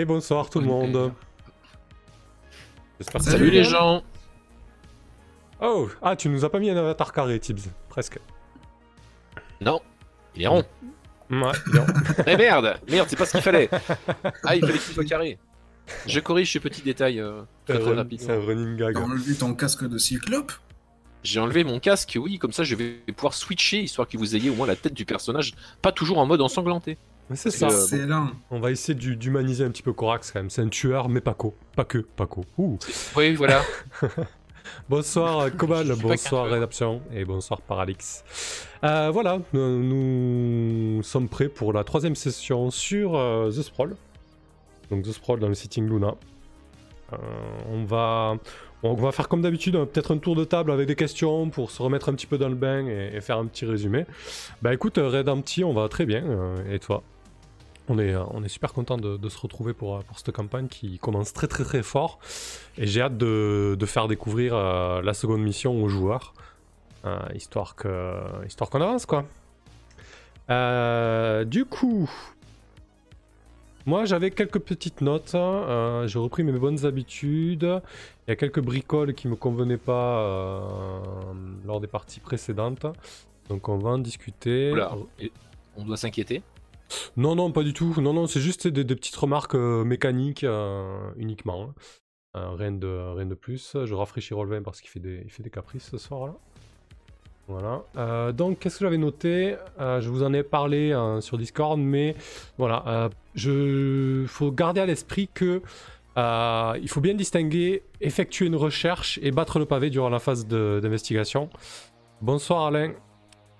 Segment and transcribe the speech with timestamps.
[0.00, 1.12] Et bonsoir tout le monde.
[2.98, 4.02] J'espère que Salut les gens.
[5.60, 8.18] Oh, ah, tu nous as pas mis un avatar carré, Tibbs, presque.
[9.60, 9.82] Non,
[10.34, 10.64] il est rond.
[11.30, 11.86] Ouais, il est rond.
[12.26, 13.68] Eh merde, merde, c'est pas ce qu'il fallait.
[14.44, 15.38] Ah, il fallait qu'il soit carré.
[16.06, 18.26] Je corrige ces petits détails euh, très, très rapidement.
[18.26, 18.94] C'est un running gag.
[18.94, 20.52] T'as enlevé ton casque de cyclope?
[21.24, 24.48] J'ai enlevé mon casque, oui, comme ça je vais pouvoir switcher, histoire que vous ayez
[24.48, 26.96] au moins la tête du personnage, pas toujours en mode ensanglanté.
[27.34, 27.68] C'est ça.
[28.50, 30.50] On va essayer d'humaniser un petit peu Corax quand même.
[30.50, 31.54] C'est un tueur, mais pas co.
[31.76, 32.44] Pas que, pas co.
[33.16, 33.62] Oui, voilà.
[34.88, 38.24] bonsoir Cobal, bonsoir Rédemption et bonsoir Paralix.
[38.82, 43.96] Euh, voilà, nous, sommes prêts pour la troisième session sur euh, The Sprawl.
[44.90, 46.14] Donc The Sprawl dans le Sitting Luna.
[47.12, 47.16] Euh,
[47.70, 48.36] on va...
[48.82, 51.82] On va faire comme d'habitude, peut-être un tour de table avec des questions pour se
[51.82, 54.06] remettre un petit peu dans le bain et, faire un petit résumé.
[54.62, 56.24] Bah écoute, Redempti, on va très bien.
[56.66, 57.02] et toi?
[57.90, 60.68] On est, euh, on est super content de, se retrouver pour, euh, pour cette campagne
[60.68, 62.20] qui commence très très très fort.
[62.78, 66.32] Et j'ai hâte de, faire découvrir euh, la seconde mission aux joueurs.
[67.34, 69.24] histoire qu'on avance quoi.
[71.44, 72.08] du coup,
[73.86, 75.36] moi j'avais quelques petites notes.
[76.06, 77.80] j'ai repris mes bonnes habitudes.
[78.26, 80.14] Il y a quelques bricoles qui me convenaient pas
[81.66, 82.86] lors des parties précédentes.
[83.48, 84.72] Donc on va en discuter.
[85.76, 86.42] on doit s'inquiéter
[87.16, 87.94] non, non, pas du tout.
[88.00, 91.62] Non, non, c'est juste des, petites remarques euh, mécaniques euh, uniquement.
[91.62, 91.74] Hein.
[92.36, 93.76] Euh, rien, de, rien de plus.
[93.84, 96.34] Je rafraîchis Rolvin parce qu'il fait, des, fait des caprices ce soir-là.
[97.48, 98.32] Voilà.
[98.32, 99.56] donc, qu'est-ce que j'avais noté?
[99.76, 102.14] Je vous en ai parlé hein, sur Discord, mais
[102.58, 103.10] voilà.
[103.34, 105.60] Il faut garder à l'esprit que
[106.16, 111.50] il faut bien distinguer effectuer une recherche et battre le pavé durant la phase d'investigation.
[112.20, 112.92] Bonsoir Alain,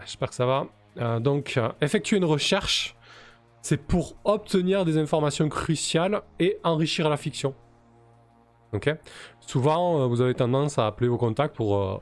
[0.05, 1.19] j'espère que ça va.
[1.19, 2.95] donc, effectuer une recherche,
[3.63, 7.55] c'est pour obtenir des informations cruciales et enrichir la fiction.
[8.73, 8.95] Ok
[9.41, 12.01] Souvent, euh, vous avez tendance à appeler vos contacts pour, euh,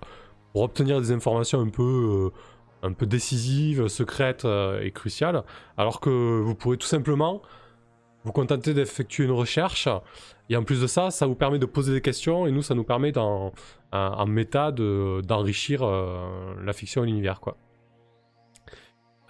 [0.55, 4.47] obtenir des informations un peu, euh, un peu décisives, secrètes
[4.83, 5.45] et cruciales,
[5.77, 7.43] alors que vous pourrez tout simplement
[8.25, 9.89] vous contenter d'effectuer une recherche.
[10.49, 12.75] Et en plus de ça, ça vous permet de poser des questions et nous, ça
[12.75, 13.53] nous permet en,
[13.93, 17.57] en méta d'enrichir la fiction et l'univers, quoi.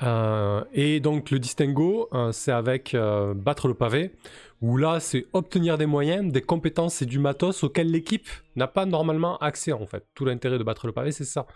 [0.03, 4.13] Euh, et donc le distinguo, euh, c'est avec euh, battre le pavé,
[4.61, 8.87] où là c'est obtenir des moyens, des compétences et du matos auxquels l'équipe n'a pas
[8.87, 10.07] normalement accès en fait.
[10.15, 11.47] Tout l'intérêt de battre le pavé, c'est ça.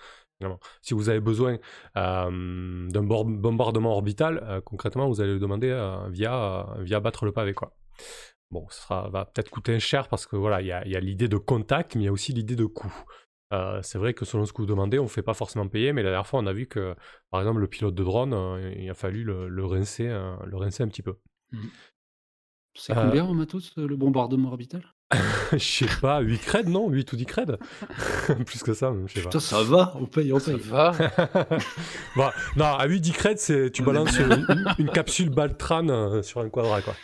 [0.81, 1.59] Si vous avez besoin
[1.95, 5.71] d'un bombardement orbital, concrètement, vous allez le demander
[6.11, 7.77] via, via battre le pavé quoi.
[8.51, 11.95] Bon, ça va peut-être coûter cher parce que voilà, il y a l'idée de contact,
[11.95, 12.93] mais il y a aussi l'idée de coût.
[13.53, 15.93] Euh, c'est vrai que selon ce que vous demandez, on ne fait pas forcément payer,
[15.93, 16.95] mais la dernière fois, on a vu que,
[17.31, 20.83] par exemple, le pilote de drone, euh, il a fallu le, rincer, euh, le rincer
[20.83, 21.17] un petit peu.
[21.53, 21.59] Mmh.
[22.75, 24.83] C'est combien en matos le bombardement orbital?
[25.53, 26.89] Je sais pas, 8 creds, non?
[26.89, 27.59] 8 ou 10 creds?
[28.47, 30.59] Plus que ça, je sais Putain, ça va, on paye, on paye.
[30.59, 31.53] Ça va
[32.57, 34.19] Non, à 8-10 creds, tu balances
[34.79, 36.95] une, capsule Baltran sur un quadra, quoi.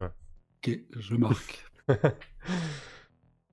[0.00, 1.66] Ok, je marque.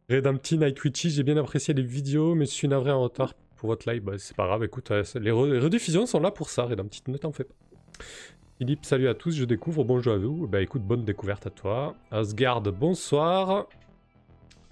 [0.09, 3.69] Redempti Night Witchy, j'ai bien apprécié les vidéos, mais je suis navré en retard pour
[3.69, 4.03] votre live.
[4.03, 7.31] Bah, c'est pas grave, écoute, euh, les, rediffusions sont là pour ça, Redempti, ne t'en
[7.31, 7.53] fais pas.
[8.59, 10.47] Philippe, salut à tous, je découvre, bonjour à vous.
[10.47, 11.95] Bah écoute, bonne découverte à toi.
[12.11, 13.67] Asgard, bonsoir.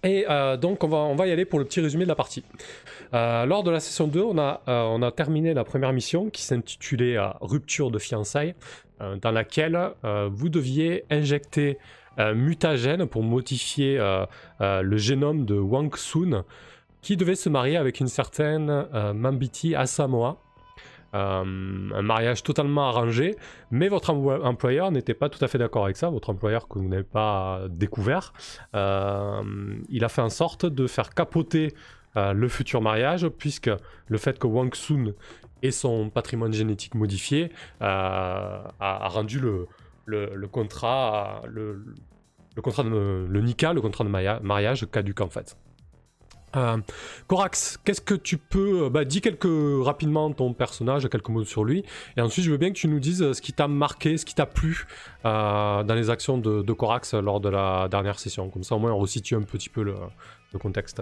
[0.03, 2.15] Et euh, donc on va, on va y aller pour le petit résumé de la
[2.15, 2.43] partie.
[3.13, 6.43] Euh, lors de la session 2, on a, on a terminé la première mission qui
[6.43, 8.55] s'intitulait Rupture de fiançailles,
[9.21, 9.77] dans laquelle
[10.31, 11.77] vous deviez injecter
[12.17, 14.25] mutagène pour modifier euh,
[14.61, 16.43] euh, le génome de Wang Sun,
[17.01, 20.37] qui devait se marier avec une certaine Mambiti Asamoah.
[21.11, 21.43] un
[22.01, 23.35] mariage totalement arrangé,
[23.71, 26.87] mais votre employeur n'était pas tout à fait d'accord avec ça, votre employeur que vous
[26.87, 28.31] n'avez pas découvert.
[28.73, 31.73] il a fait en sorte de faire capoter
[32.15, 33.69] le futur mariage, puisque
[34.07, 35.13] le fait que Wang Sun
[35.61, 37.51] ait son patrimoine génétique modifié
[37.81, 39.67] a rendu le,
[40.05, 41.83] le, contrat, le,
[42.55, 45.57] le, contrat de, le NICA, le contrat de mariage caduque en fait.
[46.55, 46.77] Euh,
[47.27, 48.89] Corax, qu'est-ce que tu peux...
[48.89, 49.47] Bah, dis quelques
[49.83, 51.83] rapidement ton personnage, quelques mots sur lui,
[52.15, 54.35] et ensuite je veux bien que tu nous dises ce qui t'a marqué, ce qui
[54.35, 54.85] t'a plu
[55.25, 58.49] euh, dans les actions de, Corax lors de la dernière session.
[58.49, 59.95] Comme ça au moins on resitue un petit peu le,
[60.59, 61.01] contexte.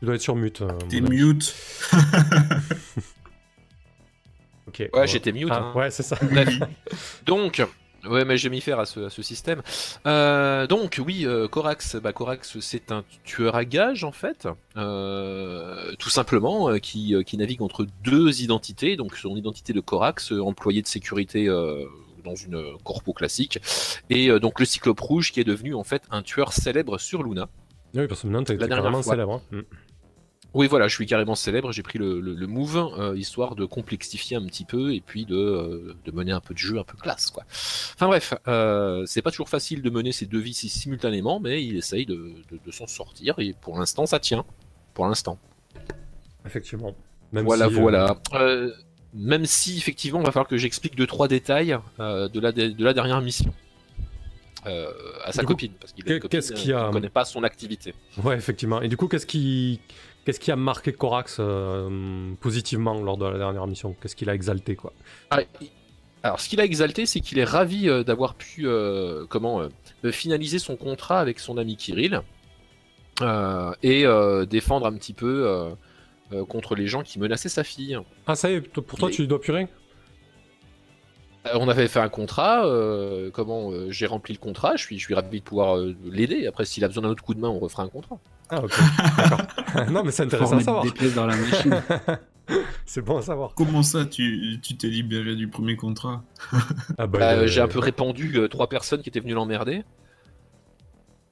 [0.00, 0.60] Tu dois être sur mute.
[0.62, 1.54] Euh, T'es mute
[4.92, 5.48] Ouais, j'étais mute.
[5.50, 5.78] Ah, hein.
[5.78, 6.18] Ouais, c'est ça.
[7.26, 7.62] Donc,
[8.06, 9.62] Ouais, mais je vais m'y faire à ce, système.
[10.06, 15.90] Euh, donc, oui, euh, Corax, bah, Corax, c'est un tueur à gage en fait, euh,
[15.98, 18.96] tout simplement, qui, qui, navigue entre deux identités.
[18.96, 21.48] Donc, son identité de Corax, employé de sécurité
[22.24, 23.60] dans une euh, corpo classique.
[24.10, 27.22] Et euh, donc le Cyclope Rouge qui est devenu en fait un tueur célèbre sur
[27.22, 27.48] Luna.
[27.94, 28.56] Oui, parce que maintenant, t'es
[29.02, 29.02] fois.
[29.02, 29.40] célèbre.
[29.52, 29.62] hein.
[30.54, 31.72] Oui, voilà, je suis carrément célèbre.
[31.72, 35.24] J'ai pris le, le- le move euh, histoire de complexifier un petit peu et puis
[35.26, 37.42] de, euh, de mener un peu de jeu un peu classe, quoi.
[37.48, 41.64] Enfin bref, euh, c'est pas toujours facile de mener ces deux vies si- simultanément, mais
[41.64, 42.14] il essaye de,
[42.52, 44.44] de- de s'en sortir et pour l'instant, ça tient.
[44.94, 45.38] Pour l'instant.
[46.46, 46.94] Effectivement.
[47.32, 48.16] Même Voilà, si, voilà.
[49.12, 52.92] Même si effectivement, il va falloir que j'explique deux trois détails de la de la
[52.94, 53.52] dernière mission.
[54.66, 54.90] Euh,
[55.24, 57.94] à sa Du coup, copine, parce qu'il ne connaît pas son activité.
[58.22, 58.80] Ouais, effectivement.
[58.80, 59.78] Et du coup, qu'est-ce qui,
[60.24, 63.94] qu'est-ce qui a marqué Corax euh, positivement lors de la dernière mission?
[64.00, 64.92] Qu'est-ce qu'il a exalté, quoi?
[65.30, 65.40] Ah,
[66.22, 70.10] Alors, ce qu'il a exalté, c'est qu'il est ravi euh, d'avoir pu euh, comment euh,
[70.12, 72.20] finaliser son contrat avec son ami Kirill
[73.20, 75.70] euh, et euh, défendre un petit peu euh,
[76.32, 77.98] euh, contre les gens qui menaçaient sa fille.
[78.26, 79.68] Ah, ça y est, pour toi, est- tu lui dois plus rien?
[81.52, 85.04] On avait fait un contrat, euh, comment euh, j'ai rempli le contrat, je suis, je
[85.04, 86.46] suis ravi de pouvoir euh, l'aider.
[86.46, 88.18] Après, s'il a besoin d'un autre coup de main, on refera un contrat.
[88.48, 88.72] Ah, ok.
[89.16, 89.40] D'accord.
[89.90, 90.84] non, mais c'est intéressant à savoir.
[90.84, 91.82] des pièces dans la machine.
[92.86, 93.54] c'est bon à savoir.
[93.54, 96.22] Comment ça, tu tu t'es libéré du premier contrat?
[96.98, 99.82] Ah, bah, Euh, euh, J'ai un peu répandu euh, trois personnes qui étaient venues l'emmerder.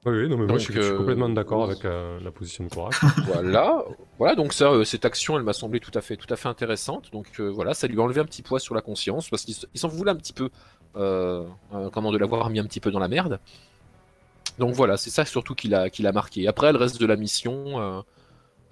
[0.04, 2.32] Oui, oui, non, mais moi, je suis, je suis euh, complètement d'accord avec euh, la
[2.32, 3.00] position de Corax.
[3.26, 3.84] voilà,
[4.18, 4.34] voilà.
[4.34, 7.12] Donc ça, euh, cette action, elle m'a semblé tout à fait, tout à fait intéressante.
[7.12, 9.88] Donc voilà, ça lui a enlevé un petit poids sur la conscience parce qu'il s'en
[9.88, 10.50] voulait un petit peu,
[10.94, 13.38] comment de l'avoir mis un petit peu dans la merde.
[14.58, 16.46] Donc voilà, c'est ça surtout qui l'a, qui l'a marqué.
[16.46, 18.02] Après, le reste de la mission euh,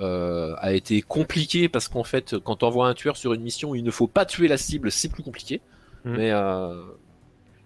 [0.01, 3.75] euh, a été compliqué parce qu'en fait, quand on envoie un tueur sur une mission,
[3.75, 5.61] il ne faut pas tuer la cible, c'est plus compliqué.
[6.05, 6.17] Mhm.
[6.17, 6.83] Mais euh,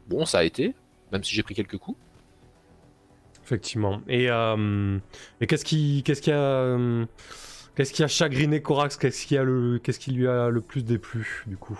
[0.08, 0.74] bon, ça a été,
[1.12, 1.98] même si j'ai pris quelques coups.
[3.44, 4.00] Effectivement.
[4.08, 4.98] Et, euh,
[5.40, 7.04] et qu'est-ce qui, qu'est-ce qui a, euh,
[7.76, 10.82] qu'est-ce qui a chagriné Corax Qu'est-ce qui a le, qu'est-ce qui lui a le plus
[10.84, 11.78] déplu du coup?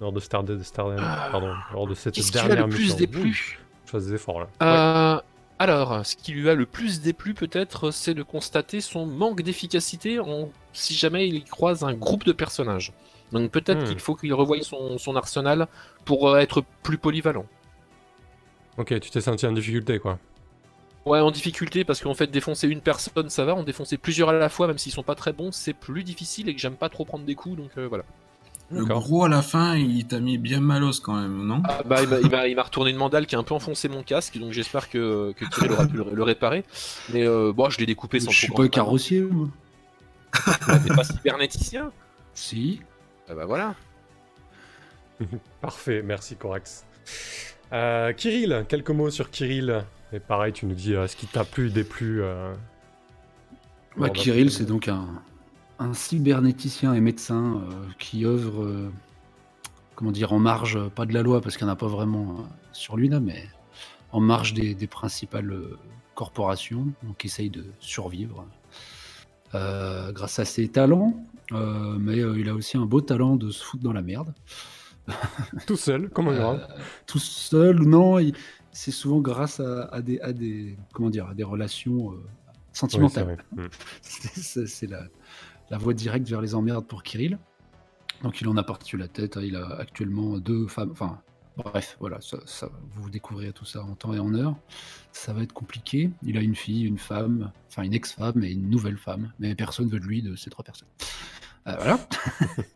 [0.00, 0.94] Lors de Star, de Star,
[1.30, 3.30] pardon, lors de cette Qu'est-ce qui lui a dernière le plus mission déplu?
[3.30, 4.48] Ouh, Je fais des efforts là.
[4.62, 5.20] Euh,
[5.58, 10.18] Alors, ce qui lui a le plus déplu peut-être, c'est de constater son manque d'efficacité
[10.18, 10.50] en...
[10.72, 12.92] si jamais il croise un groupe de personnages.
[13.32, 13.88] Donc peut-être Hmm.
[13.88, 15.66] qu'il faut qu'il revoie son, son arsenal
[16.04, 17.46] pour euh, être plus polyvalent.
[18.78, 20.18] Ok, tu t'es senti en difficulté quoi.
[21.06, 23.54] Ouais, en difficulté, parce qu'en fait, défoncer une personne, ça va.
[23.54, 26.48] En défoncer plusieurs à la fois, même s'ils sont pas très bons, c'est plus difficile
[26.48, 28.02] et que j'aime pas trop prendre des coups, donc euh, voilà.
[28.72, 31.62] Le gros à la fin, il t'a mis bien malos quand même, non?
[31.68, 33.54] Ah, bah, il m'a- il m'a il m'a retourné une mandale qui a un peu
[33.54, 36.64] enfoncé mon casque, donc j'espère que, que Kirill aura pu le, le réparer.
[37.12, 39.48] Mais euh, bon, je l'ai découpé sans Je suis pas carrossier, moi.
[40.66, 40.80] talent.
[40.84, 41.92] T'es pas cybernéticien?
[42.34, 42.80] Si.
[43.30, 43.76] Ah bah voilà.
[45.60, 46.84] Parfait, merci Corax.
[47.72, 49.84] Euh, Kirill, quelques mots sur Kirill.
[50.12, 52.22] Et pareil, tu nous dis euh, ce qui t'a plu, déplu.
[52.22, 52.54] Euh...
[53.96, 55.06] Bah, la Kirill, c'est donc un,
[55.78, 58.90] un cybernéticien et médecin euh, qui œuvre,
[59.94, 62.46] comment dire, en marge, pas de la loi, parce qu'il n'y en a pas vraiment
[62.72, 63.48] sur Luna, mais
[64.12, 65.58] en marge des, des principales
[66.14, 68.46] corporations, donc qui essaye de survivre
[69.52, 71.14] grâce à ses talents.
[71.50, 74.34] mais il a aussi un beau talent de se foutre dans la merde.
[75.66, 76.58] Tout seul, comme un Euh, grand.
[77.06, 78.34] tout seul, non, il-
[78.72, 82.16] c'est souvent grâce à, à des, à des, comment dire, à des relations euh,
[82.72, 83.36] sentimentales.
[83.52, 83.66] Mm.
[84.02, 85.04] C'est- c'est la,
[85.70, 87.38] la voie directe vers les emmerdes pour Kirill.
[88.22, 89.36] Donc il en a parti la tête.
[89.36, 90.90] hein, Il a actuellement deux femmes.
[90.92, 91.20] Enfin,
[91.56, 94.56] bref, voilà, ça, ça- vous découvrirez tout ça en temps et en heure.
[95.12, 96.10] Ça va être compliqué.
[96.22, 99.32] Il a une fille, une femme, enfin une ex-femme et une nouvelle femme.
[99.38, 100.88] Mais personne veut de lui de ces trois personnes.
[101.68, 101.98] Euh, voilà.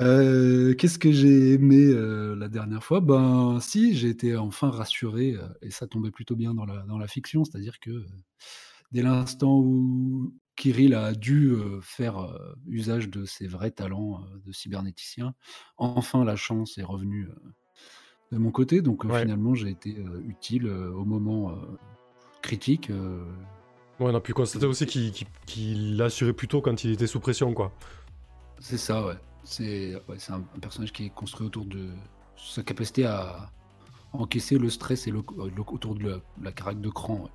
[0.00, 3.00] Euh, Qu'est-ce que j'ai aimé euh, la dernière fois?
[3.00, 6.98] Ben, si, j'ai été enfin rassuré, euh, et ça tombait plutôt bien dans la, dans
[6.98, 8.04] la fiction, c'est-à-dire que
[8.92, 12.34] dès l'instant où Kirill a dû faire
[12.68, 15.34] usage de ses vrais talents de cybernéticien,
[15.76, 17.28] enfin la chance est revenue
[18.32, 19.20] de mon côté, donc Ouais.
[19.20, 21.58] finalement j'ai été utile au moment
[22.42, 22.90] critique.
[22.90, 27.20] Ouais, on a pu constater aussi qu'il qu'il- qu'il l'assurait plutôt quand il était sous
[27.20, 27.72] pression, quoi.
[28.60, 29.14] C'est ça, ouais.
[29.44, 31.90] C'est ouais, un, un personnage qui est construit autour de
[32.36, 33.50] sa capacité à
[34.12, 37.24] encaisser le stress et le, le- autour de la, la carac de cran.
[37.24, 37.30] ouais.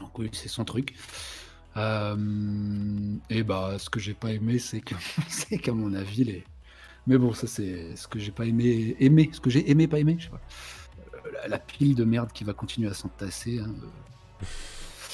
[0.00, 0.94] Donc oui, c'est son truc.
[1.76, 4.94] Euh, et bah, ce que j'ai pas aimé, c'est que,
[5.28, 6.44] c'est qu'à mon avis, les.
[7.06, 9.98] Mais bon, ça c'est ce que j'ai pas aimé, aimé, ce que j'ai aimé, pas
[10.00, 10.42] aimé, je sais pas.
[11.26, 13.60] Euh, La, la pile de merde qui va continuer à s'entasser.
[13.60, 13.88] hein, euh.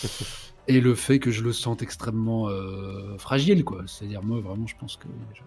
[0.68, 3.82] Et le fait que je le sente extrêmement euh, fragile, quoi.
[3.86, 5.08] C'est-à-dire, moi, vraiment, je pense que.
[5.34, 5.40] je-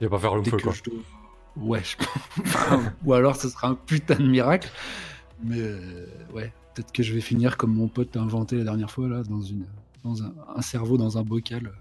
[0.00, 0.72] Il va pas faire le feu, quoi.
[0.72, 0.82] je
[1.56, 1.96] Ouais, je
[3.04, 4.70] Ou alors, ce sera un putain de miracle.
[5.42, 8.90] Mais euh, ouais, peut-être que je vais finir comme mon pote a inventé la dernière
[8.90, 9.66] fois, là, dans, une,
[10.04, 11.72] dans un, un cerveau dans un bocal.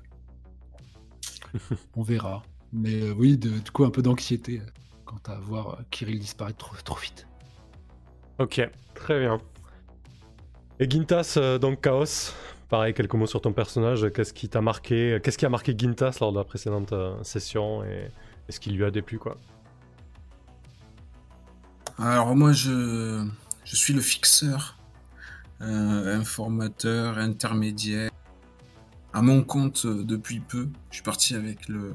[1.95, 2.43] On verra.
[2.73, 4.61] Mais euh, oui, de, du coup, un peu d'anxiété.
[5.05, 7.27] quant à voir Kirill disparaître trop, trop vite.
[8.39, 8.61] Ok,
[8.93, 9.39] très bien.
[10.79, 12.33] Et Gintas, euh, donc Chaos,
[12.69, 14.07] pareil, quelques mots sur ton personnage.
[14.13, 17.83] Qu'est-ce qui t'a marqué Qu'est-ce qui a marqué Gintas lors de la précédente euh, session
[17.83, 18.11] et
[18.47, 19.37] est-ce qu'il lui a déplu quoi?
[21.97, 23.25] Alors moi, je,
[23.63, 24.77] je suis le fixeur,
[25.61, 28.11] euh, informateur, intermédiaire.
[29.13, 31.93] À mon compte euh, depuis peu, je suis parti avec le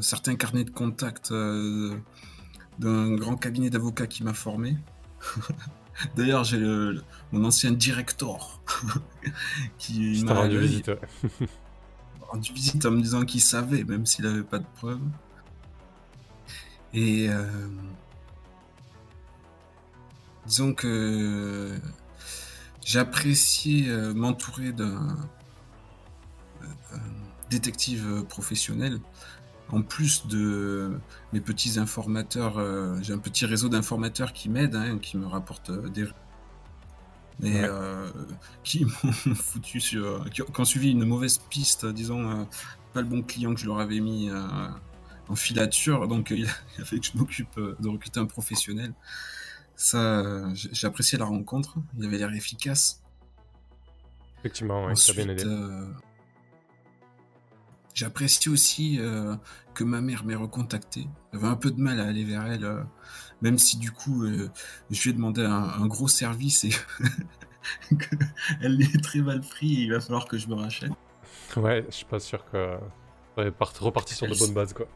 [0.00, 4.76] certains carnets de contact d'un grand cabinet d'avocats qui m'a formé.
[6.16, 8.60] D'ailleurs, j'ai le- le- mon ancien directeur
[9.78, 10.88] qui m'a rendu visite.
[10.88, 11.00] ouais.
[12.30, 15.00] rendu visite en me disant qu'il savait, même s'il n'avait pas de preuves.
[16.94, 17.44] Et euh,
[20.46, 21.78] disons que
[22.84, 25.16] j'ai apprécié euh, m'entourer d'un
[26.62, 26.96] euh,
[27.50, 28.98] détective professionnel.
[29.72, 30.98] En plus de
[31.32, 35.70] mes petits informateurs, euh, j'ai un petit réseau d'informateurs qui m'aident, hein, qui me rapportent
[35.70, 36.06] euh, des
[37.40, 37.68] mais Ouais.
[37.68, 38.10] euh,
[38.64, 40.28] qui m'ont foutu sur.
[40.30, 42.44] qui ont, suivi une mauvaise piste, disons, euh,
[42.92, 44.30] pas le bon client que je leur avais mis
[45.28, 48.92] en filature, donc il a fallu que je m'occupe de recruter un professionnel.
[49.74, 53.02] Ça, j'ai apprécié la rencontre, il avait l'air efficace.
[54.40, 55.44] Effectivement, ouais, ça a bien aidé.
[57.94, 59.36] J'ai apprécié aussi euh,
[59.74, 61.06] que ma mère m'ait recontacté.
[61.32, 62.82] J'avais un peu de mal à aller vers elle, euh,
[63.42, 64.50] même si du coup, euh,
[64.90, 66.70] je lui ai demandé un, un gros service et
[68.60, 69.66] qu'elle est très mal pris.
[69.68, 70.92] Il va falloir que je me rachète.
[71.56, 72.76] Ouais, je suis pas sûr que.
[73.36, 74.86] Ouais, part- reparti sur de Elle- bonnes bases quoi.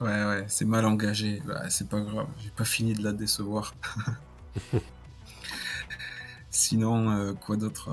[0.00, 1.40] Ouais, ouais, c'est mal engagé.
[1.46, 3.74] Bah, c'est pas grave, j'ai pas fini de la décevoir.
[6.50, 7.88] Sinon, quoi d'autre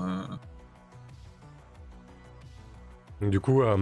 [3.22, 3.78] Du coup, euh,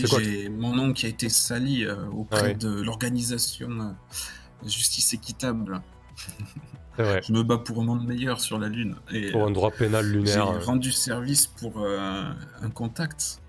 [0.00, 2.54] c'est quoi j'ai mon nom qui a été sali euh, auprès Ah ouais.
[2.54, 5.80] de l'organisation euh, Justice Équitable.
[6.96, 7.22] C'est vrai.
[7.26, 8.96] Je me bats pour un monde meilleur sur la Lune.
[9.10, 10.46] Et Pour un droit pénal j'ai lunaire.
[10.48, 13.40] euh, rendu service pour un contact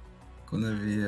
[0.45, 0.99] qu'on avait.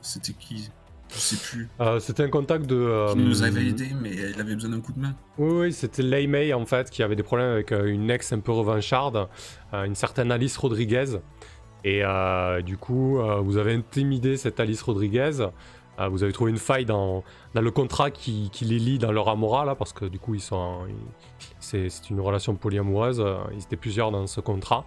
[0.00, 0.70] C'était qui?
[1.14, 1.68] Je sais plus.
[1.80, 2.74] euh, C'était un contact de.
[2.76, 5.14] euh, Qui nous avait aidé, mais il avait besoin d'un coup de main.
[5.38, 8.32] Oui, oui, c'était Lei Mei en fait qui avait des problèmes avec euh, une ex
[8.32, 9.28] un peu revancharde,
[9.74, 11.18] euh, une certaine Alice Rodriguez.
[11.84, 15.32] Et euh, du coup, euh, vous avez intimidé cette Alice Rodriguez.
[16.00, 17.22] Euh, vous avez trouvé une faille dans,
[17.54, 20.34] dans le contrat qui, qui les lie dans leur amoura là, parce que du coup,
[20.34, 20.86] ils sont,
[21.60, 23.20] c'est une relation polyamoureuse.
[23.20, 24.86] euh, Ils étaient plusieurs dans ce contrat.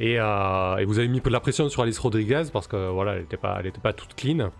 [0.00, 3.12] Et, euh, et vous avez mis de la pression sur Alice Rodriguez parce que voilà,
[3.14, 4.50] elle n'était pas, elle était pas toute clean.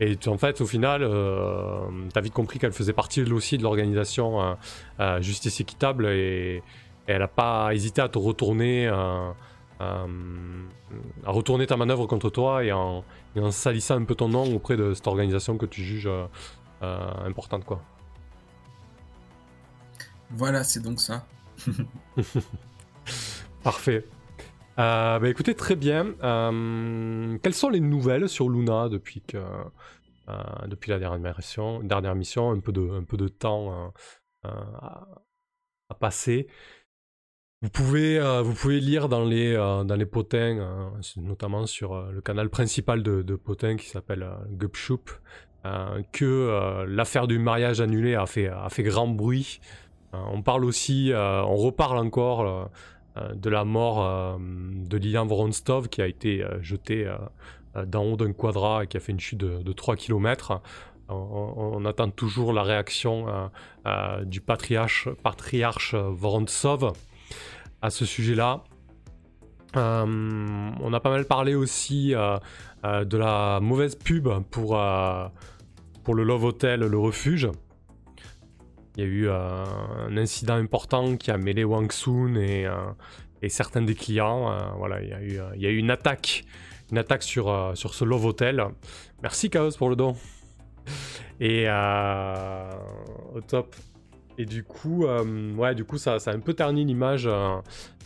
[0.00, 3.62] Et en fait, au final, euh, t'as vite compris qu'elle faisait partie elle aussi de
[3.62, 4.54] l'organisation euh,
[5.00, 6.62] euh, Justice Équitable et,
[7.08, 9.30] et elle n'a pas hésité à te retourner, euh,
[9.80, 10.06] à
[11.30, 14.76] retourner ta manœuvre contre toi et en, et en salissant un peu ton nom auprès
[14.76, 16.10] de cette organisation que tu juges
[16.82, 17.80] importante, quoi.
[20.30, 21.24] Voilà, c'est donc ça.
[23.62, 24.04] Parfait.
[24.78, 26.14] Euh, bah écoutez, très bien.
[26.22, 29.38] Euh, quelles sont les nouvelles sur Luna depuis que
[30.28, 33.92] euh, depuis la dernière mission, dernière mission, un peu de un peu de temps
[34.44, 35.06] à,
[35.98, 36.46] passer.
[37.62, 43.02] Vous pouvez vous pouvez lire dans les dans les potins, notamment sur le canal principal
[43.02, 45.10] de, de Potin qui s'appelle Gupshoop,
[46.12, 49.60] que l'affaire du mariage annulé a fait a fait grand bruit.
[50.12, 52.70] On parle aussi, on reparle encore.
[53.16, 58.04] Euh, de la mort euh, de Lilian Voronstov qui a été euh, jeté euh, d'en
[58.04, 60.60] haut d'un quadra et qui a fait une chute de, de 3 km.
[61.08, 63.26] On, attend toujours la réaction
[64.24, 66.94] du patriarche, patriarche Vorontsov
[67.80, 68.64] à ce sujet-là.
[69.76, 74.80] On a pas mal parlé aussi de la mauvaise pub pour,
[76.02, 77.50] pour le Love Hotel, le refuge.
[78.96, 79.64] Il y a eu euh,
[80.08, 82.92] un incident important qui a mêlé Wang Soon et, euh,
[83.48, 84.50] certains des clients.
[84.50, 85.10] euh, voilà, il
[85.60, 86.44] y a eu, une attaque,
[86.90, 88.64] une attaque sur, sur ce Love Hotel.
[89.22, 90.16] Merci Chaos pour le don.
[91.40, 93.76] Et au top.
[94.38, 97.28] Et du coup, ouais, du coup, ça, ça a un peu terni l'image,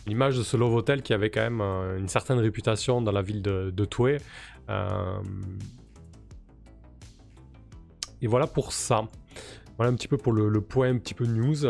[0.07, 3.41] l'image de ce Love Hotel qui avait quand même une certaine réputation dans la ville
[3.41, 4.17] de, de Toué.
[8.21, 9.07] Et voilà pour ça.
[9.81, 11.65] Voilà un petit peu pour le, le point un petit peu news.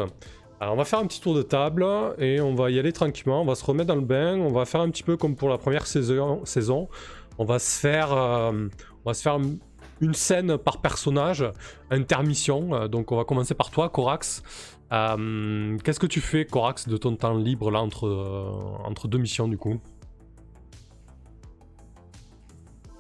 [0.60, 1.88] Alors on va faire un petit tour de table
[2.18, 3.42] et on va y aller tranquillement.
[3.42, 4.38] On va se remettre dans le bain.
[4.38, 6.44] On va faire un petit peu comme pour la première saison.
[6.44, 6.90] saison.
[7.38, 8.68] On va se faire, euh,
[9.06, 9.40] on va se faire
[10.02, 11.46] une scène par personnage,
[11.90, 12.76] intermission.
[12.76, 14.44] Euh, donc on va commencer par toi, Corax.
[14.92, 19.20] Euh, Qu'est-ce que tu fais, Corax, de ton temps libre là entre, euh, entre deux
[19.20, 19.80] missions du coup?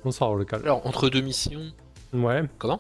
[0.06, 0.46] Bonsoir, le.
[0.54, 1.74] Alors, entre deux missions.
[2.14, 2.44] Ouais.
[2.58, 2.80] Comment?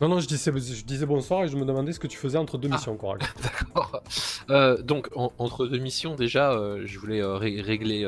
[0.00, 2.36] Non, non, je disais, je disais bonsoir et je me demandais ce que tu faisais
[2.38, 2.74] entre deux Ah.
[2.76, 3.20] missions, Corac.
[3.42, 4.02] D'accord.
[4.50, 8.04] Euh, donc, en- entre deux missions, déjà, euh, je voulais euh, ré- régler.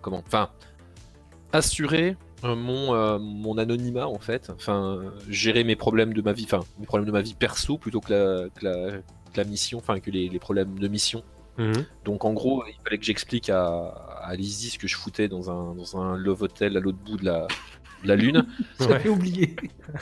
[0.00, 0.50] comment Enfin,
[1.52, 4.50] assurer mon, mon anonymat, en fait.
[4.54, 6.44] Enfin, gérer mes problèmes de ma vie.
[6.44, 8.90] Enfin, mes problèmes de ma vie perso plutôt que la, que la,
[9.32, 9.78] que la mission.
[9.78, 11.22] Enfin, que les, les problèmes de mission.
[11.58, 11.84] Mhm.
[12.04, 13.68] Donc, en gros, il fallait que j'explique à,
[14.22, 17.16] à Lizzie ce que je foutais dans un, dans un love hotel à l'autre bout
[17.18, 17.46] de la,
[18.04, 18.46] la lune.
[18.80, 19.56] J'avais oublié.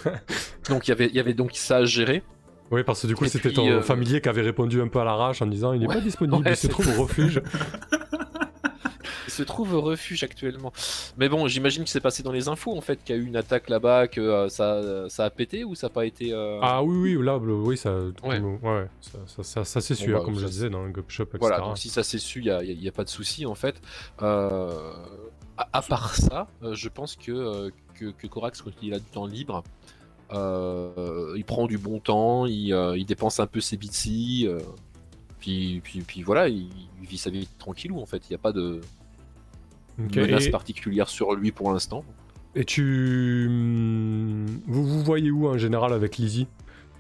[0.69, 2.23] Donc, il y avait- y avait donc ça à gérer.
[2.71, 4.87] Oui, parce que du coup, Et c'était puis, ton euh, familier qui avait répondu un
[4.89, 5.95] peu à l'arrache en disant il n'est Ouais.
[5.97, 7.43] pas disponible, Ouais, il se trouve au refuge.
[9.27, 10.73] Il se trouve au refuge actuellement.
[11.17, 13.25] Mais bon, j'imagine que c'est passé dans les infos en fait, qu'il y a eu
[13.25, 16.33] une attaque là-bas, que euh, ça, ça a pété ou ça n'a pas été.
[16.35, 18.41] euh, Ah oui, oui, là, le- oui, ça, Ouais.
[18.41, 20.91] ouais, ça, ça, ça, ça s'est su, Bon, hein, bah, comme je disais dans le
[20.91, 21.39] Gop Shop, etc.
[21.41, 23.09] Voilà, donc si ça s'est su, il n'y a, y a- y a pas de
[23.09, 23.81] souci en fait.
[24.21, 24.93] Euh,
[25.57, 28.99] à, à part ça, euh, je pense que, euh, que, que Corax, quand il a
[28.99, 29.63] du temps libre,
[30.33, 34.59] euh, il prend du bon temps, il, euh, il dépense un peu ses bitsy, euh,
[35.39, 36.69] puis, puis, puis voilà, il,
[37.03, 38.23] il vit sa vie tranquillou en fait.
[38.29, 38.81] Il n'y a pas de
[39.99, 42.05] menace Et, particulière sur lui pour l'instant.
[42.55, 43.47] et tu.
[43.49, 46.47] hum, Vous vous voyez où en général avec Lizzie?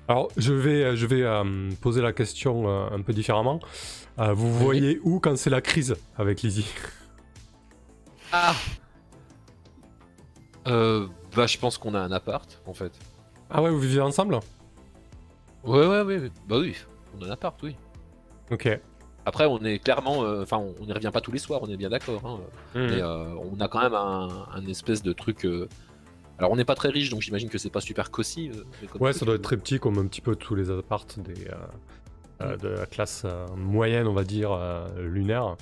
[0.09, 3.61] Alors, je vais, je vais euh, poser la question euh, un peu différemment.
[4.19, 6.66] Euh, vous voyez où quand c'est la crise avec Lizzie?
[8.33, 8.54] Ah
[10.69, 12.93] euh, Bah, je pense qu'on a un appart, en fait.
[13.50, 14.38] Ah ouais, vous vivez ensemble?
[15.64, 16.31] Ouais, ouais, ouais.
[16.49, 16.75] Bah oui,
[17.19, 17.76] on a un appart, oui.
[18.50, 18.69] Ok.
[19.26, 20.25] Après, on est clairement.
[20.25, 22.23] euh, Enfin, on n'y revient pas tous les soirs, on est bien d'accord.
[22.25, 22.38] hein.
[22.75, 25.45] Mais euh, on a quand même un, un espèce de truc.
[25.45, 25.69] euh,
[26.38, 28.50] Alors, on n'est pas très riche, donc j'imagine que c'est pas super cosy.
[28.99, 31.49] Ouais, ça doit être très petit, comme un petit peu tous les apparts des,
[32.41, 34.58] euh, de la classe moyenne, on va dire,
[34.99, 35.56] lunaire.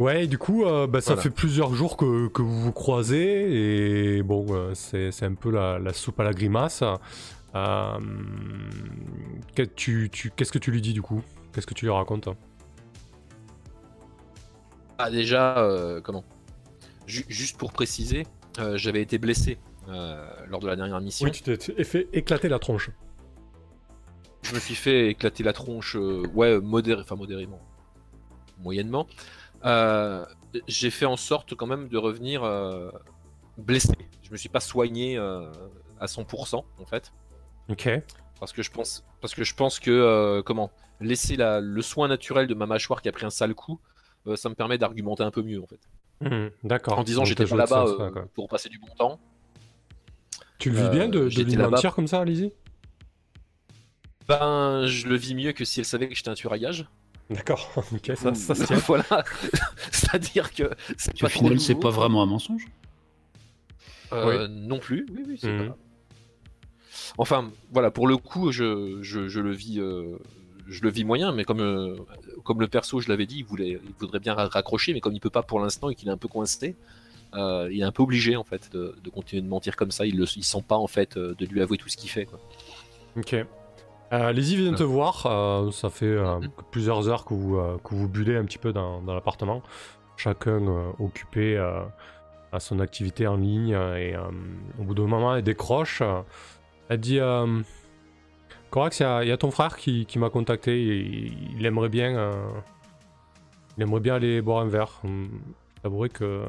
[0.00, 1.22] Ouais, et du coup, euh, bah, ça Voilà.
[1.22, 5.50] fait plusieurs jours que, que vous vous croisez, et bon, euh, c'est c'est un peu
[5.50, 6.82] la, la soupe à la grimace.
[7.54, 7.98] Euh,
[9.54, 11.22] que- tu- tu- Qu'est-ce que tu lui dis du coup?
[11.52, 12.28] Qu'est-ce que tu lui racontes?
[14.98, 16.24] Ah, déjà, euh, comment?
[17.06, 18.26] Ju- Juste pour préciser,
[18.58, 21.26] euh, j'avais été blessé euh, lors de la dernière mission.
[21.26, 22.90] Oui, tu t'es fait éclater la tronche.
[24.42, 27.60] Je me suis fait éclater la tronche, euh, ouais, modéré, enfin modérément,
[28.62, 29.06] moyennement.
[29.64, 30.24] Euh,
[30.68, 32.90] j'ai fait en sorte quand même de revenir euh,
[33.58, 33.94] blessé.
[34.22, 35.50] Je me suis pas soigné euh,
[36.00, 37.12] à 100% en fait,
[37.68, 37.88] Ok.
[38.40, 42.08] parce que je pense, parce que je pense que euh, comment laisser la- le soin
[42.08, 43.80] naturel de ma mâchoire qui a pris un sale coup,
[44.26, 45.80] euh, ça me permet d'argumenter un peu mieux en fait.
[46.20, 46.98] Hmm, D'accord.
[46.98, 49.18] En disant j'étais pas là-bas euh, pour passer du bon temps.
[50.58, 52.52] Tu le vis bien de, de lui là-bas- mentir comme ça, Lizzie?
[54.28, 56.86] Ben, je le vis mieux que si elle savait que j'étais un tueur à gages.
[57.30, 57.70] D'accord.
[57.92, 58.76] ok, ça, ça se tient.
[58.86, 59.04] voilà.
[59.90, 62.66] C'est-à-dire que c'est Au pas final, c'est pas vraiment un mensonge.
[64.12, 65.68] Euh, Non plus, oui, oui, c'est Mhm.
[65.68, 65.76] pas-
[67.18, 70.16] Enfin, voilà, pour le coup, je, je, je le vis, euh,
[70.68, 71.96] je le vis moyen, mais comme, euh,
[72.44, 75.12] comme le perso, je l'avais dit, il, voulait, il voudrait bien ra- raccrocher, mais comme
[75.14, 76.76] il peut pas pour l'instant et qu'il est un peu coincé,
[77.34, 80.06] euh, il est un peu obligé en fait de, de continuer de mentir comme ça.
[80.06, 82.26] Il ne il sent pas en fait de lui avouer tout ce qu'il fait.
[82.26, 82.40] Quoi.
[83.16, 83.36] Ok.
[84.14, 86.48] Euh, Lizzie vient te voir, euh, ça fait euh, Mhm.
[86.70, 89.62] plusieurs heures que vous, euh, que vous bullez un petit peu dans, dans l'appartement,
[90.16, 91.82] chacun euh, occupé euh,
[92.52, 94.20] à son activité en ligne, euh, et euh,
[94.78, 96.20] au bout d'un moment elle décroche, euh,
[96.88, 97.60] elle dit euh,
[98.70, 101.56] Corax, il y, a- il y a ton frère qui, qui m'a contacté, et il,
[101.58, 102.32] il aimerait bien euh,
[103.76, 105.00] il aimerait bien aller boire un verre.
[105.04, 105.28] Hum,
[105.82, 106.46] J'avouerais que euh,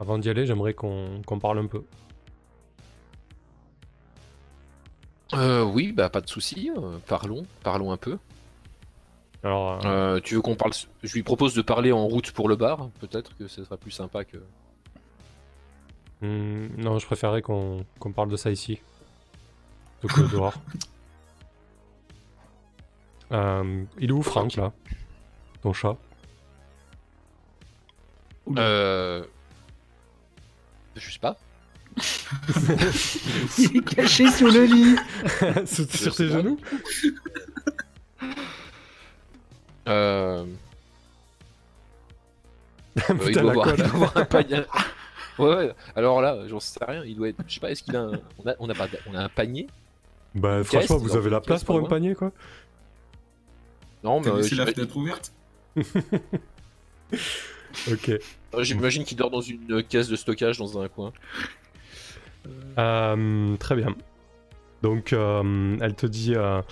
[0.00, 1.82] avant d'y aller, j'aimerais qu'on qu'on parle un peu.
[5.34, 6.70] Euh, oui, bah pas de souci.
[6.76, 8.18] euh, parlons, parlons un peu.
[9.44, 12.48] Alors, euh, Euh, tu veux qu'on parle Je lui propose de parler en route pour
[12.48, 12.88] le bar.
[13.00, 14.38] Peut-être que ce sera plus sympa que.
[16.20, 18.80] Hmm, non, je préférerais qu'on qu'on parle de ça ici.
[20.00, 20.54] Plutôt que dehors.
[23.30, 24.72] Euh, il est où Franck là?
[25.62, 25.96] Ton chat?
[28.56, 29.24] Euh...
[30.96, 31.36] Je sais pas.
[33.58, 34.96] Il est caché sous le lit.
[35.66, 36.58] Sur Je sur tes genoux
[39.88, 40.44] Euh...
[42.98, 43.74] euh, il Putain, doit la avoir, colle.
[43.78, 44.62] il doit avoir un panier.
[45.38, 45.72] Ouais, ouais.
[45.94, 47.04] Alors là, j'en sais rien.
[47.04, 47.38] Il doit être.
[47.46, 47.70] Je sais pas.
[47.70, 48.20] Est-ce qu'il a un.
[48.44, 48.88] On a, on a pas.
[49.08, 49.68] On a un panier?
[50.34, 52.32] Bah Une franchement, caisse, vous ont avez la une place caisse pour un panier quoi
[54.02, 55.32] Non, mais T'as euh, laissé la j'imagine- fenêtre ouverte
[57.92, 58.08] Ok.
[58.54, 61.12] euh, j'imagine qu'il dort dans une caisse de stockage dans un coin.
[62.78, 63.94] Euh, très bien.
[64.82, 66.62] Donc, euh, elle te dit euh,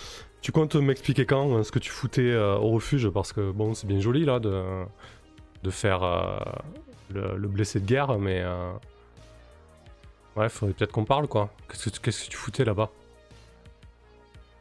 [0.43, 3.09] Tu comptes m'expliquer quand ce que tu foutais au refuge?
[3.09, 4.63] Parce que bon, c'est bien joli là de,
[5.63, 6.01] de faire
[7.11, 8.45] le, le blessé de guerre, mais
[10.37, 11.51] Ouais, faudrait peut-être qu'on parle, quoi.
[11.69, 12.91] Qu'est-ce que, qu'est-ce que tu foutais là-bas?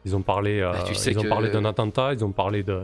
[0.06, 2.64] Ils ont parlé, Bah, tu sais ils ont que- parlé d'un attentat, ils ont parlé
[2.64, 2.82] de...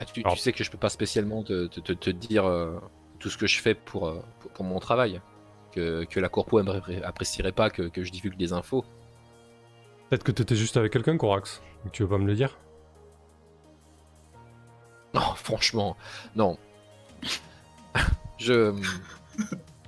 [0.00, 2.78] Ah, tu, sais que je peux pas spécialement te, te- te- te dire euh,
[3.18, 5.20] tout ce que je fais pour, pour, pour mon travail.
[5.72, 6.58] Que, que la corpo
[7.04, 8.84] apprécierait pas que, que je divulgue des infos.
[10.08, 11.62] Peut-être que t'étais juste avec quelqu'un, Corax.
[11.92, 12.58] Tu veux pas me le dire?
[15.14, 15.96] Non, franchement,
[16.36, 16.58] non.
[18.38, 18.74] je.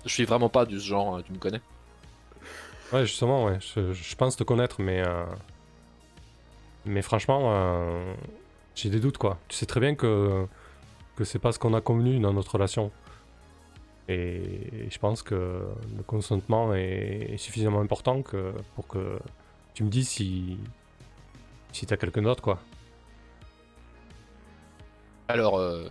[0.05, 1.61] Je suis vraiment pas du genre, euh, tu me connais.
[2.93, 3.59] Ouais, justement, ouais.
[3.61, 5.01] Je, je pense te connaître, mais...
[5.07, 5.25] euh,
[6.85, 8.15] Mais franchement, euh,
[8.75, 9.39] j'ai des doutes, quoi.
[9.49, 10.47] Tu sais très bien que,
[11.17, 12.91] que c'est pas ce qu'on a convenu dans notre relation.
[14.09, 15.63] Et je pense que
[15.97, 19.19] le consentement est, suffisamment important que, pour que
[19.75, 20.59] tu me dises si,
[21.73, 22.59] si t'as quelqu'un d'autre, quoi.
[25.29, 25.89] Alors, euh,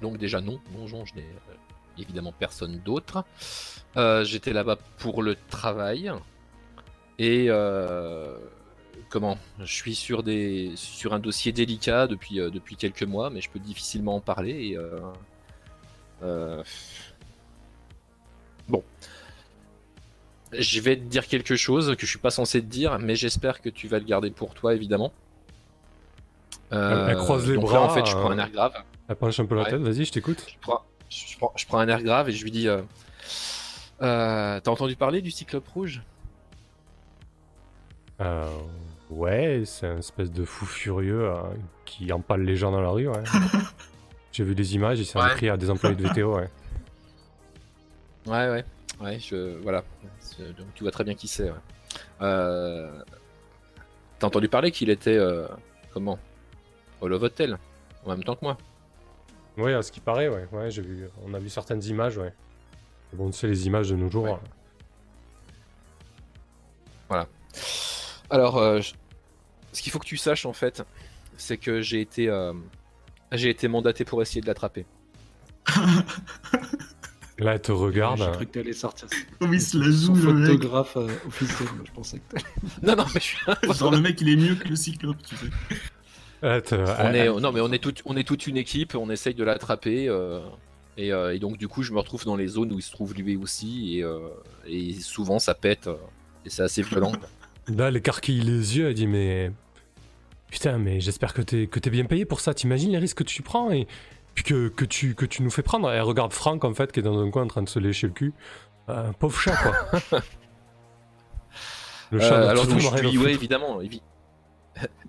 [0.00, 1.54] donc déjà non, non, je n'ai euh,
[1.98, 3.24] évidemment personne d'autre.
[3.96, 6.12] Euh, J'étais là-bas pour le travail
[7.18, 8.36] et euh,
[9.08, 9.38] comment?
[9.60, 13.58] Je suis sur des sur un dossier délicat depuis depuis quelques mois, mais je peux
[13.58, 14.50] difficilement en parler.
[14.50, 14.78] Et,
[18.68, 18.82] bon,
[20.52, 23.60] je vais te dire quelque chose que je suis pas censé te dire, mais j'espère
[23.60, 25.12] que tu vas le garder pour toi, évidemment.
[26.70, 28.72] Elle- elle croise les donc bras, Là, en fait, je prends un euh, air grave.
[29.08, 29.70] Elle penche un peu la Ouais.
[29.70, 30.44] tête, vas-y, je t'écoute.
[30.48, 32.80] Je prends, je, prends, je prends un air grave et je lui dis euh,
[34.02, 36.02] euh, T'as entendu parler du Cyclope Rouge?
[38.20, 38.48] Euh,
[39.10, 41.42] ouais, c'est un espèce de fou furieux euh,
[41.84, 43.22] qui empale les gens dans la rue, ouais.
[44.34, 45.30] J'ai vu des images, il s'est Ouais.
[45.30, 46.50] pris à des employés de VTO, ouais.
[48.26, 48.64] Ouais, ouais,
[49.00, 49.84] ouais, je, voilà.
[50.58, 51.50] Donc tu vois très bien qui c'est.
[51.50, 51.56] ouais.
[52.20, 53.02] Euh,
[54.18, 55.46] T'as entendu parler qu'il était euh,
[55.92, 56.18] comment?
[57.00, 57.58] Au Love Hotel
[58.04, 58.56] en même temps que moi
[59.56, 60.48] Ouais, à ce qui paraît, ouais.
[60.50, 61.06] Ouais, j'ai vu.
[61.24, 62.32] On a vu certaines images, ouais.
[63.12, 64.24] Bon, tu sais, les images de nos jours.
[64.24, 64.34] Ouais.
[67.12, 67.24] euh,
[68.30, 68.94] Alors, euh, je-
[69.72, 70.82] ce qu'il faut que tu saches en fait,
[71.36, 72.52] c'est que j'ai été, euh,
[73.36, 74.86] j'ai été mandaté pour essayer de l'attraper.
[77.38, 78.18] Là, elle te regarde.
[78.18, 79.08] J'ai cru que t'allais sortir
[79.40, 80.50] Comme il se la son joue, le mec.
[80.52, 81.68] photographe euh, officiel.
[81.74, 82.44] moi, Je pensais que t'allais-
[82.82, 83.38] Non, non, mais je suis.
[83.78, 85.46] Genre, le mec, il est mieux que le cyclope, tu sais.
[86.62, 89.10] Te- On elle- est, non, mais on est, toute, on est toute une équipe, on
[89.10, 90.08] essaye de l'attraper.
[90.08, 90.40] euh,
[90.96, 92.92] et, euh, et donc, du coup, je me retrouve dans les zones où il se
[92.92, 93.98] trouve lui aussi.
[93.98, 94.28] Et, euh,
[94.66, 95.88] et souvent, ça pète.
[95.88, 95.94] euh,
[96.46, 97.12] et c'est assez violent.
[97.66, 99.50] Là, elle écarquille les yeux, elle dit Mais.
[100.54, 102.54] Putain, mais j'espère que t'es que t'es bien payé pour ça.
[102.54, 103.88] T'imagines les risques que tu prends et
[104.34, 105.90] puis que, que, tu, que tu nous fais prendre.
[105.90, 108.06] Elle regarde Franck, en fait, qui est dans un coin en train de se lécher
[108.06, 108.32] le cul.
[108.88, 110.20] Euh, pauvre chat, quoi.
[112.12, 113.80] le Euh, chat, n'a alors, toujours je ouais, évidemment.
[113.82, 114.00] évi-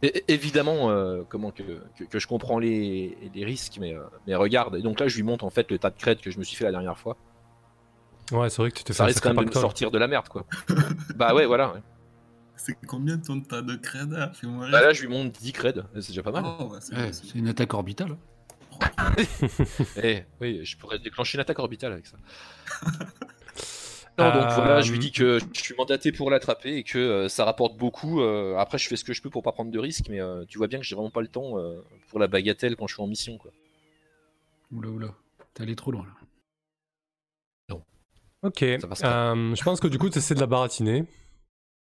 [0.02, 1.62] É- évidemment, euh, comment que,
[1.96, 4.76] que, que je comprends les, les risques, mais, euh, mais regarde.
[4.78, 6.44] Et donc là, je lui montre en fait le tas de crêtes que je me
[6.44, 7.18] suis fait la dernière fois.
[8.32, 9.98] Ouais, c'est vrai que tu t'es fait Ça risque quand même de me sortir de
[10.00, 10.46] la merde, quoi.
[11.16, 11.74] bah ouais, voilà.
[11.74, 11.82] ouais.
[12.58, 15.84] C'est combien ton tas de créda Fais-moi Bah là, je lui montre 10 creds.
[15.96, 16.44] C'est déjà pas mal.
[16.60, 18.18] Oh, ouais, c'est Ouais, une attaque orbitale.
[20.04, 22.18] Eh, oui, je pourrais déclencher une attaque orbitale avec ça.
[24.18, 26.98] non, donc voilà, je lui Euh, dis que je suis mandaté pour l'attraper et que
[26.98, 28.22] euh, ça rapporte beaucoup.
[28.22, 30.44] euh, après, je fais ce que je peux pour pas prendre de risques, mais euh,
[30.48, 32.94] tu vois bien que j'ai vraiment pas le temps euh, pour la bagatelle quand je
[32.96, 33.38] suis en mission.
[33.38, 33.52] Quoi.
[34.72, 35.14] Oula, oula.
[35.54, 36.12] T'es allé trop loin là.
[38.44, 39.34] Ok, Ça passera.
[39.36, 41.06] euh, je pense que du coup, tu essaies de la baratiner.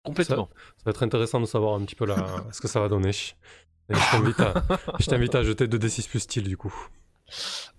[0.07, 0.49] Complètement.
[0.79, 2.17] Ça va être intéressant de savoir un petit peu la...
[2.53, 3.11] ce que ça va donner.
[3.11, 5.39] Et je t'invite à...
[5.39, 6.75] à jeter 2d6 plus style, du coup.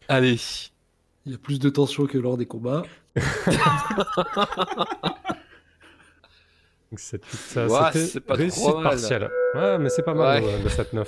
[0.07, 0.37] Allez.
[1.25, 2.83] Il y a plus de tension que lors des combats.
[6.91, 7.67] Donc, c'est tout ça.
[7.67, 8.83] Ouah, C'était c'est pas réussite trop mal.
[8.83, 9.29] partielle.
[9.55, 10.53] Ouais, mais c'est pas mal, Ouais.
[10.53, 11.05] euh, le 7-9.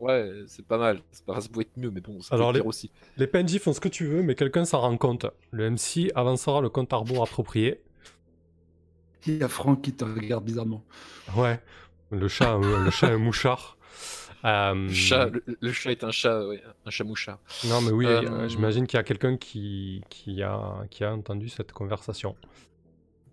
[0.00, 1.00] Ouais, c'est pas mal.
[1.10, 1.40] C'est pas...
[1.40, 2.90] Ça pouvait être mieux, mais bon, ça peut Alors, être les- pire aussi.
[3.18, 5.26] Les PNJ font ce que tu veux, mais quelqu'un s'en rend compte.
[5.50, 7.82] Le MC avancera le compte à rebours approprié.
[9.26, 10.84] Il y a Franck qui te regarde bizarrement.
[11.34, 11.60] Ouais,
[12.10, 13.76] le chat, euh, le chat est mouchard.
[14.44, 17.38] Euh, Le, chat, le, le chat est un chat, ouais, un chat mouchard.
[17.62, 21.48] Non, mais oui, Euh, j'imagine qu'il y a quelqu'un qui, qui, a, qui a entendu
[21.48, 22.36] cette conversation.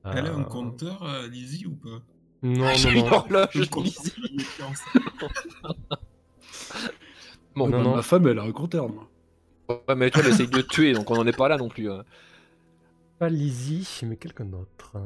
[0.10, 2.02] Elle a Euh, un compteur, euh, Lizzie, ou pas?
[2.44, 3.12] Non, J'ai non, une non.
[3.12, 3.70] horloge.
[7.56, 7.96] Bon, non, bah, non.
[7.98, 8.90] Ma femme, elle a un compteur.
[8.90, 9.10] moi.
[9.70, 11.70] Ouais, mais toi, elle essaye de te tuer, donc on en est pas là non
[11.70, 11.92] plus.
[11.92, 12.04] hein.
[13.20, 14.98] Pas Lizzie, mais quelqu'un d'autre.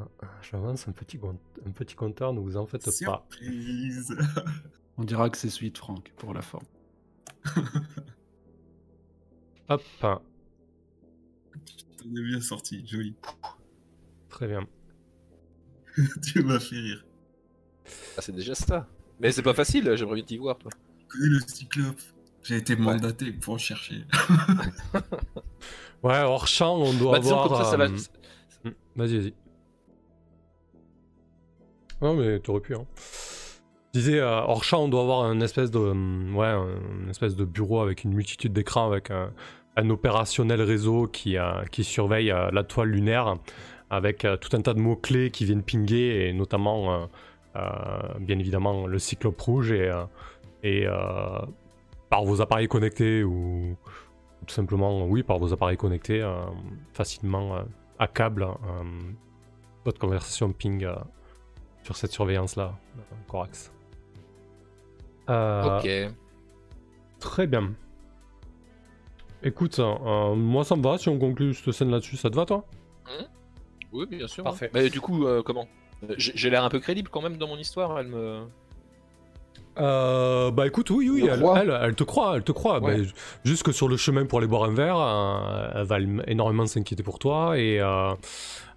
[0.42, 1.20] J'avance un petit,
[1.66, 2.92] un petit compteur, ne vous en faites pas.
[2.92, 4.16] Surprise
[4.98, 6.66] On dira que c'est celui de Franck pour la forme.
[9.70, 10.22] Hop, T'en
[12.16, 13.16] es bien sorti, joli.
[14.30, 14.68] très bien.
[16.24, 17.06] tu m'as fait rire.
[18.18, 18.88] Ah, c'est déjà ça.
[19.20, 20.58] Mais c'est pas facile, j'aimerais bien t'y voir.
[20.58, 20.72] Toi.
[20.98, 22.02] Je connais le cyclope.
[22.50, 24.04] J'ai été mandaté pour chercher.
[26.02, 27.50] Ouais, hors champ, on doit Bah, avoir.
[27.78, 27.84] va.
[27.84, 27.88] euh,
[28.64, 29.34] hmm, Vas-y, vas-y.
[32.02, 32.74] Non, mais t'aurais pu.
[32.74, 32.86] Hein.
[33.94, 37.36] Je disais, euh, hors champ, on doit avoir un espèce de, hum, ouais, un espèce
[37.36, 39.32] de bureau avec une multitude d'écrans, avec un,
[39.76, 43.36] un opérationnel réseau qui, euh, qui surveille euh, la toile lunaire,
[43.92, 47.06] avec euh, tout un tas de mots-clés qui viennent pinguer, et notamment, euh,
[47.58, 50.04] euh, bien évidemment, le cyclope rouge, et, euh,
[50.64, 51.40] et euh,
[52.10, 53.76] par vos appareils connectés, ou
[54.48, 56.46] tout simplement, oui, par vos appareils connectés, euh,
[56.94, 57.62] facilement euh,
[58.00, 58.56] à câble, euh,
[59.86, 60.96] votre conversation ping euh,
[61.84, 63.72] sur cette surveillance-là, euh, Corax.
[65.30, 66.14] Euh, Ok.
[67.20, 67.74] Très bien.
[69.44, 72.46] Écoute, euh, moi ça me va si on conclut cette scène là-dessus, ça te va
[72.46, 72.66] toi?
[73.92, 74.44] Oui, bien sûr.
[74.44, 74.68] Parfait.
[74.68, 74.72] hein.
[74.74, 75.68] Mais du coup, euh, comment?
[76.04, 77.98] Euh, J'ai j'ai l'air un peu crédible quand même dans mon histoire.
[78.00, 78.44] Elle me.
[79.80, 81.60] Euh, bah écoute, oui, oui, Le elle, croit.
[81.60, 82.80] elle, elle te croit, elle te croit.
[82.82, 82.98] Ouais.
[82.98, 83.14] Bah, ju-
[83.44, 87.04] juste que sur le chemin pour aller boire un verre, euh, elle va énormément s'inquiéter
[87.04, 88.14] pour toi et euh,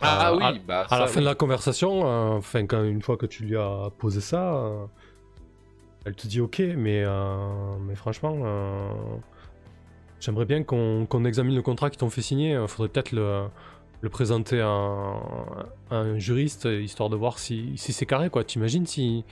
[0.00, 0.86] Ah euh, oui, à, bah.
[0.90, 1.24] à la fin oui.
[1.24, 2.02] de la conversation,
[2.36, 4.70] enfin quand une fois que tu lui as posé ça,
[6.04, 7.04] elle te dit ok, mais
[7.86, 8.36] mais franchement,
[10.20, 12.58] j'aimerais bien qu'on qu'on examine le contrat qu'ils t'ont fait signer.
[12.68, 13.44] Faudrait peut-être le
[14.00, 15.14] le présenter à un,
[15.90, 18.42] à un juriste histoire de voir si, si c'est carré quoi.
[18.42, 19.24] T'imagines si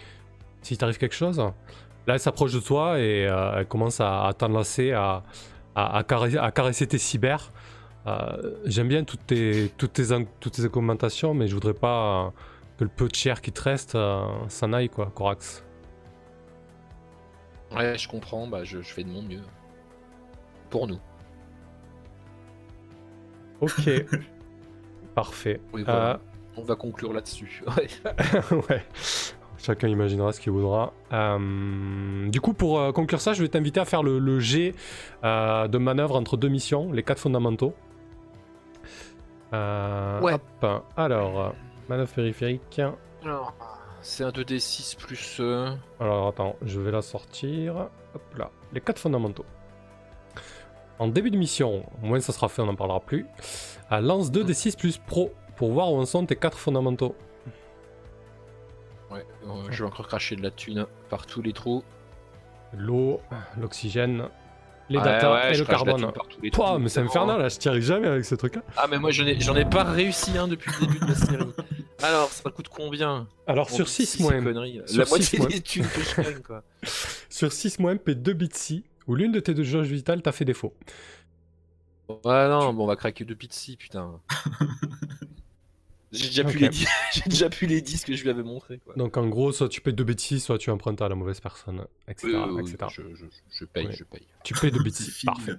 [0.62, 1.38] si t'arrive quelque chose
[2.06, 5.22] Là, elle s'approche de toi et euh, elle commence à, à t'enlacer, à,
[5.74, 7.52] à, à caresser, à caresser tes cyber.
[8.06, 12.32] Euh, J'aime bien toutes tes, toutes, tes, in- toutes tes commentations, mais je voudrais pas
[12.78, 15.62] que le peu de chair qui te reste euh, s'en aille, quoi, Corax.
[17.70, 18.46] Ouais, je comprends.
[18.46, 19.42] Bah, je, je fais de mon mieux.
[20.70, 20.98] Pour nous.
[23.60, 23.90] Ok.
[25.14, 25.60] Parfait.
[25.72, 26.18] Oui, voilà.
[26.56, 27.62] On va conclure là-dessus.
[27.76, 27.88] Ouais.
[28.68, 28.82] Ouais.
[29.62, 30.92] Chacun imaginera ce qu'il voudra.
[31.12, 34.74] Euh, du coup, pour euh, conclure ça, je vais t'inviter à faire le, le jet
[35.24, 37.74] euh, de manœuvre entre deux missions, les quatre fondamentaux.
[39.52, 40.34] Euh, Ouais.
[40.34, 40.82] hop.
[40.96, 41.54] Alors,
[41.88, 42.80] manœuvre périphérique.
[43.22, 43.52] Alors,
[44.00, 45.36] c'est un 2d6 plus.
[45.40, 47.88] euh, Alors, attends, je vais la sortir.
[48.14, 48.50] Hop là.
[48.72, 49.44] Les quatre fondamentaux.
[50.98, 53.26] En début de mission, au moins ça sera fait, on n'en parlera plus.
[53.92, 57.14] Euh, lance 2 des 6 plus pro pour voir où en sont tes quatre fondamentaux.
[59.10, 61.82] Ouais, euh, je vais encore cracher de la thune par tous les trous.
[62.72, 63.20] L'eau,
[63.60, 64.28] l'oxygène,
[64.88, 66.12] les Ouais, datas ouais, et je le carbone.
[66.52, 68.56] trous, mais c'est infernal, là, je t'y arrive jamais avec ce truc.
[68.56, 68.62] hein.
[68.76, 71.14] Ah, mais moi j'en ai, j'en ai pas réussi un depuis le début de la
[71.14, 71.44] série.
[72.02, 73.26] Alors, ça coûte combien?
[73.46, 76.40] Alors Bon, sur si 6 ces moins, La six moitié des thunes que je gagne,
[76.42, 76.62] quoi.
[77.28, 80.32] sur 6 moins, paie 2 bits si, ou l'une de tes deux jauges vitales t'a
[80.32, 80.74] fait défaut.
[82.24, 84.20] Ouais, non, bon, on va craquer deux pizzi, putain.
[86.12, 86.70] J'ai déjà, pu les
[87.12, 88.94] J'ai déjà pu les 10 que je lui avais montré, quoi.
[88.96, 91.40] Donc en gros, soit tu payes 2 bits si, soit tu empruntes à la mauvaise
[91.40, 92.28] personne, etc.
[92.28, 92.90] Oui, oui, oui, etc.
[92.92, 93.92] je, je, je paye, Ouais.
[93.92, 94.26] je paye.
[94.42, 95.52] Tu payes 2 bits C'est si, fini parfait.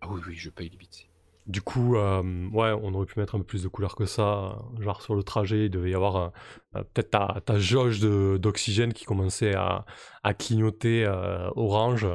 [0.00, 1.08] Ah oui, oui, je paye les pizzi.
[1.48, 4.56] Du coup, euh, ouais, on aurait pu mettre un peu plus de couleurs que ça.
[4.78, 6.28] Genre sur le trajet, il devait y avoir euh,
[6.76, 9.84] euh, peut-être ta, ta jauge de- d'oxygène qui commençait à,
[10.22, 12.06] à clignoter euh, orange.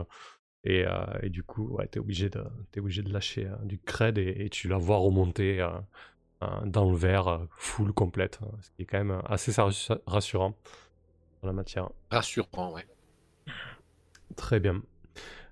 [0.64, 3.78] Et, euh, et du coup, ouais, t'es obligé de, t'es obligé de lâcher euh, du
[3.80, 5.60] cred et, et tu la vois remonter
[6.66, 8.40] dans le verre, euh, full complète.
[8.44, 10.56] euh, Ce qui est quand même assez rassu- rassurant
[11.42, 11.90] dans la matière.
[12.12, 12.86] Rassurant, ouais.
[14.36, 14.82] Très bien.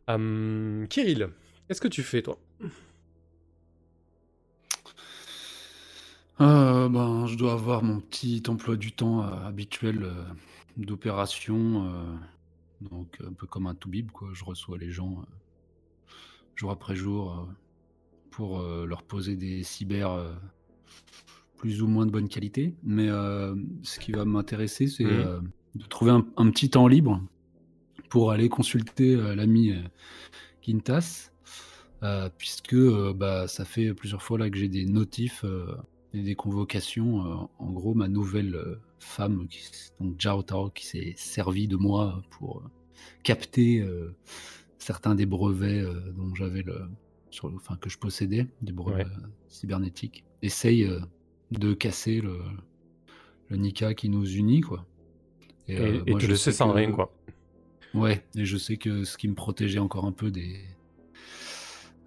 [0.07, 1.29] Hum, Kirill,
[1.67, 2.37] qu'est-ce que tu fais toi?
[6.41, 10.23] Euh, ben, je dois avoir mon petit emploi du temps euh, habituel euh,
[10.75, 12.15] d'opération, euh,
[12.81, 14.29] donc un peu comme un toubib, quoi.
[14.33, 16.11] Je reçois les gens euh,
[16.55, 17.45] jour après jour euh,
[18.31, 20.33] pour euh, leur poser des cyber euh,
[21.57, 22.75] plus ou moins de bonne qualité.
[22.83, 25.09] Mais euh, ce qui va m'intéresser, c'est Mhm.
[25.11, 25.39] euh,
[25.75, 27.21] de trouver un, un petit temps libre
[28.09, 29.73] pour aller consulter euh, l'ami
[30.61, 31.31] Quintas,
[32.37, 32.75] puisque
[33.15, 35.43] bah, ça fait plusieurs fois là que j'ai des notifs
[36.13, 37.49] et des convocations.
[37.57, 39.61] en gros, ma nouvelle femme, qui,
[39.99, 42.63] donc Jao Tao, qui s'est servie de moi pour
[43.23, 44.15] capter euh,
[44.77, 46.87] certains des brevets euh, dont j'avais le,
[47.31, 49.11] sur le- enfin que je possédais, des brevets Ouais.
[49.47, 50.99] cybernétiques, essaye euh,
[51.51, 52.39] de casser le,
[53.49, 54.85] le Nika qui nous unit, quoi.
[55.67, 57.11] Et, euh, et moi, te je laisser sais sans que- rien, quoi.
[57.93, 60.59] Ouais, et je sais que ce qui me protégeait encore un peu des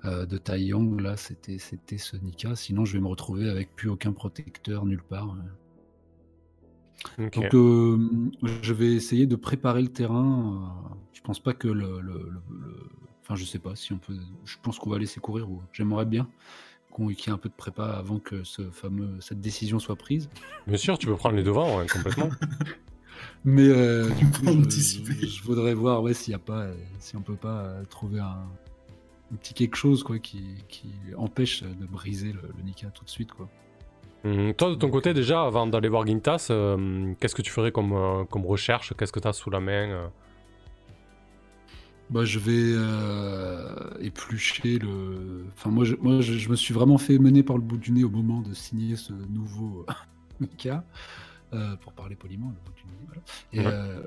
[0.05, 2.55] euh, de Tai Yang, là, c'était c'était ce Nika.
[2.55, 5.35] Sinon, je vais me retrouver avec plus aucun protecteur nulle part.
[7.16, 7.98] Donc, euh,
[8.62, 10.90] je vais essayer de préparer le terrain.
[10.92, 12.88] euh, je pense pas que le, le- le- le-
[13.22, 14.14] Enfin, je sais pas si on peut.
[14.46, 15.51] Je pense qu'on va laisser courir.
[15.51, 15.62] Ou...
[15.72, 16.29] J'aimerais bien
[16.99, 19.97] qu'on qu'il y ait un peu de prépa avant que ce fameux cette décision soit
[19.97, 20.29] prise.
[20.67, 22.31] Bien sûr, tu peux prendre les devants, ouais, complètement.
[23.45, 26.67] Mais euh, du coup, je, voudrais voir ouais, s'il y a pas,
[26.99, 28.47] si on peut pas euh, trouver un,
[29.33, 33.11] un petit quelque chose quoi, qui, qui empêche de briser le, le Nika tout de
[33.11, 33.33] suite.
[33.33, 33.49] Quoi.
[34.25, 37.71] Hum, toi, de ton côté, déjà, avant d'aller voir Gintas, euh, qu'est-ce que tu ferais
[37.71, 38.93] comme, euh, comme recherche?
[38.97, 40.07] Qu'est-ce que tu as sous la main euh?
[42.11, 43.68] Bah, je vais euh,
[44.01, 45.44] éplucher le.
[45.55, 47.92] Enfin, moi, je, moi je, je me suis vraiment fait mener par le bout du
[47.92, 49.85] nez au moment de signer ce nouveau
[50.40, 50.85] Nika,
[51.53, 52.99] euh, pour parler poliment, le bout du nez.
[53.07, 53.23] Voilà.
[53.53, 53.66] Et Ouais.
[53.66, 54.03] euh,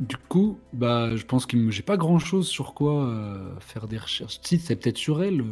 [0.00, 3.10] du coup, bah, je pense que j'ai pas grand chose sur quoi
[3.60, 4.38] faire des recherches.
[4.42, 5.42] Si, c'est peut-être sur elle,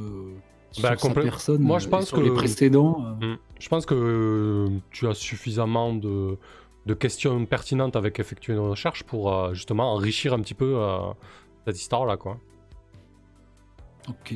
[0.72, 3.16] sur Bah, sa personne, moi, je pense sur que- les précédents.
[3.22, 6.36] Hum, Je pense que tu as suffisamment de,
[6.84, 10.76] de questions pertinentes avec effectuer une recherche pour justement enrichir un petit peu
[11.66, 12.38] cette histoire-là, quoi.
[14.08, 14.34] Ok,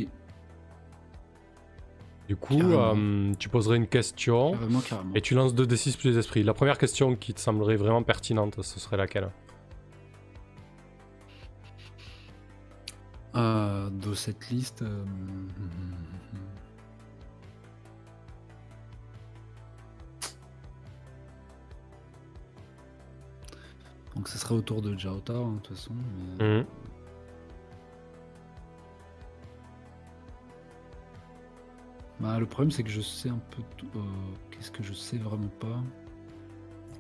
[2.29, 5.15] Du coup, euh, tu poserais une question carrément, carrément.
[5.15, 6.43] et tu lances 2d6 plus les esprits.
[6.43, 9.31] La première question qui te semblerait vraiment pertinente, ce serait laquelle?
[13.37, 14.83] Euh, de cette liste.
[14.83, 15.05] euh,
[24.15, 25.93] Donc ce serait autour de Jaota, hein, de toute façon.
[26.39, 26.65] mais- Hum.
[32.21, 33.87] Bah, le problème, c'est que je sais un peu tout.
[33.97, 34.01] euh,
[34.51, 35.83] Qu'est-ce que je sais vraiment pas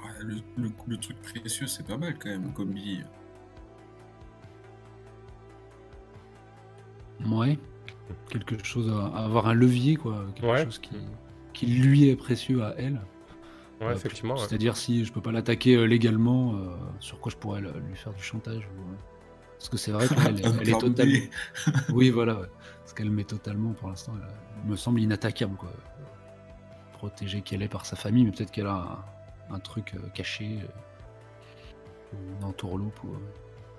[0.03, 3.05] Ouais, le, le- le truc précieux, c'est pas mal quand même, comme bille.
[7.27, 7.59] Ouais.
[8.31, 10.25] Quelque chose à, à avoir un levier, quoi.
[10.35, 10.65] Quelque Ouais.
[10.65, 10.97] chose qui,
[11.53, 13.01] qui lui est précieux à elle.
[13.81, 14.35] Ouais, Euh, effectivement.
[14.35, 14.41] ouais.
[14.41, 18.13] C'est-à-dire si je peux pas l'attaquer euh, légalement, euh, sur quoi je pourrais lui faire
[18.15, 18.67] du chantage.
[18.75, 18.97] ou, euh,
[19.61, 21.19] Parce que c'est vrai qu'elle elle est totalement.
[21.93, 22.35] Oui, voilà.
[22.41, 22.47] ouais.
[22.81, 25.71] Parce qu'elle met totalement, pour l'instant, elle, me semble inattaquable, quoi.
[26.95, 29.05] Protégée qu'elle est par sa famille, mais peut-être qu'elle a
[29.51, 33.05] un, un truc euh, caché, euh, ou une entourloupe.
[33.05, 33.19] ou, euh.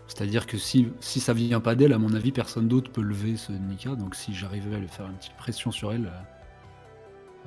[0.08, 3.36] C'est-à-dire que si, si ça vient pas d'elle, à mon avis, personne d'autre peut lever
[3.36, 3.96] ce Nika.
[3.96, 6.12] Donc si j'arrivais à lui faire une petite pression sur elle,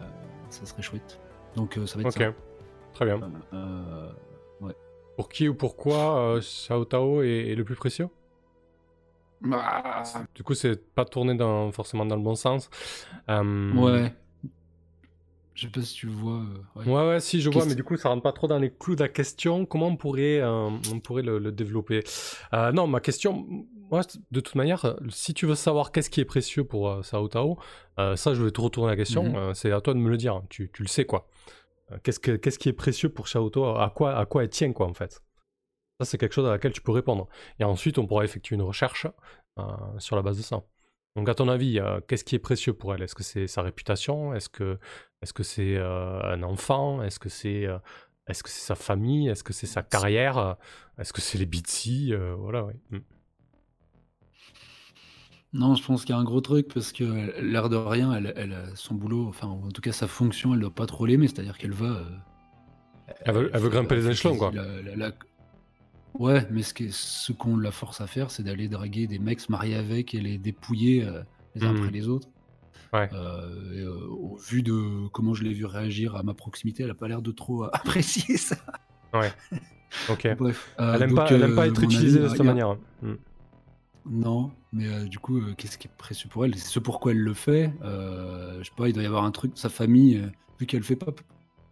[0.01, 0.03] euh,
[0.51, 1.21] ça serait chouette.
[1.57, 2.33] Donc euh, ça va être Ok, ça.
[2.95, 3.21] très bien.
[3.53, 4.11] Euh,
[5.17, 8.09] Pour qui ou pourquoi euh, Xiao Tao est, est le plus précieux?
[9.45, 10.03] Bah,
[10.35, 12.71] Du coup, c'est pas tourné dans, forcément dans le bon sens.
[13.29, 14.13] Euh, ouais.
[15.55, 16.41] Je sais pas si tu vois.
[16.41, 16.87] euh, ouais.
[16.87, 18.97] Ouais, ouais, si, je vois, mais du coup, ça rentre pas trop dans les clous
[18.97, 19.67] de la question.
[19.67, 22.03] Comment on pourrait, euh, on pourrait le, le développer?
[22.53, 23.47] Euh, Non, ma question,
[23.89, 24.01] moi,
[24.33, 27.57] de toute manière, si tu veux savoir qu'est-ce qui est précieux pour euh, Sao Tao,
[27.97, 29.25] ça, je vais te retourner la question.
[29.49, 29.55] Mhm.
[29.55, 30.43] c'est à toi de me le dire.
[30.51, 31.29] Tu, tu le sais, quoi.
[32.03, 33.77] Qu'est-ce, que, qu'est-ce qui est précieux pour Xiao Tao?
[33.77, 35.23] À quoi, à quoi elle tient, quoi, en fait?
[36.01, 37.29] Ça, c'est quelque chose à laquelle tu peux répondre.
[37.61, 39.07] Et ensuite, on pourra effectuer une recherche
[39.59, 39.63] euh,
[39.99, 40.63] sur la base de ça.
[41.17, 43.03] Donc, à ton avis, euh, qu'est-ce qui est précieux pour elle?
[43.03, 44.35] Est-ce que c'est sa réputation?
[44.35, 47.03] Est-ce que c'est euh, un enfant?
[47.03, 47.67] Est-ce que c'est
[48.43, 49.29] que c'est sa famille?
[49.29, 50.57] Est-ce que c'est sa carrière?
[50.99, 51.47] Est-ce que c'est les
[52.13, 52.75] Euh, Voilà, oui.
[52.91, 52.99] Mm.
[55.53, 57.05] Non, je pense qu'il y a un gros truc parce que
[57.41, 60.59] l'air de rien, elle, elle a son boulot, enfin en tout cas sa fonction, elle
[60.61, 62.01] doit pas trop l'aimer, c'est-à-dire qu'elle va.
[63.25, 64.51] Elle veut, elle veut fait- grimper les échelons, quoi.
[64.51, 65.13] quasi la- la- la-
[66.19, 69.75] Ouais, mais ce, qu'on la force à faire, c'est d'aller draguer des mecs se marier
[69.75, 71.23] avec et les dépouiller euh,
[71.55, 71.79] les uns Mhm.
[71.79, 72.29] après les autres.
[72.93, 73.11] Ouais.
[73.13, 76.91] Euh, et, euh, au vu de comment je l'ai vu réagir à ma proximité, elle
[76.91, 78.57] a pas l'air de trop apprécier ça.
[80.09, 80.29] Ok.
[80.39, 80.73] Bref.
[80.79, 82.77] Elle aime donc, pas, être utilisée avis, de cette a- manière.
[83.03, 83.15] Mm.
[84.07, 86.55] Non, mais du coup, qu'est-ce qui est précieux pour elle?
[86.57, 87.73] C'est ce pourquoi elle le fait.
[87.83, 89.53] Je sais pas, il doit y avoir un truc.
[89.57, 90.23] Sa famille,
[90.61, 91.07] vu qu'elle fait pas.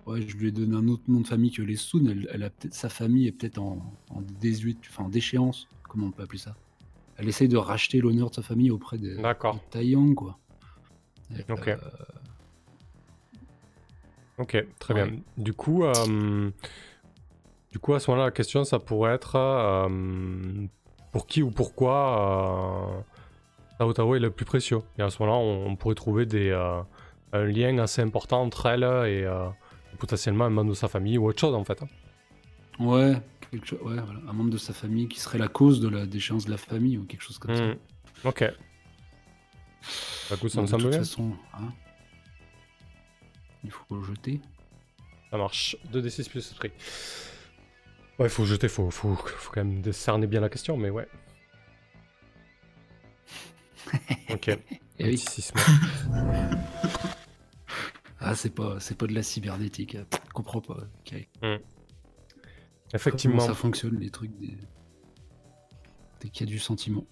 [0.06, 2.06] Ouais, je lui ai donné un autre nom de famille que les Soon.
[2.08, 3.78] Elle, elle a peut-être sa famille est peut-être en,
[4.10, 5.68] en désuétude, enfin en déchéance.
[5.88, 6.56] Comment on peut appeler ça?
[7.18, 9.54] Elle essaye de racheter l'honneur de sa famille auprès des, D'accord.
[9.54, 10.38] des Taiyang, quoi.
[11.30, 11.68] Et, Ok.
[11.68, 11.76] euh,
[14.38, 15.10] Ok, très Ouais.
[15.10, 15.20] bien.
[15.36, 16.50] Du coup, euh,
[17.70, 20.66] du coup, à ce moment-là, la question, ça pourrait être euh,
[21.12, 23.04] pour qui ou pourquoi
[23.78, 24.80] Tao Tao est le plus précieux?
[24.98, 26.50] Et à ce moment-là, on, on pourrait trouver des,
[27.32, 29.24] un lien assez important entre elle et
[30.02, 31.80] potentiellement un membre de sa famille ou autre chose, en fait.
[31.82, 31.88] hein.
[32.80, 33.14] ouais,
[33.52, 36.06] quelque chose, ouais, voilà, un membre de sa famille qui serait la cause de la
[36.06, 37.62] déchéance de la famille ou quelque chose comme ça.
[37.66, 37.76] Mm.
[38.24, 38.40] Ok.
[40.28, 40.98] Bah, écoute, ça Bon, me de semble toute bien.
[41.00, 41.72] façon, hein,
[43.64, 44.40] il faut le jeter.
[45.30, 45.76] Ça marche.
[45.92, 46.72] 2d6 plus esprit.
[48.18, 51.06] Ouais, faut jeter, faut, faut, faut quand même décerner bien la question, mais ouais.
[54.30, 54.48] Ok.
[54.48, 55.24] Eh Un oui.
[58.32, 59.94] Ah, c'est pas, c'est pas de la cybernétique.
[59.94, 60.06] hein.
[60.26, 60.78] Je comprends pas.
[61.00, 61.28] ok.
[62.94, 63.36] Effectivement.
[63.36, 64.56] Comment ça fonctionne, les trucs des...
[66.20, 67.04] Dès qu'il y a du sentiment.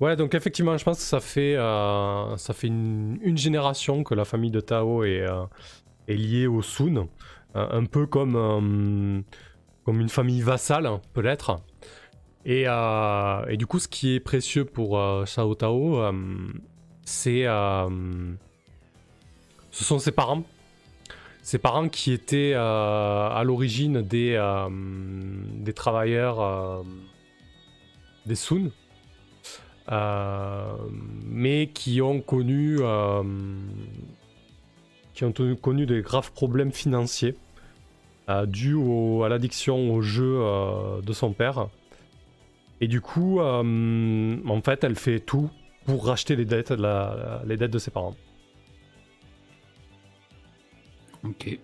[0.00, 4.14] Ouais, donc effectivement, je pense que ça fait, euh, ça fait une, une génération que
[4.14, 5.44] la famille de Tao est, euh,
[6.06, 7.08] est liée au Sun,
[7.54, 9.24] un peu comme,
[9.84, 11.56] comme une famille vassale, peut-être.
[12.44, 16.00] Et, et, du coup, ce qui est précieux pour Shao Tao,
[17.08, 17.44] c'est
[19.70, 20.42] ce sont ses parents.
[21.42, 24.38] Ses parents qui étaient à l'origine des,
[25.64, 26.84] des travailleurs
[28.26, 28.36] des.
[29.90, 30.76] Euh,
[31.24, 33.22] mais qui ont connu, euh,
[35.14, 37.34] qui ont connu des graves problèmes financiers
[38.28, 38.76] euh, dus
[39.24, 40.42] à l'addiction au jeu
[41.02, 41.68] de son père.
[42.80, 45.50] Et du coup, en fait, elle fait tout
[45.88, 48.14] pour racheter les dettes, les dettes de ses parents.
[51.24, 51.58] Ok.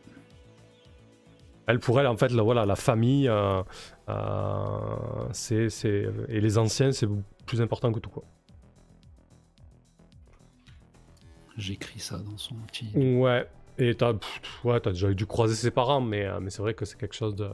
[1.66, 3.30] Elle, pour elle, en fait, la, voilà, la famille,
[5.32, 7.06] c'est, et les anciens, c'est
[7.44, 8.24] plus important que tout quoi.
[11.58, 12.90] J'écris ça dans son petit.
[12.96, 13.46] Ouais,
[13.76, 14.14] et t'as,
[14.64, 17.14] ouais, as déjà dû croiser ses parents, mais, euh, mais c'est vrai que c'est quelque
[17.14, 17.50] chose de.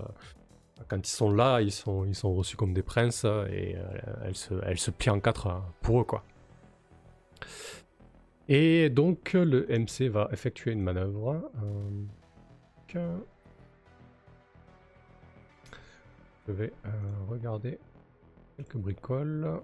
[0.88, 3.82] Quand ils sont là, ils sont, ils sont reçus comme des princes et euh,
[4.24, 6.24] elle, se, elle se plie en quatre euh, pour eux quoi.
[8.48, 11.50] Et donc le MC va effectuer une manœuvre.
[16.48, 16.72] Je vais
[17.28, 17.78] regarder
[18.56, 19.60] quelques bricoles.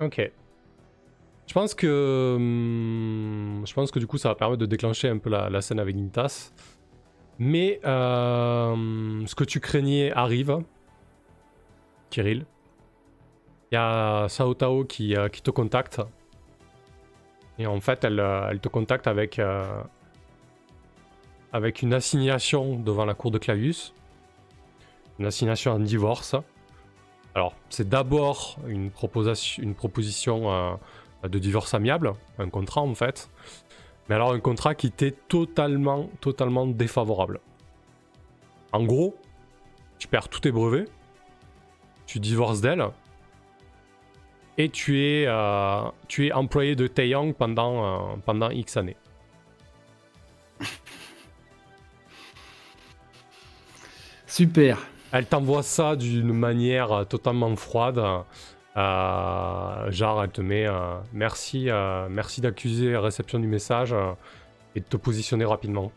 [0.00, 0.30] Ok.
[1.46, 2.34] Je pense que.
[2.36, 5.80] Hum, je pense que du coup, ça va permettre de déclencher un peu la, scène
[5.80, 6.52] avec Intas.
[7.38, 10.58] Mais euh, ce que tu craignais arrive.
[12.10, 12.44] Kirill.
[13.70, 16.00] Il y a Sao Tao qui, euh, qui, te contacte.
[17.58, 19.40] Et en fait, elle, euh, elle te contacte avec.
[21.52, 23.94] avec une assignation devant la cour de Clavius.
[25.18, 26.36] Une assignation en divorce.
[27.34, 28.90] Alors, c'est d'abord une,
[29.58, 30.74] une proposition euh,
[31.28, 33.30] de divorce amiable, un contrat en fait.
[34.08, 37.40] Mais alors, un contrat qui était totalement, totalement défavorable.
[38.72, 39.16] En gros,
[39.98, 40.88] tu perds tous tes brevets,
[42.06, 42.84] tu divorces d'elle,
[44.58, 48.96] et tu es, euh, tu es employé de Taeyang pendant, euh, pendant X années.
[54.26, 54.78] Super.
[55.12, 58.02] Elle t'envoie ça d'une manière euh, totalement froide.
[58.76, 60.66] Euh, genre, elle te met
[61.12, 61.68] merci,
[62.10, 63.94] merci d'accuser la réception du message
[64.74, 65.90] et de te positionner rapidement.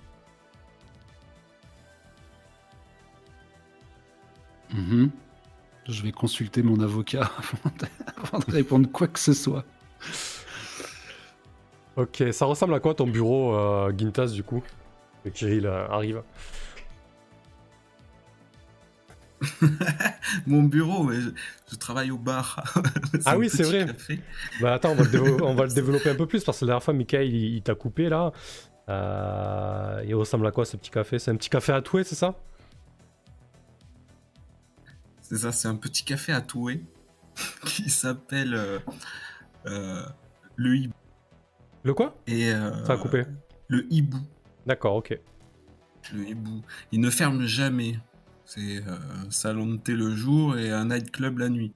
[4.73, 5.11] Mhm.
[5.91, 7.29] Je vais consulter mon avocat
[8.17, 9.65] avant de, répondre quoi que ce soit.
[11.97, 13.55] Ok, ça ressemble à quoi ton bureau,
[13.97, 14.63] Gintas, du coup?
[15.33, 16.23] Kirill arrive.
[20.47, 22.63] Mon bureau, je, travaille au bar.
[23.25, 23.87] ah oui, c'est vrai.
[24.61, 24.95] Bah attends, on
[25.53, 28.09] va, le développer un peu plus parce que la dernière fois, Michael, il, t'a coupé
[28.09, 28.31] là.
[28.89, 31.19] Euh, il ressemble à quoi ce petit café?
[31.19, 32.35] C'est un petit café à touer, c'est ça?
[35.31, 36.83] C'est ça, c'est un petit café à touer
[37.65, 38.79] qui s'appelle euh,
[39.65, 40.03] euh,
[40.57, 40.93] le hibou.
[41.83, 42.17] Le quoi?
[42.27, 42.51] Et
[42.85, 43.23] Ça a coupé.
[43.69, 44.19] Le hibou.
[44.65, 45.17] D'accord, ok.
[46.13, 46.61] Le hibou.
[46.91, 47.97] Il ne ferme jamais.
[48.43, 51.73] C'est un euh, salon de thé le jour et un nightclub la nuit.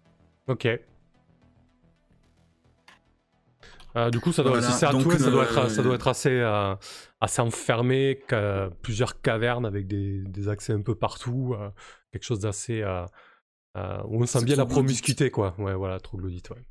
[0.47, 0.67] Ok.
[3.95, 4.99] Euh, du coup, ça doit, ça, doit
[5.45, 6.75] être, ça doit être assez, euh,
[7.21, 8.21] assez enfermé,
[8.81, 11.55] plusieurs cavernes avec des, des, accès un peu partout,
[12.11, 12.83] quelque chose d'assez
[13.75, 15.55] où on sent bien la promiscuité, quoi.
[15.57, 16.63] Ouais, voilà, troglodyte, ouais.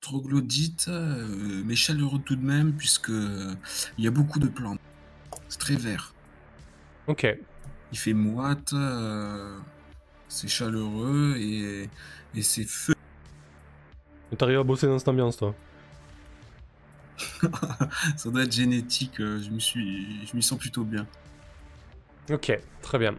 [0.00, 0.88] Troglodyte,
[1.64, 4.80] mais chaleureux tout de même, puisque il y a beaucoup de plantes.
[5.48, 6.14] C'est très vert.
[7.06, 7.36] Ok
[7.92, 9.58] il fait moite, euh,
[10.28, 11.88] c'est chaleureux et,
[12.34, 12.94] et c'est feu.
[14.36, 15.54] T'arrives à bosser dans cette ambiance, toi?
[18.16, 21.06] Ça doit être génétique, euh, je me suis, je m'y sens plutôt bien.
[22.30, 23.14] Ok, très bien.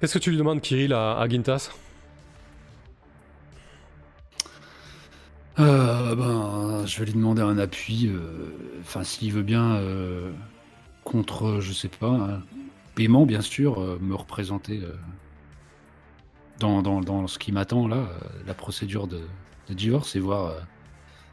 [0.00, 1.70] Qu'est-ce que tu lui demandes, Kirill, à, Gintas?
[5.58, 8.10] Euh, ben, je vais lui demander un appui,
[8.82, 9.80] enfin s'il veut bien,
[11.04, 12.42] contre, je sais pas,
[12.96, 14.92] paiement, bien sûr, euh, me représenter euh,
[16.58, 19.20] dans, dans, ce qui m'attend là, euh, la procédure de,
[19.70, 20.54] divorce et voir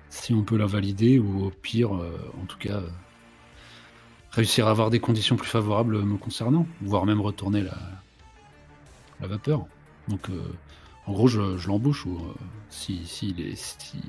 [0.09, 2.81] si on peut la valider ou au pire, en tout cas,
[4.31, 7.77] réussir à avoir des conditions plus favorables me concernant, voire même retourner la,
[9.21, 9.65] la vapeur.
[10.07, 10.29] Donc,
[11.05, 12.19] en gros, je, l'embauche ou
[12.69, 14.01] si, si, il est, si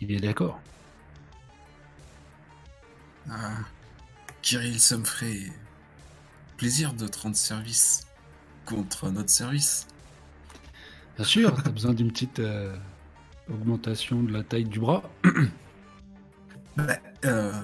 [0.00, 0.60] il est d'accord.
[3.30, 3.56] Ah,
[4.42, 5.50] Kirill, ça me ferait
[6.56, 8.06] plaisir de te rendre service
[8.64, 9.86] contre notre service.
[11.16, 12.76] Bien sûr, t'as besoin d'une petite euh,
[13.48, 15.02] augmentation de la taille du bras.
[16.76, 17.54] Bah, euh,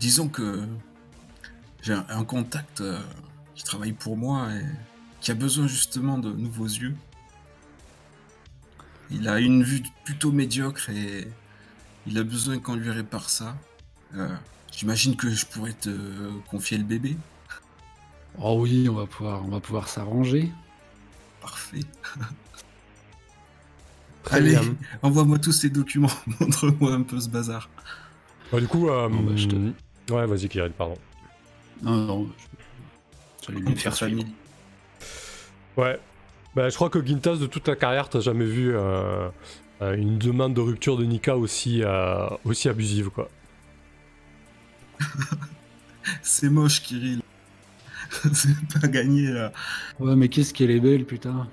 [0.00, 0.66] disons que
[1.82, 2.98] j'ai un, un contact euh,
[3.54, 4.64] qui travaille pour moi et
[5.26, 6.94] qui a besoin justement de nouveaux yeux.
[9.10, 11.26] Il a une vue plutôt médiocre et
[12.06, 13.56] il a besoin qu'on lui répare ça.
[14.14, 14.28] Euh,
[14.70, 15.90] J'imagine que je pourrais te
[16.48, 17.16] confier le bébé.
[18.38, 20.52] Oh oui, on va pouvoir, on va pouvoir s'arranger.
[21.40, 21.80] Parfait.
[24.22, 24.56] Très Allez,
[25.02, 26.06] envoie-moi tous ces documents.
[26.40, 27.68] Montre-moi un peu ce bazar.
[28.52, 30.98] Bah, du coup, euh, Bon, bah, je te- ouais, vas-y, Kirill, pardon.
[31.82, 32.30] Non, non,
[33.48, 34.22] je- lui faire suivre.
[35.76, 35.98] Ouais.
[36.54, 39.28] Bah, je crois que Gintas, de toute ta carrière, t'as jamais vu euh,
[39.82, 43.28] euh, une demande de rupture de Nika aussi, euh, aussi abusive, quoi.
[46.22, 47.22] C'est moche, Kirill.
[48.32, 49.52] C'est pas gagné là.
[49.98, 51.48] Ouais, mais qu'est-ce qu'elle est belle, putain.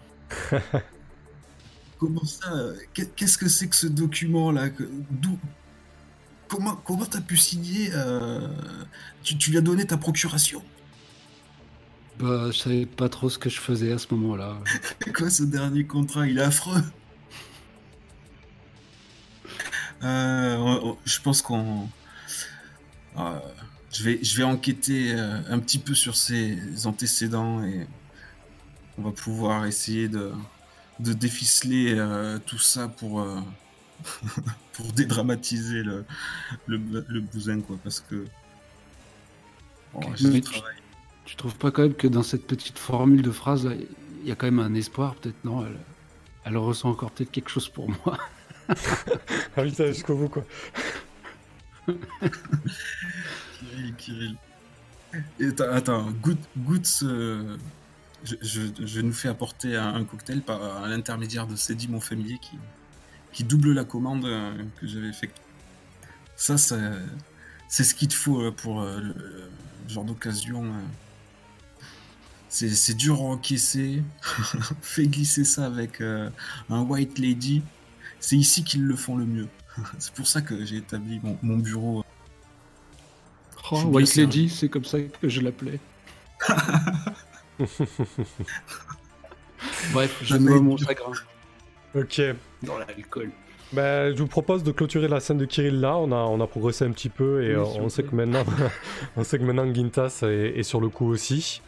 [1.97, 2.51] Comment ça
[2.93, 5.39] qu'est- Qu'est-ce que c'est que ce document là que- D'où
[6.47, 8.47] Comment comment t'as pu signer euh,
[9.23, 10.61] tu, tu lui as donné ta procuration?
[12.19, 14.57] Bah, je savais pas trop ce que je faisais à ce moment-là.
[15.15, 16.81] Quoi ce dernier contrat Il est affreux.
[20.03, 21.89] Euh, on- on- je pense qu'on.
[23.17, 23.39] euh,
[23.91, 27.87] je, vais, je vais enquêter euh, un petit peu sur ses antécédents et
[28.97, 30.31] on va pouvoir essayer de,
[30.99, 31.97] de déficeler
[32.45, 33.25] tout ça pour,
[34.73, 36.05] pour dédramatiser le,
[36.67, 37.77] le, le bousin, quoi.
[37.83, 38.25] Parce que.
[39.93, 40.75] Bon, j'ai Mais du travail.
[41.25, 43.69] Tu trouves pas quand même que dans cette petite formule de phrase,
[44.21, 45.65] il y a quand même un espoir, peut-être, non?
[45.65, 45.77] Elle,
[46.45, 48.17] elle ressent encore peut-être quelque chose pour moi.
[49.57, 50.45] Ah oui, ça, jusqu'au bout, quoi.
[53.59, 54.35] Kirill, Kirill.
[55.39, 57.57] Et attends, attends, goûte, goûte ce...
[58.23, 61.99] Je, je- je nous fais apporter un, un cocktail par à l'intermédiaire de Cédie, mon
[61.99, 62.57] familier, qui,
[63.33, 65.43] qui double la commande euh, que j'avais effectuée.
[66.37, 66.79] Ça, ça-
[67.67, 70.63] c'est ce qu'il te faut euh, pour euh, le, le genre d'occasion.
[72.53, 74.03] C'est c'est dur à encaisser.
[74.83, 76.29] Fais glisser ça avec euh,
[76.69, 77.63] un White Lady.
[78.19, 79.47] C'est ici qu'ils le font le mieux.
[79.97, 82.05] C'est pour ça que j'ai établi mon, mon bureau
[83.71, 84.41] Oh, White servi.
[84.43, 85.79] Lady, c'est comme ça que je l'appelais.
[89.93, 91.11] Bref, je été mon chagrin
[91.95, 92.21] Ok.
[92.61, 93.31] dans l'alcool.
[93.71, 95.97] Bah, je vous propose de clôturer la scène de Kirill là.
[95.97, 98.43] On a, on a progressé un petit peu et Oui, euh, on sait que maintenant,
[99.15, 101.61] on sait que maintenant Gintas est, est sur le coup aussi.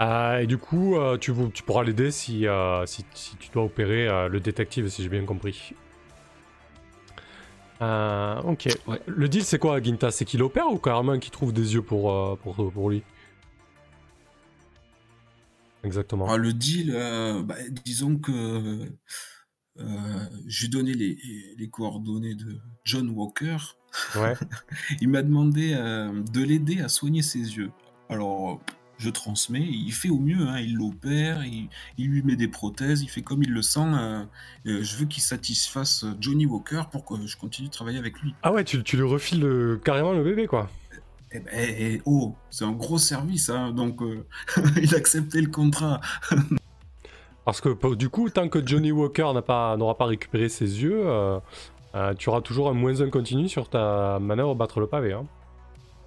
[0.00, 1.32] Euh, et du coup, euh, tu,
[1.64, 5.72] pourras l'aider si, euh, si, si tu dois opérer le détective, si j'ai bien compris.
[7.80, 8.68] Ok.
[8.86, 9.00] Ouais.
[9.06, 12.38] Le deal, c'est quoi, Gintas C'est qu'il opère ou carrément qu'il trouve des yeux pour,
[12.38, 13.02] pour, pour lui?
[15.84, 16.26] Exactement.
[16.28, 16.92] Ah, le deal,
[17.44, 18.78] bah, disons que
[20.46, 21.18] j'ai donné les,
[21.56, 23.56] les coordonnées de John Walker.
[24.16, 24.34] Ouais.
[25.00, 27.70] Il m'a demandé de l'aider à soigner ses yeux.
[28.08, 28.60] Alors,
[28.98, 31.68] je transmets, il fait au mieux, hein, il l'opère, il,
[31.98, 33.80] il lui met des prothèses, il fait comme il le sent.
[33.80, 34.24] euh,
[34.66, 38.34] euh, je veux qu'il satisfasse Johnny Walker pour que je continue de travailler avec lui.
[38.42, 40.70] Ah ouais, tu, tu lui refiles le- carrément le bébé, quoi.
[41.32, 44.24] Eh ben, eh, eh, oh, c'est un gros service, hein, donc euh,
[44.82, 46.00] il a accepté le contrat.
[47.44, 51.02] Parce que pour- du coup, tant que Johnny Walker pas, n'aura pas récupéré ses yeux,
[51.06, 51.38] euh,
[51.94, 55.12] euh, tu auras toujours un moins 1 continu sur ta manœuvre battre le pavé.
[55.12, 55.26] hein.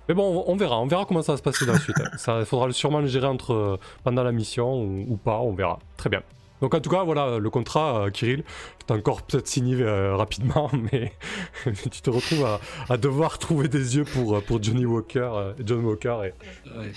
[0.10, 2.00] Mais bon, on, verra, on verra comment ça va se passer dans la suite.
[2.00, 2.10] hein.
[2.18, 5.54] Ça, il faudra sûrement le gérer entre, euh, pendant la mission ou, ou pas, on
[5.54, 5.80] verra.
[5.98, 6.24] Très bien.
[6.62, 8.44] Donc en tout cas, voilà, le contrat, euh, Kirill,
[8.80, 11.14] est encore peut-être signé euh, rapidement, mais,
[11.66, 15.30] mais tu te retrouves à, à devoir trouver des yeux pour, euh, pour Johnny Walker,
[15.32, 16.18] euh, John Walker.
[16.26, 16.70] Et...
[16.78, 16.92] Ouais.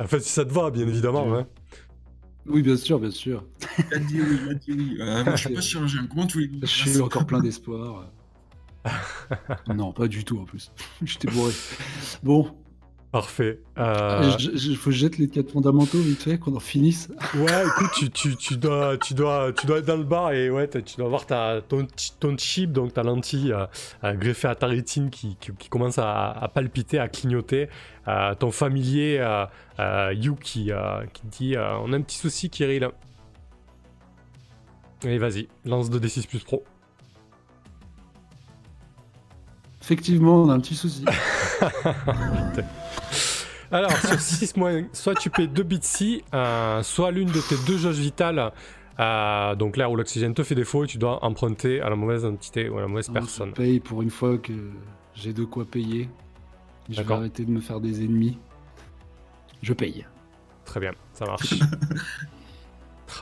[0.00, 1.32] Enfin, si ça te va, bien évidemment.
[1.34, 1.46] Hein.
[2.46, 3.44] Oui, bien sûr, bien sûr.
[3.90, 4.96] Il a dit oui, il a dit oui.
[5.00, 8.06] Euh, moi, je suis pas chirurgien, comment tu voulais que Je suis encore plein d'espoir.
[9.74, 10.72] non, pas du tout en plus.
[11.02, 11.52] J'étais bourré.
[12.22, 12.50] Bon,
[13.10, 13.60] Parfait.
[13.78, 17.08] Euh, il faut que je jette les quatre fondamentaux vite fait, qu'on en finisse.
[17.36, 20.50] Ouais, écoute, tu, tu, tu, dois, tu, dois, tu dois être dans le bar et
[20.50, 23.64] ouais, tu dois avoir ta, ton, chi- ton chip, donc ta lentille euh,
[24.04, 27.70] euh, greffée à ta rétine qui, qui, qui commence à, à palpiter, à clignoter.
[28.08, 29.24] Euh, ton familier,
[30.12, 30.70] You, qui,
[31.14, 32.90] qui dit On a un petit souci, Kirill.
[35.02, 36.62] Allez, vas-y, lance 2d6 plus pro.
[39.88, 41.02] Effectivement, on a un petit souci.
[43.70, 47.56] Alors, sur 6 mois, soit tu paies 2 bits si, euh, soit l'une de tes
[47.66, 48.52] deux jauges vitales,
[49.00, 52.24] euh, donc l'air ou l'oxygène, te fait défaut et tu dois emprunter à la mauvaise
[52.26, 53.52] entité ou à la mauvaise Je personne.
[53.52, 54.52] paye pour une fois que
[55.14, 56.08] j'ai de quoi payer.
[56.90, 58.38] Je vais arrêter de me faire des ennemis.
[59.62, 60.04] Je paye.
[60.66, 61.54] Très bien, ça marche.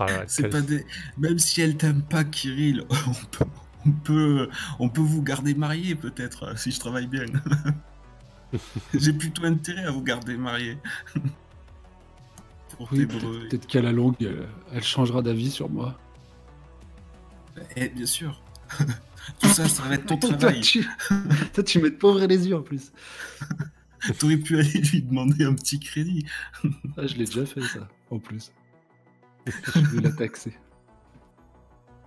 [0.01, 0.07] Ah,
[0.37, 0.85] quel- pas des...
[1.17, 3.45] Même si elle t'aime pas, Kirill, on peut,
[3.87, 7.27] on peut, on peut vous garder marié peut-être, si je travaille bien.
[8.95, 10.79] J'ai plutôt intérêt à vous garder marié.
[12.93, 15.99] Oui, peut-être qu'à la longue, elle, elle changera d'avis sur moi.
[17.75, 18.43] Eh, bien sûr.
[19.41, 20.61] Tout ça, ça va être ton Toi, travail.
[20.61, 20.87] tu...
[21.55, 22.93] Toi, tu mets de pauvres les yeux en plus.
[24.19, 26.27] T'aurais pu aller lui demander un petit crédit.
[26.97, 28.53] Ah, je l'ai déjà fait ça, en plus.
[29.47, 30.53] Je vais la taxer.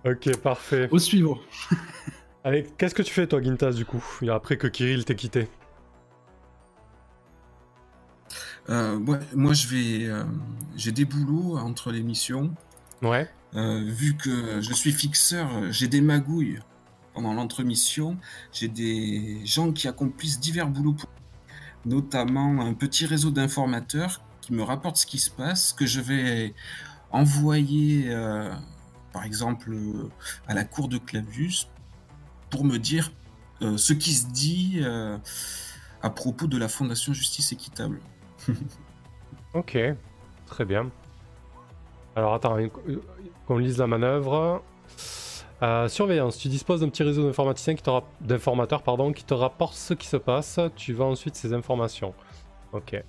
[0.04, 0.88] Ok, parfait.
[0.90, 1.38] Au suivant.
[2.44, 5.48] Allez, qu'est-ce que tu fais toi, Gintas, du coup, après que Kirill t'ait quitté?
[8.70, 10.06] Euh, ouais, moi, je vais.
[10.06, 10.24] euh,
[10.76, 12.54] j'ai des boulots entre les missions.
[13.02, 13.28] Ouais.
[13.56, 16.60] Euh, vu que je suis fixeur, j'ai des magouilles
[17.14, 18.16] pendant l'entremission.
[18.52, 21.10] J'ai des gens qui accomplissent divers boulots, pour...
[21.84, 26.54] notamment un petit réseau d'informateurs qui me rapportent ce qui se passe, que je vais
[27.10, 28.50] envoyer, euh,
[29.12, 30.08] par exemple, euh,
[30.46, 31.68] à la cour de Clavius
[32.50, 33.12] pour me dire
[33.62, 35.18] euh, ce qui se dit euh,
[36.02, 38.00] à propos de la Fondation Justice Équitable.
[39.52, 39.76] Ok,
[40.46, 40.92] très bien.
[42.14, 42.56] Alors attends,
[43.48, 44.62] qu'on lise la manœuvre.
[45.88, 47.74] Surveillance, tu disposes d'un petit réseau d'informaticiens
[48.20, 50.60] d'informateurs pardon, qui te rapporte ce qui se passe.
[50.76, 52.14] Tu vas ensuite ces informations.
[52.72, 53.02] Ok.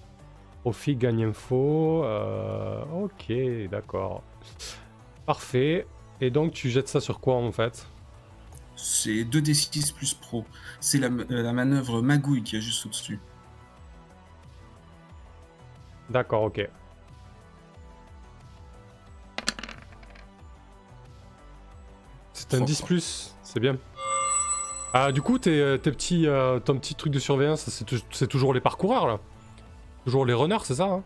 [0.62, 2.04] Profit, gagne info.
[2.92, 3.32] Ok,
[3.70, 4.24] d'accord.
[5.26, 5.88] Parfait.
[6.20, 7.88] Et donc tu jettes ça sur quoi en fait?
[8.76, 10.46] C'est 2d6 plus pro.
[10.80, 13.20] C'est la, euh, la manœuvre magouille qui est juste au-dessus.
[16.10, 16.68] D'accord, ok.
[22.34, 22.88] C'est un Trop 10 fort.
[22.88, 23.78] plus, c'est bien.
[24.94, 28.00] Ah, du coup, tes, euh, tes petits, euh, ton petit truc de surveillance, c'est tou-
[28.12, 29.20] c'est toujours les parcoureurs là
[30.04, 31.04] Toujours les runners, c'est ça hein?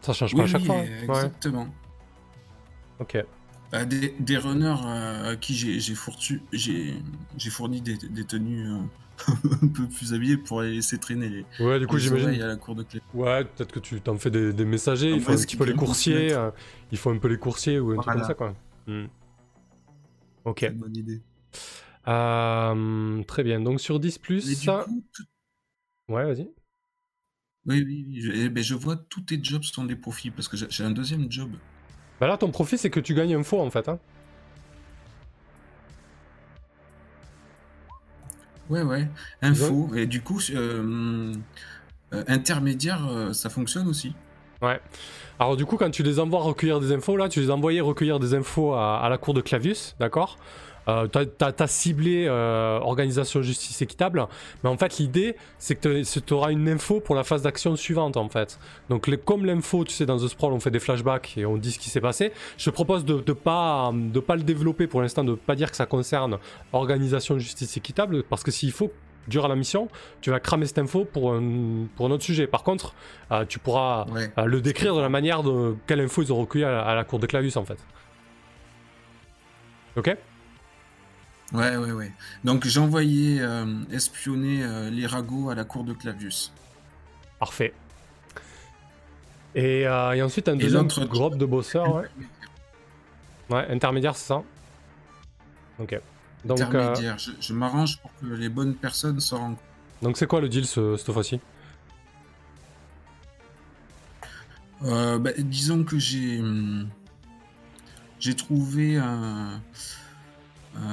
[0.00, 0.76] Ça change pas Oui, à chaque oui, fois.
[0.76, 1.68] hein Ouais, exactement.
[3.02, 3.24] Ok.
[3.70, 5.94] Bah, des, des runners euh, à qui j'ai j'ai
[7.50, 8.78] fourni, des, des tenues euh,
[9.62, 12.26] un peu plus habillées pour les laisser traîner les, Ouais, du coup, j'imagine.
[12.28, 13.00] oreilles à la cour de clé.
[13.14, 15.74] Ouais, peut-être que tu t'en fais des, des messagers, il faut un petit peu les
[15.74, 16.28] coursiers.
[16.30, 16.38] transmettre.
[16.40, 16.50] euh,
[16.92, 18.26] il faut un peu les coursiers ou un truc comme Voilà.
[18.28, 18.54] ça, quoi.
[18.86, 19.06] Hmm.
[20.44, 20.62] Ok.
[20.62, 21.22] Une bonne idée.
[22.08, 23.60] Euh, très bien.
[23.60, 24.84] Donc sur 10 Mais plus, ça.
[24.86, 25.24] coup, tout-
[26.08, 26.50] Ouais, vas-y.
[27.64, 30.48] oui, oui, oui, je, eh ben, je vois tous tes jobs sont des profits parce
[30.48, 31.52] que j'ai un deuxième job.
[32.22, 33.88] Bah là, ton profit, c'est que tu gagnes info en fait.
[33.88, 33.98] Hein.
[38.70, 39.08] Ouais, ouais.
[39.42, 39.90] Info.
[39.96, 41.34] Et du coup, euh,
[42.14, 44.14] euh, intermédiaire, euh, ça fonctionne aussi.
[44.62, 44.80] Ouais.
[45.40, 48.20] Alors du coup, quand tu les envoies recueillir des infos, là, tu les envoyais recueillir
[48.20, 50.38] des infos à, à la cour de Clavius, d'accord?
[50.88, 54.26] Euh, T'as t'as- t'as ciblé euh, organisation justice équitable,
[54.62, 58.16] mais en fait l'idée c'est que tu auras une info pour la phase d'action suivante
[58.16, 58.58] en fait.
[58.88, 61.56] Donc les- comme l'info, tu sais, dans The Sprawl on fait des flashbacks et on
[61.56, 64.86] dit ce qui s'est passé, je te propose de ne pas, de pas le développer
[64.86, 66.38] pour l'instant, de pas dire que ça concerne
[66.72, 68.90] organisation justice équitable, parce que s'il faut,
[69.28, 69.88] durant la mission,
[70.20, 72.48] tu vas cramer cette info pour un, pour un autre sujet.
[72.48, 72.92] Par contre,
[73.30, 74.32] euh, tu pourras Ouais.
[74.38, 76.94] euh, le décrire de la manière de quelle info ils ont recueilli à la, à
[76.96, 77.78] la cour de Clavius en fait.
[79.96, 80.16] Ok?
[81.52, 82.12] Ouais, ouais, ouais.
[82.44, 86.50] Donc j'ai envoyé euh, espionner euh, les ragots à la cour de Clavius.
[87.38, 87.74] Parfait.
[89.54, 92.08] Et, euh, et ensuite un Et deuxième groupe de bosseurs, ouais.
[93.50, 94.42] Ouais, intermédiaire, c'est ça
[95.78, 96.00] Ok.
[96.44, 97.18] Donc, euh, Intermédiaire.
[97.18, 99.60] Je, je m'arrange pour que les bonnes personnes se rencontrent.
[100.00, 101.38] donc c'est quoi le deal ce- cette fois-ci?
[104.80, 106.88] Bah, disons que j'ai hum,
[108.18, 109.60] j'ai trouvé un,
[110.76, 110.92] un,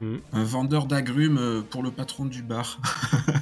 [0.00, 0.16] Hmm.
[0.32, 2.78] un vendeur d'agrumes euh, pour le patron du bar,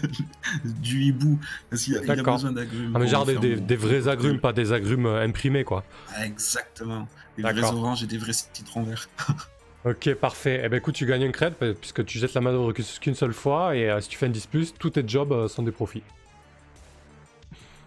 [0.64, 1.38] du hibou,
[1.70, 2.92] parce qu'il a, besoin d'agrumes.
[2.96, 5.84] Ah mais genre des, vrais agrumes, pas des agrumes euh, imprimés quoi.
[6.16, 7.06] Ah, exactement.
[7.36, 9.09] Des vrais oranges et des vrais citrons verts.
[9.84, 10.61] Ok, parfait.
[10.64, 13.14] Eh ben écoute, tu gagnes un cred euh, puisque tu jettes la manœuvre qu'une qu'une
[13.14, 15.62] seule fois et euh, si tu fais un 10+, plus, tous tes jobs euh, sont
[15.62, 16.02] des profits.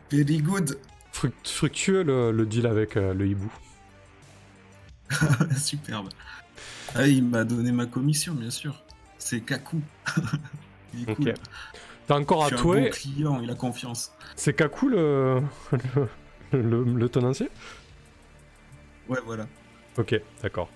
[0.09, 0.79] Very good.
[1.13, 3.51] Fruct- fructueux le, le deal avec euh, le hibou.
[5.57, 6.09] Superbe.
[6.95, 8.81] Ah, il m'a donné ma commission, bien sûr.
[9.17, 9.81] C'est Kaku.
[10.93, 11.17] il est Ok.
[11.17, 11.33] cool.
[12.07, 12.89] T'as encore Je à suis un bon touer.
[12.89, 14.11] client, il a confiance.
[14.35, 15.41] C'est Kaku le...
[16.51, 17.49] le, le, le tenancier?
[19.07, 19.47] Ouais, voilà.
[19.97, 20.69] Ok, d'accord.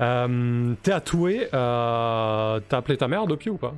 [0.00, 1.48] Euh, T'es à touer.
[1.54, 3.74] euh, T'as appelé ta mère depuis ou pas?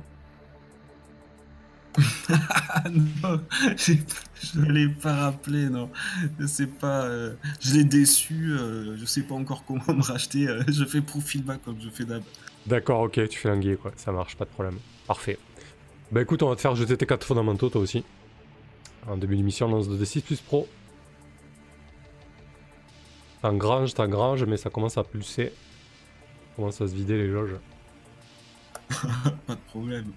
[2.91, 3.41] Non,
[3.75, 3.99] j'ai-
[4.43, 5.89] je ne l'ai pas rappelé, non.
[6.39, 10.47] Je sais pas, euh, je l'ai déçu, euh, je sais pas encore comment me racheter.
[10.47, 12.23] euh, je fais profil bas comme je fais d'hab.
[12.65, 13.91] D'accord, ok, tu fais un guet, quoi.
[13.95, 14.77] Ça marche, pas de problème.
[15.07, 15.37] Parfait.
[16.11, 18.03] Bah écoute, on va te faire jeter tes 4 fondamentaux, toi aussi.
[19.07, 20.67] En début d'émission, lance 2d6 plus pro.
[23.41, 25.45] T'engranges, t'engranges, mais ça commence à pulser.
[25.47, 27.55] Ça commence à se vider les loges.
[29.47, 30.11] Pas de problème.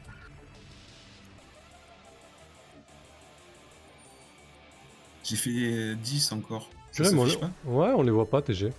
[5.30, 6.68] J'ai fait 10 encore.
[6.92, 8.72] Ça Purée, mais on s'affiche les- pas Ouais, on les voit pas, TG.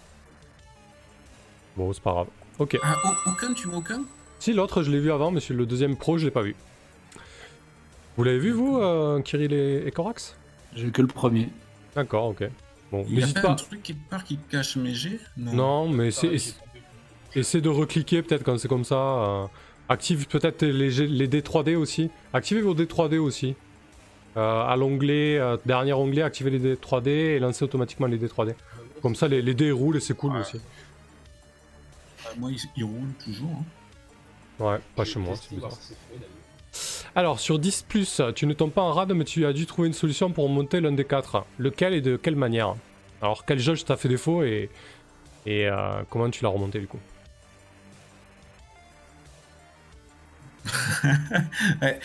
[1.78, 2.28] Bon, c'est pas grave.
[2.60, 2.78] Ok.
[2.84, 4.04] Ah, au- aucun, tu vois aucun
[4.40, 6.56] Si, l'autre, je l'ai vu avant, mais sur le deuxième pro, je l'ai pas vu.
[8.18, 10.36] Vous l'avez vu, vous, euh, Kirill et, et Corax
[10.76, 11.50] J'ai eu que le premier.
[11.96, 12.44] D'accord, ok.
[12.92, 13.50] Bon, Il y a pas, pas.
[13.52, 16.36] un truc qui part qui cache mes G Non, mais c'est.
[17.34, 18.96] Essaie de recliquer peut-être quand c'est comme ça.
[18.98, 19.46] euh,
[19.88, 22.10] Active peut-être les, G- les D3D aussi.
[22.34, 23.56] Activez vos D3D aussi.
[24.38, 28.56] Euh, à l'onglet, euh, dernier onglet, activez les D3D et lancez automatiquement les D3D.
[29.02, 30.40] Comme ça, les, les dés roulent et c'est cool Ouais.
[30.40, 30.62] aussi.
[32.26, 33.52] Ah, Moi, il, il roule toujours.
[33.52, 34.64] hein.
[34.64, 35.72] Ouais, pas chez moi, c'est bizarre.
[37.16, 37.86] Alors, sur 10,
[38.36, 40.80] tu ne tombes pas en rade, mais tu as dû trouver une solution pour monter
[40.80, 41.46] l'un des quatre.
[41.58, 42.76] Lequel et de quelle manière?
[43.22, 44.70] Alors, quelle jauge t'a fait défaut et,
[45.46, 47.00] et euh, comment tu l'as remonté du coup?
[51.82, 52.00] Ouais.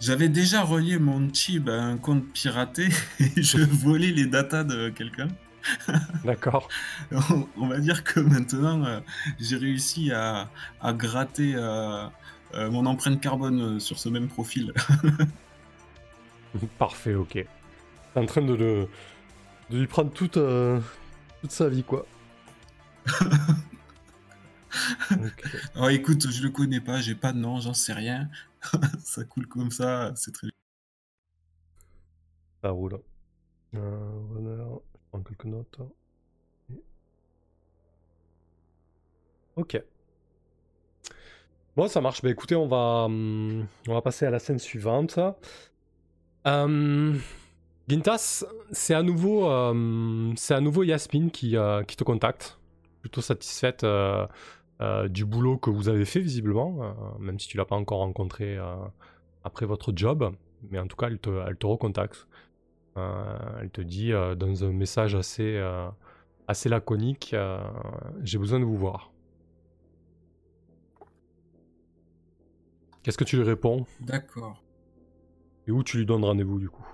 [0.00, 2.88] J'avais déjà relié mon chip à un compte piraté
[3.20, 5.28] et je volais les datas de quelqu'un.
[6.24, 6.68] D'accord.
[7.10, 9.00] On, on va dire que maintenant, euh,
[9.40, 10.48] j'ai réussi à,
[10.80, 12.06] à gratter euh,
[12.54, 14.72] euh, mon empreinte carbone sur ce même profil.
[16.78, 17.32] Parfait, ok.
[17.32, 17.46] T'es
[18.14, 18.88] en train de, le,
[19.70, 20.38] de lui prendre toute,
[21.40, 22.06] toute sa vie, quoi.
[25.12, 25.44] Ok.
[25.74, 28.28] Alors écoute, je le connais pas, j'ai pas de nom, j'en sais rien.
[29.04, 30.48] ça coule comme ça, c'est très
[32.62, 33.00] Ça roule.
[33.74, 34.64] Euh, runner,
[34.94, 35.78] je prends quelques notes.
[39.56, 39.82] Ok.
[41.76, 42.22] Bon, ça marche.
[42.22, 45.18] Bah écoutez, on va, hum, on va passer à la scène suivante.
[46.46, 47.16] Euh,
[47.88, 52.58] Gintas, c'est à nouveau, euh, c'est à nouveau Yasmine qui, euh, qui te contacte.
[53.00, 53.84] Plutôt satisfaite
[54.80, 57.98] euh, du boulot que vous avez fait visiblement, euh, même si tu l'as pas encore
[57.98, 58.76] rencontré euh,
[59.42, 60.32] après votre job.
[60.70, 62.26] Mais en tout cas, elle te, elle te recontacte.
[63.60, 65.64] Elle te dit dans un message assez,
[66.48, 67.32] assez laconique
[68.24, 69.12] J'ai besoin de vous voir.
[73.04, 73.86] Qu'est-ce que tu lui réponds?
[74.00, 74.64] D'accord.
[75.68, 76.84] Et où tu lui donnes rendez-vous du coup?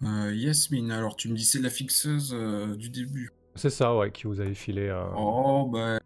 [0.00, 2.32] Yasmine, alors tu me dis c'est la fixeuse
[2.78, 3.34] du début.
[3.56, 4.88] C'est ça, ouais, qui vous avait filé.
[4.88, 6.00] euh, Oh, bah.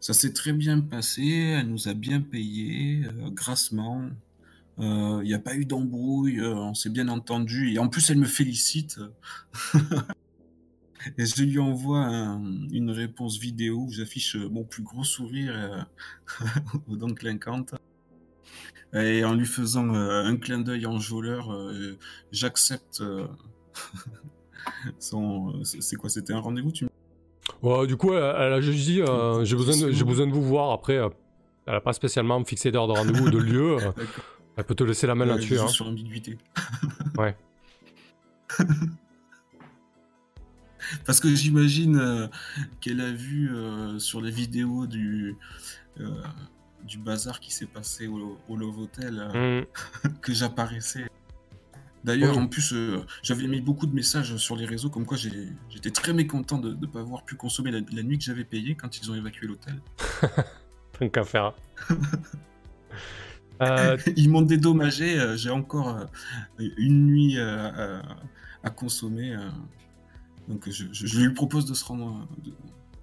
[0.00, 4.08] Ça s'est très bien passé, elle nous a bien payé, euh, grassement.
[4.78, 7.72] Il n'y a pas eu d'embrouille, euh, on s'est bien entendu.
[7.72, 8.98] Et en plus, elle me félicite.
[11.18, 15.52] et je lui envoie un- une réponse vidéo où j'affiche euh, mon plus gros sourire
[15.54, 15.82] euh,
[16.88, 17.74] aux dents clinquantes.
[18.94, 21.98] Et en lui faisant euh, un clin d'œil enjôleur, euh,
[22.30, 23.02] j'accepte
[25.14, 25.62] euh.
[25.62, 26.90] C'est quoi C'était un rendez-vous tu me-
[27.62, 30.10] Ouais, du coup, elle, elle a juste dit euh, J'ai besoin, de- j'ai Effectivement.
[30.10, 30.70] besoin de vous voir.
[30.72, 31.08] Après, euh,
[31.66, 33.76] elle a pas spécialement fixé d'heure de rendez-vous ou de lieu.
[33.86, 33.92] euh,
[34.56, 35.58] elle peut te laisser la main Ouais, là-dessus.
[35.58, 35.68] hein.
[35.68, 36.38] sur l'ambiguïté.
[37.18, 37.36] Ouais.
[41.06, 42.28] Parce que j'imagine
[42.80, 43.50] qu'elle a vu
[43.98, 45.36] sur les vidéos du,
[46.84, 50.10] du bazar qui s'est passé au, au Love Hotel Hmm.
[50.20, 51.06] que j'apparaissais.
[52.04, 52.42] D'ailleurs, Oui.
[52.42, 56.12] en plus, euh, j'avais mis beaucoup de messages sur les réseaux comme quoi j'étais très
[56.12, 59.08] mécontent de ne pas avoir pu consommer la, la nuit que j'avais payée quand ils
[59.10, 59.80] ont évacué l'hôtel.
[60.98, 61.54] Tant qu'à faire.
[63.60, 66.06] Euh, Ils m'ont dédommagé, euh, j'ai encore euh,
[66.78, 68.02] une nuit euh, à,
[68.64, 69.36] à consommer.
[69.36, 69.48] euh.
[70.48, 72.52] donc je, je- je lui propose de se, rendre, de,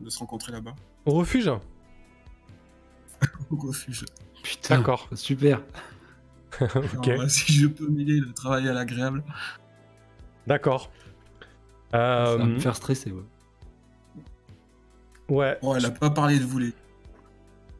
[0.04, 0.76] de se rencontrer là-bas,
[1.06, 1.48] au refuge?
[3.50, 4.04] Au refuge.
[4.44, 4.80] Putain.
[4.80, 5.08] D'accord.
[5.14, 5.62] Super.
[6.60, 9.24] Alors, euh, si je peux mêler le travail à l'agréable.
[10.48, 10.90] D'accord.
[11.92, 13.24] Ça va Euh, me faire stresser, ouais.
[15.30, 15.58] ouais.
[15.62, 16.74] Oh, elle a pas parlé de vous les.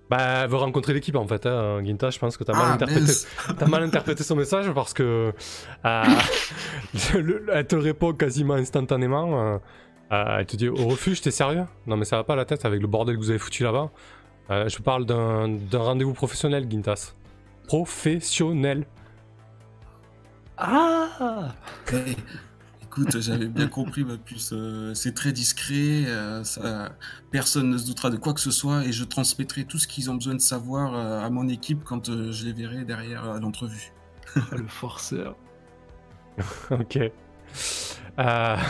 [0.10, 1.46] Bah, elle veut rencontrer l'équipe en fait.
[1.46, 1.84] Hein.
[1.86, 3.02] Ginta, je pense que t'as mal Ah, interprété.
[3.02, 3.28] mince.
[3.60, 5.32] T'as mal interprété son message parce que
[5.86, 6.04] euh,
[7.14, 9.40] le- elle te répond quasiment instantanément.
[9.54, 9.58] euh,
[10.12, 11.66] euh, elle te dit au refuge, t'es sérieux?
[11.86, 13.92] Non mais ça va pas la tête avec le bordel que vous avez foutu là-bas.
[14.50, 17.14] Euh, je parle d'un d'un rendez-vous professionnel, Gintas.
[17.70, 18.84] Professionnel.
[20.58, 21.54] Ah
[21.94, 22.16] Eh,
[22.82, 24.54] écoute, j'avais bien compris ma puce.
[24.54, 26.04] euh, c'est très discret.
[26.08, 26.94] euh, ça,
[27.30, 30.10] personne ne se doutera de quoi que ce soit et je transmettrai tout ce qu'ils
[30.10, 33.40] ont besoin de savoir euh, à mon équipe quand euh, je les verrai derrière euh,
[33.40, 33.94] l'entrevue.
[34.36, 35.36] Oh, Le forceur.
[36.72, 36.98] ok.
[38.18, 38.58] Euh...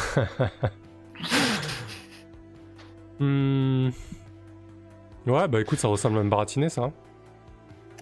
[3.20, 3.90] Hmm.
[5.28, 6.92] Ouais, bah écoute, ça ressemble à un baratiné, ça.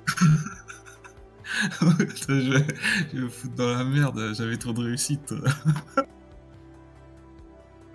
[1.81, 1.93] hein.
[2.27, 2.65] Je, vais,
[3.11, 4.33] je vais me foutre dans la merde.
[4.35, 5.33] J'avais trop de réussite.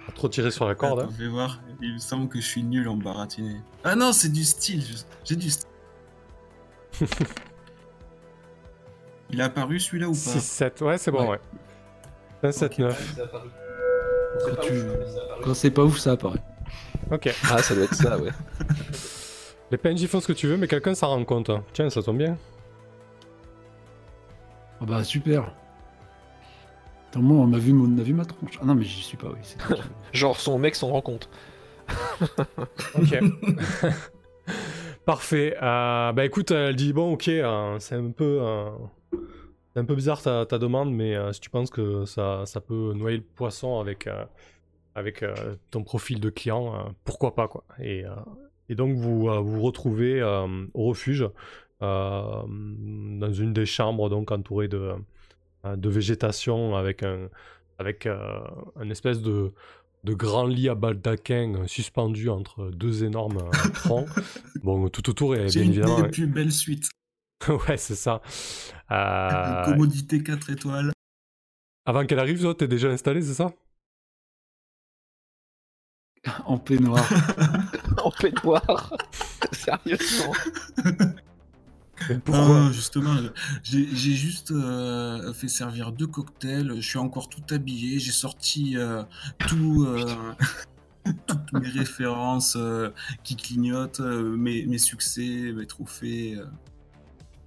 [0.06, 1.00] Pas trop tiré sur la corde.
[1.00, 1.14] Attends, hein.
[1.16, 1.60] je vais voir.
[1.80, 3.60] Il me semble que je suis nul en baratiné.
[3.84, 4.84] Ah non, c'est du style.
[5.24, 5.68] J'ai du style.
[9.30, 11.40] Il est apparu celui-là ou pas 6-7, ouais, c'est bon, ouais.
[12.44, 12.94] 1-7-9.
[14.44, 14.72] Quand, tu...
[15.42, 16.42] Quand c'est pas ouf, ça apparaît.
[17.10, 17.34] Ok.
[17.50, 18.30] Ah, ça doit être ça, ouais.
[19.70, 21.50] Les PNJ font ce que tu veux, mais quelqu'un s'en rend compte.
[21.72, 22.36] Tiens, ça tombe bien.
[24.82, 25.54] Ah bah super.
[27.08, 27.84] Attends, moi, on a vu, mon...
[27.84, 28.58] on a vu ma tronche.
[28.60, 29.38] Ah non, mais j'y suis pas, oui.
[29.42, 29.58] c'est.
[30.12, 31.28] Genre, son mec s'en rend compte.
[32.94, 33.18] Ok.
[35.04, 35.56] Parfait.
[35.62, 38.70] Euh, bah écoute, elle dit bon, ok, euh, c'est un peu, euh,
[39.72, 42.60] c'est un peu bizarre ta, ta demande, mais euh, si tu penses que ça, ça
[42.60, 44.24] peut noyer le poisson avec, euh,
[44.94, 47.64] avec euh, ton profil de client, euh, pourquoi pas quoi.
[47.80, 48.10] Et, euh,
[48.68, 51.28] et donc vous euh, vous retrouvez euh, au refuge euh,
[51.82, 54.92] dans une des chambres donc entourée de,
[55.64, 57.28] euh, de végétation avec un,
[57.78, 58.40] avec euh,
[58.76, 59.52] un espèce de
[60.04, 64.08] de grand lit à baldaquin euh, suspendu entre deux énormes euh, troncs.
[64.64, 66.00] bon, tout autour est J'ai bien une évidemment.
[66.02, 66.88] des plus belles suites.
[67.68, 68.20] ouais, c'est ça.
[68.90, 70.92] Euh, Commodité 4 étoiles.
[71.86, 73.52] avant qu'elle arrive, toi, t'es déjà installé, c'est ça?
[76.46, 77.04] En peignoir.
[78.04, 78.92] en peignoir.
[79.52, 80.32] Sérieusement.
[82.24, 83.14] Pourquoi Ah, justement,
[83.62, 86.72] j'ai juste euh, fait servir deux cocktails.
[86.76, 87.98] Je suis encore tout habillé.
[87.98, 89.02] J'ai sorti euh,
[89.48, 90.34] tout, euh,
[91.26, 92.90] toutes mes références euh,
[93.24, 96.46] qui clignotent, euh, mes, mes succès, mes trophées, euh,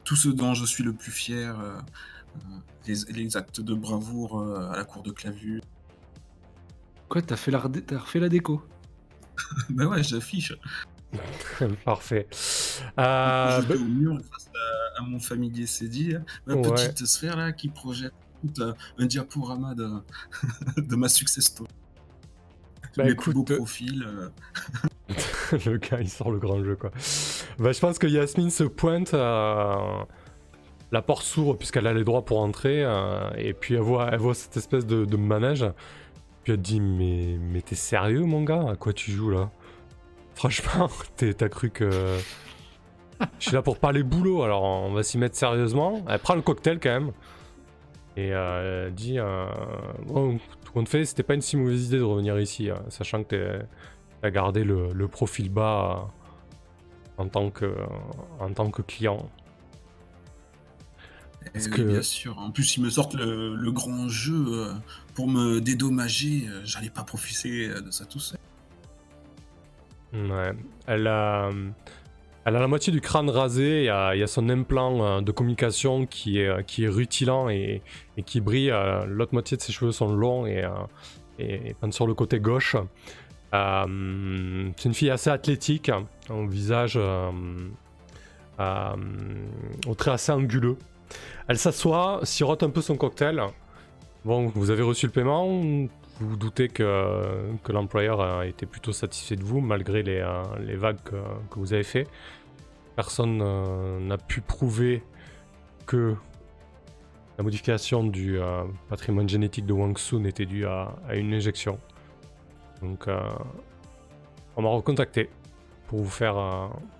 [0.04, 1.60] tout ce dont je suis le plus fier.
[2.88, 5.62] les, les actes de bravoure euh, à la cour de Clavu.
[7.10, 7.28] Quoi, la...
[7.28, 8.64] t'as refait la déco?
[9.70, 10.54] Ben ouais, j'affiche.
[11.86, 12.28] Parfait.
[13.00, 14.50] Euh, J'étais au mur face
[14.98, 16.62] à, à mon familier Cédille, ma Ouais.
[16.72, 18.14] petite sphère là qui projette
[18.60, 19.90] un, un diaporama de,
[20.78, 21.70] de ma success story.
[22.98, 24.04] Bah, Mes écoute, plus beaux euh, profils.
[24.08, 24.30] euh,
[25.66, 26.92] le gars, il sort le grand jeu, quoi.
[27.60, 29.76] Bah, je pense que Yasmine se pointe, euh,
[30.92, 34.20] la porte s'ouvre puisqu'elle a les droits pour entrer, euh, et puis elle voit, elle
[34.20, 35.66] voit cette espèce de, de manège,
[36.44, 38.66] puis elle dit Mais, mais t'es sérieux, mon gars?
[38.70, 39.52] À quoi tu joues là?
[40.36, 42.18] Franchement, t'as cru que.
[43.40, 46.04] Je suis là pour parler boulot, alors on va s'y mettre sérieusement.
[46.10, 47.12] Elle prend le cocktail quand même.
[48.18, 49.48] Et euh, elle dit euh,
[50.06, 53.24] Bon, tout compte fait, c'était pas une si mauvaise idée de revenir ici, hein, sachant
[53.24, 53.60] que
[54.22, 56.10] t'as gardé le, le profil bas
[57.20, 57.74] euh, en, tant que,
[58.40, 59.30] en tant que client.
[61.54, 62.38] Parce et que- Bien sûr.
[62.38, 64.74] En plus, ils me sortent le, le grand jeu
[65.14, 66.50] pour me dédommager.
[66.66, 68.40] J'allais pas profiter de ça tout seul.
[70.88, 71.50] Elle a,
[72.46, 75.32] la moitié du crâne rasé, il y a, il y a son implant euh, de
[75.32, 77.82] communication qui est, euh, rutilant et,
[78.26, 78.72] qui brille.
[78.72, 80.64] euh, L'autre moitié de ses cheveux sont longs et,
[81.40, 82.76] et, sur le côté gauche.
[83.52, 85.90] C'est une fille assez athlétique,
[86.30, 87.00] au visage
[88.58, 90.78] au trait assez anguleux.
[91.48, 93.42] Elle s'assoit, sirote un peu son cocktail.
[94.26, 95.88] Bon, vous avez reçu le paiement,
[96.20, 100.78] vous vous doutez que, que l'employeur a été plutôt satisfait de vous malgré les, euh,
[100.78, 102.08] vagues que, vous avez fait.
[102.96, 105.04] Personne euh, n'a pu prouver
[105.86, 106.16] que
[107.38, 111.80] la modification du euh, patrimoine génétique de Wang Sun était due à, une injection.
[112.82, 113.08] Donc,
[114.56, 115.30] on m'a recontacté
[115.88, 116.36] pour vous faire,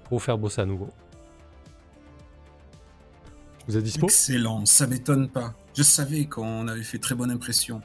[0.06, 0.90] pour vous faire bosser à nouveau.
[3.68, 4.06] Vous êtes dispo?
[4.06, 5.54] Excellent, ça m'étonne pas.
[5.76, 7.82] Je savais qu'on avait fait très bonne impression.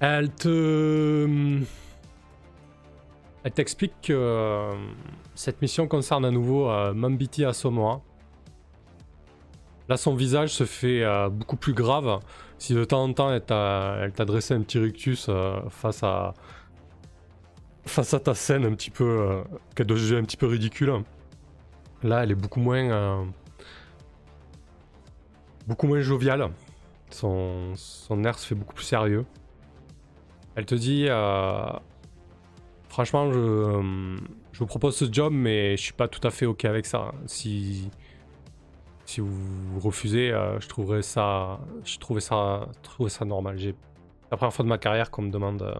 [0.00, 1.60] Elle te.
[3.44, 4.72] Elle t'explique que euh,
[5.34, 8.00] cette mission concerne à nouveau euh, Mambiti Asamoah.
[9.88, 12.20] Là, son visage se fait euh, beaucoup plus grave.
[12.58, 16.32] Si de temps en temps, elle t'a dressé un petit rictus euh, face à.
[17.86, 19.04] face à ta scène un petit peu.
[19.04, 19.42] euh,
[19.74, 21.02] qu'elle doit un petit peu ridicule.
[22.02, 23.26] Là, elle est beaucoup moins.
[25.66, 26.50] beaucoup moins joviale.
[27.10, 29.24] Son, son air se fait beaucoup plus sérieux.
[30.56, 31.66] Elle te dit euh,
[32.88, 34.16] Franchement, je,
[34.52, 37.12] je vous propose ce job, mais je suis pas tout à fait ok avec ça.
[37.26, 37.90] Si,
[39.04, 43.58] si vous refusez, euh, je trouverais ça, je trouvais ça, trouvais ça normal.
[43.58, 43.74] J'ai
[44.22, 45.74] c'est la première fois de ma carrière qu'on me demande euh,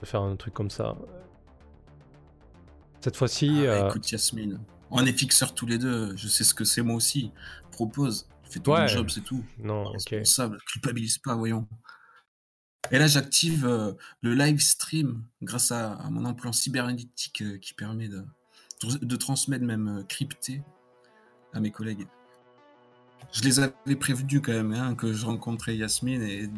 [0.00, 0.96] de faire un truc comme ça.
[3.00, 6.16] Cette fois-ci, Ah, Écoute, Yasmine, on est fixeurs tous les deux.
[6.16, 7.32] Je sais ce que c'est moi aussi.
[7.72, 8.88] Propose, fais ton Ouais.
[8.88, 9.44] job, c'est tout.
[9.58, 9.96] non, ok.
[10.10, 11.66] Responsable, culpabilise pas, voyons.
[12.90, 17.72] Et là, j'active euh, le live stream grâce à, à mon implant cybernétique euh, qui
[17.74, 18.24] permet de,
[19.02, 20.62] de transmettre même euh, crypté
[21.52, 22.06] à mes collègues.
[23.32, 26.48] Je les avais prévenus quand même hein, que je rencontrais Yasmine et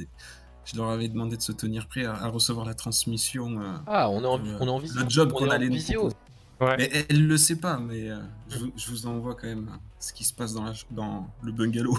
[0.64, 3.60] je leur avais demandé de se tenir prêts à, à recevoir la transmission.
[3.60, 5.02] euh, Ah, on est en, Le- on est en visio.
[5.02, 6.08] le job on qu'on allait nous visio.
[6.08, 6.16] proposer.
[6.60, 6.76] Ouais.
[6.78, 9.68] Mais elle, elle le sait pas, mais euh, je, vous- je vous envoie quand même
[9.98, 11.98] ce qui se passe dans, la, dans le bungalow.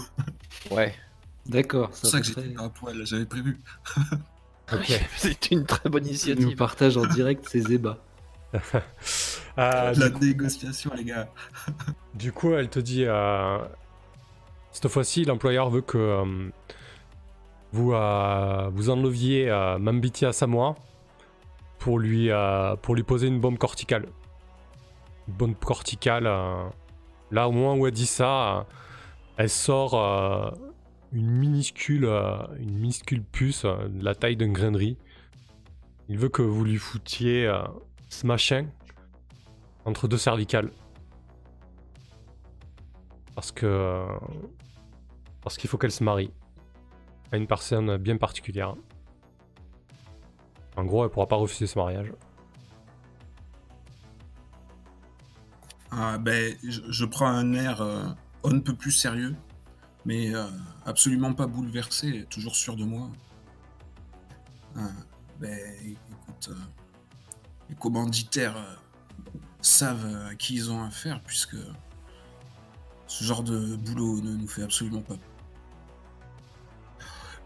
[0.71, 0.95] Ouais.
[1.45, 3.59] D'accord, C'est pour ça ça que j'étais très- pas à poil, j'avais prévu.
[4.71, 4.99] Ok.
[5.17, 6.55] C'est une très bonne Il nous initiative.
[6.55, 7.97] partage en direct ses ébats.
[8.53, 8.59] Euh,
[9.57, 11.27] La du, négociation, les gars.
[12.13, 13.57] du coup, elle te dit euh,
[14.71, 16.49] cette fois-ci, l'employeur veut que euh,
[17.73, 20.75] vous, euh, vous enleviez euh, Mambiti à Samoa
[21.79, 24.05] pour lui, euh, pour lui poser une bombe corticale.
[25.27, 26.25] Une bombe corticale.
[26.27, 26.63] euh,
[27.31, 28.65] là, au moment où elle dit ça,
[29.37, 30.51] elle sort euh,
[31.13, 34.97] une minuscule, euh, une minuscule puce euh, de la taille d'un grain de riz.
[36.09, 37.61] Il veut que vous lui foutiez euh,
[38.09, 38.67] ce machin
[39.85, 40.71] entre deux cervicales.
[43.35, 44.05] Parce que.
[45.41, 46.31] Parce qu'il faut qu'elle se marie.
[47.31, 48.75] À une personne bien particulière.
[50.75, 52.11] En gros, elle pourra pas refuser ce mariage.
[55.91, 58.07] Ah, ben, je, prends un air euh,
[58.43, 59.35] on peut plus sérieux,
[60.05, 60.47] mais euh,
[60.85, 63.09] absolument pas bouleversé, toujours sûr de moi.
[64.75, 64.89] Ah,
[65.39, 66.55] ben, écoute, euh,
[67.69, 68.75] les commanditaires euh,
[69.61, 71.57] savent euh, à qui ils ont affaire, puisque
[73.07, 75.15] ce genre de boulot ne nous fait absolument pas.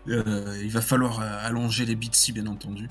[0.08, 2.90] Euh, il va falloir euh, allonger les bitsy, bien entendu.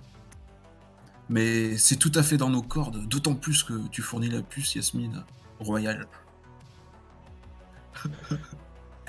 [1.28, 4.74] Mais c'est tout à fait dans nos cordes, d'autant plus que tu fournis la puce,
[4.74, 5.24] Yasmine,
[5.58, 6.06] royale.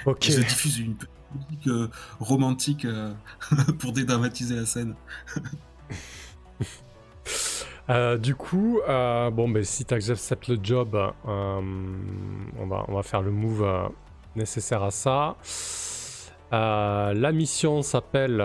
[0.05, 1.89] Je diffuse une petite musique euh,
[2.19, 3.13] romantique euh,
[3.79, 4.95] pour dédramatiser la scène.
[7.89, 12.95] Euh, du coup, euh, bon, ben, si tu acceptes le job, euh, on, va, on
[12.95, 13.65] va faire le move
[14.35, 15.37] nécessaire à ça.
[16.51, 18.43] La mission s'appelle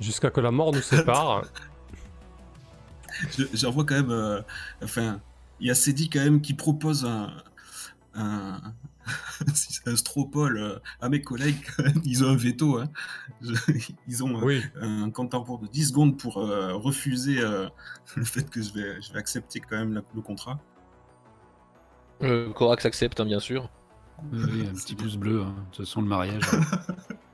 [0.00, 1.42] Jusqu'à que la mort nous sépare.
[3.36, 4.44] Je- J'en vois quand même.
[4.82, 5.20] enfin,
[5.58, 7.32] il y a Cédric quand même qui propose un.
[8.14, 8.60] un
[9.54, 11.64] si c'est un stropole euh, à mes collègues,
[12.04, 12.78] ils ont un veto.
[12.78, 12.88] hein.
[14.08, 17.68] Ils ont euh, oui, un rebours de 10 secondes pour euh, refuser euh,
[18.16, 20.58] le fait que je vais, je vais accepter quand même la- le contrat.
[22.22, 23.68] Euh, Corax accepte, hein, bien sûr.
[24.32, 25.54] Oui, un petit pouce bleu, hein.
[25.70, 26.40] de toute façon, le mariage.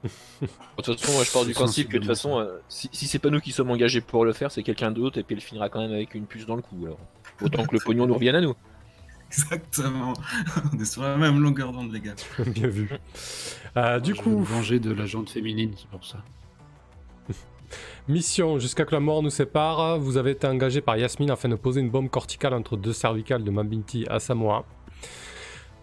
[0.03, 3.07] De toute façon, moi, je pars du principe que de toute façon, euh, si, si
[3.07, 5.43] c'est pas nous qui sommes engagés pour le faire, c'est quelqu'un d'autre et puis elle
[5.43, 6.77] finira quand même avec une puce dans le cou.
[6.87, 6.99] Alors,
[7.43, 8.55] autant que le pognon nous revienne à nous.
[9.31, 10.15] Exactement.
[10.75, 12.15] On est sur la même longueur d'onde, les gars.
[12.47, 12.91] bien vu.
[13.77, 16.19] Euh, du Je coup, venger de la jante féminine, c'est pour ça.
[18.09, 19.99] mission Jusqu'à que la mort nous sépare.
[20.01, 23.45] Vous avez été engagé par Yasmine afin de poser une bombe corticale entre deux cervicales
[23.45, 24.65] de Mambinti à Samoa.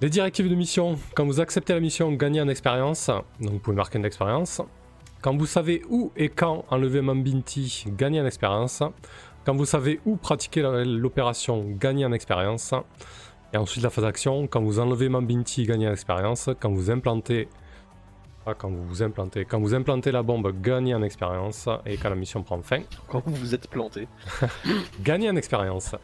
[0.01, 0.99] Les directives de mission.
[1.15, 3.07] Quand vous acceptez la mission, gagnez en expérience.
[3.39, 4.61] Donc vous pouvez marquer une expérience.
[5.21, 8.83] Quand vous savez où et quand enlever Mambinti, gagnez en expérience.
[9.45, 12.73] Quand vous savez où pratiquer l'opération, gagnez en expérience.
[13.53, 14.47] Et ensuite la phase d'action.
[14.47, 16.49] Quand vous enlevez Mambinti, gagnez en expérience.
[16.59, 17.47] Quand vous implantez...
[18.45, 19.43] Ah, quand vous vous implantez.
[19.45, 21.67] Quand vous implantez la bombe, gagnez en expérience.
[21.85, 24.07] Et quand la mission prend fin, Quand vous vous êtes planté.
[25.01, 25.95] Gagner en expérience.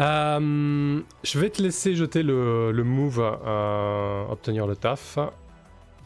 [0.00, 5.18] Euh, je vais te laisser jeter le, le move euh, obtenir le taf.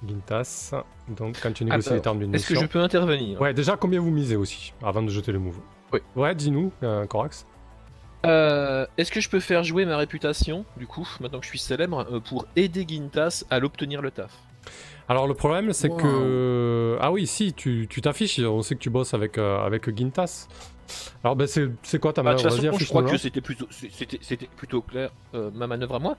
[0.07, 0.73] Gintas.
[1.09, 2.67] Donc quand tu négocies les termes d'une Est-ce que mission.
[2.67, 3.41] je peux intervenir?
[3.41, 5.59] Ouais, déjà combien vous misez aussi avant de jeter le move?
[5.93, 6.01] Oui.
[6.17, 7.47] Ouais, dis-nous, euh, Corax.
[8.27, 11.59] Euh, Est-ce que je peux faire jouer ma réputation, du coup, maintenant que je suis
[11.59, 14.33] célèbre, euh, pour aider Gintas à l'obtenir le taf?
[15.09, 15.97] Alors le problème c'est Wow.
[15.99, 16.99] que...
[17.01, 20.49] Ah oui, si, tu t'affiches, on sait que tu bosses avec, euh, avec Gintas.
[21.23, 22.51] Alors ben c'est c'est quoi ta Bah, De manœuvre?
[22.57, 25.11] toute Vas-y, façon, je crois que c'était plutôt, c'était, plutôt clair.
[25.35, 26.17] Euh, ma manœuvre à moi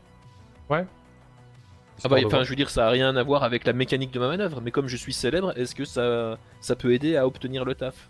[0.69, 0.83] Ah
[1.97, 4.19] Histoire bah, enfin, je veux dire, ça a rien à voir avec la mécanique de
[4.19, 7.65] ma manœuvre, mais comme je suis célèbre, est-ce que ça, ça peut aider à obtenir
[7.65, 8.09] le taf?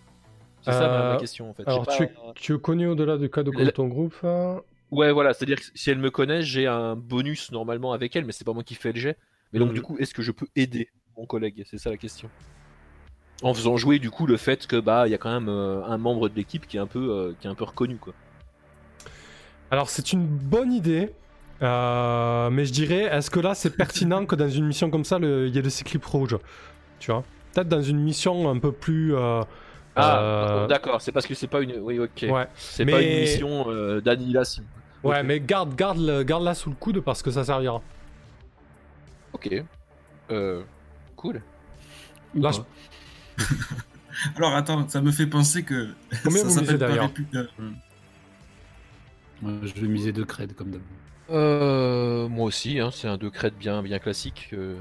[0.62, 1.66] C'est ça ma, ma Euh, question en fait.
[1.66, 4.58] Alors tu pas- es, tu es connu au-delà du cadre de ton groupe euh,
[4.90, 8.32] Ouais, voilà, c'est-à-dire que si elle me connaît, j'ai un bonus normalement avec elle, mais
[8.32, 9.16] c'est pas moi qui fais le jet.
[9.52, 9.74] Mais donc, Mhm.
[9.74, 11.64] du coup, est-ce que je peux aider mon collègue?
[11.70, 12.28] C'est ça la question.
[13.42, 15.84] En faisant jouer du coup le fait que bah il y a quand même euh,
[15.84, 18.12] un membre de l'équipe qui est un peu euh, qui est un peu reconnu quoi.
[19.70, 21.10] Alors c'est une bonne idée,
[21.62, 25.18] euh, mais je dirais, est-ce que là c'est pertinent que dans une mission comme ça,
[25.20, 26.36] il y ait le cyclipe rouge?
[26.98, 27.22] Tu vois?
[27.54, 29.14] Peut-être dans une mission un peu plus...
[30.00, 32.26] Ah euh, d'accord, c'est parce que c'est pas une oui ok.
[32.30, 34.62] Ouais, C'est mais- pas une mission euh, d'annihilation.
[35.04, 37.82] ouais mais garde, garde, le- garde-la sous le coude parce que ça servira.
[39.32, 39.62] Ok.
[40.30, 40.62] Euh,
[41.16, 41.42] cool.
[42.34, 42.50] Là.
[44.36, 45.88] Alors attends, ça me fait penser que.
[46.24, 47.10] Combien ça vous misez d'ailleurs
[49.44, 50.80] euh, je vais miser deux creds comme d'hab.
[51.30, 54.76] Euh, moi aussi, hein, c'est un 2 crête bien bien classique euh,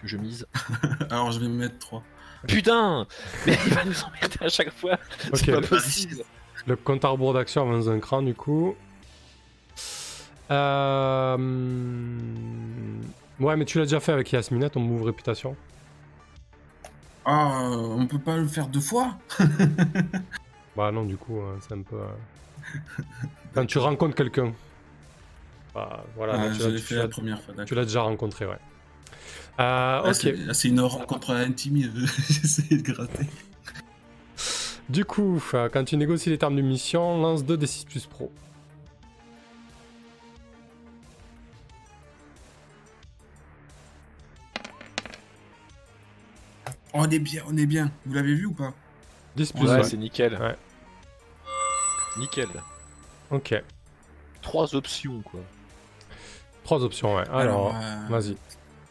[0.00, 0.46] que je mise.
[1.10, 2.02] Alors je vais mettre 3.
[2.46, 3.06] Putain
[3.46, 4.98] Mais il va nous emmerder à chaque fois.
[5.34, 6.22] C'est pas possible.
[6.66, 8.74] le compte à rebours d'action avance d'un cran du coup.
[10.50, 11.36] Euh...
[13.38, 15.56] Ouais, mais tu l'as déjà fait avec Yasmina, ton move réputation.
[17.24, 19.14] Ah, on peut pas le faire deux fois
[20.76, 21.96] Bah non, du coup, euh, c'est un peu...
[21.96, 22.78] euh,
[23.54, 24.52] Quand tu rencontres quelqu'un.
[25.74, 28.58] Bah, voilà, Ah, là, tu l'as- la première fois, tu l'as déjà rencontré, ouais.
[29.60, 30.14] Euh, Ah, ok.
[30.14, 31.76] c'est- là, c'est une rencontre intime,
[32.30, 33.26] j'essaie de gratter.
[34.88, 38.32] Du coup, euh, quand tu négocies les termes de mission, lance 2 D6 plus pro.
[46.92, 47.90] On est bien, on est bien.
[48.06, 48.72] Vous l'avez vu ou pas
[49.36, 49.82] 10 plus, Ouais, ouais.
[49.84, 50.36] c'est nickel.
[50.40, 50.56] Ouais.
[52.18, 52.48] Nickel.
[53.30, 53.54] Ok.
[54.42, 55.40] Trois options, quoi.
[56.64, 57.28] Trois options, ouais.
[57.32, 58.36] Alors, euh, vas-y.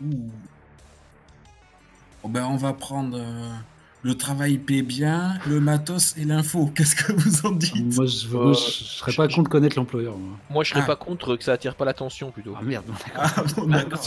[0.01, 0.31] ouh.
[2.23, 3.49] Oh, ben, on va prendre euh,
[4.03, 6.69] le travail paie bien, le matos et l'info.
[6.75, 7.95] Qu'est-ce que vous en dites?
[7.95, 10.17] Moi, je, moi, Euh, je, je serais pas contre connaître l'employeur.
[10.17, 10.37] moi.
[10.49, 10.87] Moi, je serais Ah.
[10.87, 12.53] pas contre que ça attire pas l'attention, plutôt.
[12.57, 14.01] Ah merde, Ah, bon, d'accord.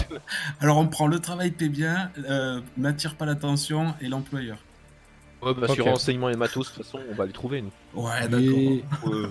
[0.60, 4.58] Alors on prend le travail paie bien, euh, n'attire pas l'attention et l'employeur.
[5.42, 7.72] Ouais, bah, sur renseignement et matos, de toute façon, on va les trouver, nous.
[8.00, 9.28] Ouais, Et- d'accord.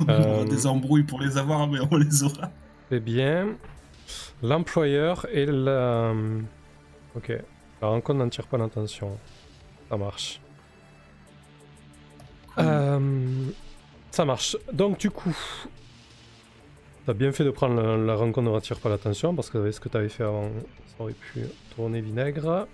[0.00, 2.50] On aura Euh, des embrouilles pour les avoir, mais on les aura.
[2.90, 3.48] C'est bien.
[4.42, 6.12] L'employeur et la...
[7.16, 7.32] Ok.
[7.82, 9.18] La rencontre n'en tire pas l'attention.
[9.88, 10.40] Ça marche.
[12.58, 13.46] Euh,
[14.10, 14.56] Ça marche.
[14.72, 15.36] Donc du coup...
[17.06, 19.74] T'as bien fait de prendre la, la rencontre ne attire pas l'attention parce que avec
[19.74, 20.48] ce que t'avais fait avant,
[20.86, 21.40] ça aurait pu
[21.76, 22.66] tourner vinaigre.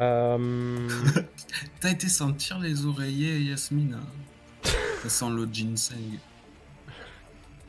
[0.00, 0.88] Euh,
[1.80, 4.70] T'as été sentir les oreillers, Yasmine hein
[5.04, 6.18] Ça sent le ginseng.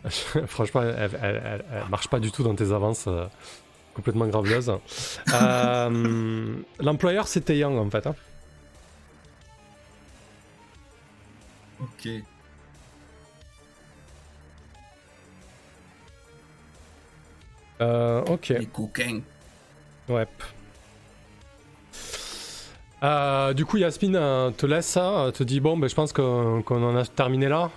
[0.48, 3.08] Franchement, elle, elle- elle- elle marche pas du tout dans tes avances
[3.96, 4.72] complètement graveleuses.
[5.34, 8.06] Euh, L'employeur, c'était Yang en fait.
[8.08, 8.16] hein.
[11.82, 12.10] Ok.
[17.82, 19.20] Euh, ok, Les coquins.
[20.10, 20.26] ouais.
[23.04, 26.14] Euh, du coup, Yasmine euh, te laisse ça, euh, te dit bon, ben, je pense
[26.14, 27.70] qu'on en a terminé là.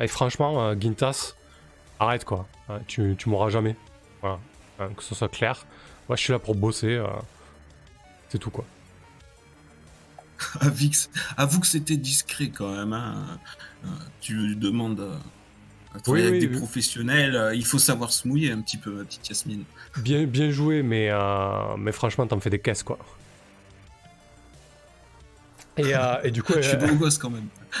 [0.00, 1.34] et franchement, Gintas,
[2.00, 2.46] arrête quoi.
[2.88, 3.76] Tu tu mourras jamais.
[4.78, 5.64] Hein, que ce soit clair.
[6.08, 6.94] Moi, je suis là pour bosser.
[6.94, 7.06] euh,
[8.28, 8.64] c'est tout quoi.
[10.60, 12.92] Avix, avoue que c'était discret quand même.
[12.92, 13.14] hein.
[13.84, 13.88] Euh,
[14.20, 15.16] Tu lui demandes euh,
[15.94, 16.58] à travailler Oui, avec oui, des oui.
[16.60, 17.52] professionnels.
[17.54, 19.64] Il faut savoir se mouiller un petit peu, ma petite Yasmine.
[19.98, 21.10] Bien, bien joué, mais,
[21.78, 22.98] mais franchement, t'en fais des caisses, quoi.
[25.76, 27.48] Et, euh, et du coup, Je suis elle, beau gosse quand même.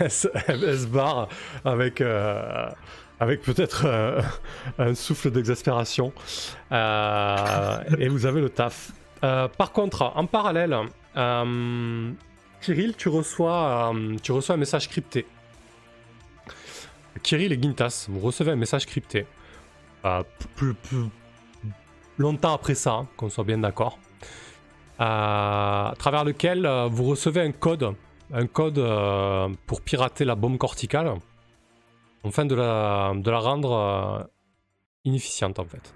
[0.00, 1.28] elle se elle se barre
[1.64, 2.68] avec, euh,
[3.24, 4.20] avec peut-être euh,
[4.78, 6.12] un souffle d'exaspération.
[6.70, 8.92] Euh, et vous avez le taf.
[9.24, 10.76] Euh, par contre, en parallèle,
[12.60, 15.26] Kirill, tu reçois, tu reçois un message crypté.
[17.22, 19.26] Kirill et Gintas, vous recevez un message crypté.
[20.56, 20.74] Plus,
[22.18, 23.98] longtemps après ça, hein, qu'on soit bien d'accord.
[24.98, 27.94] À travers lequel vous recevez un code,
[28.32, 28.82] un code
[29.66, 31.14] pour pirater la bombe corticale,
[32.24, 34.24] afin de la, de la rendre euh,
[35.04, 35.94] inefficiente en fait.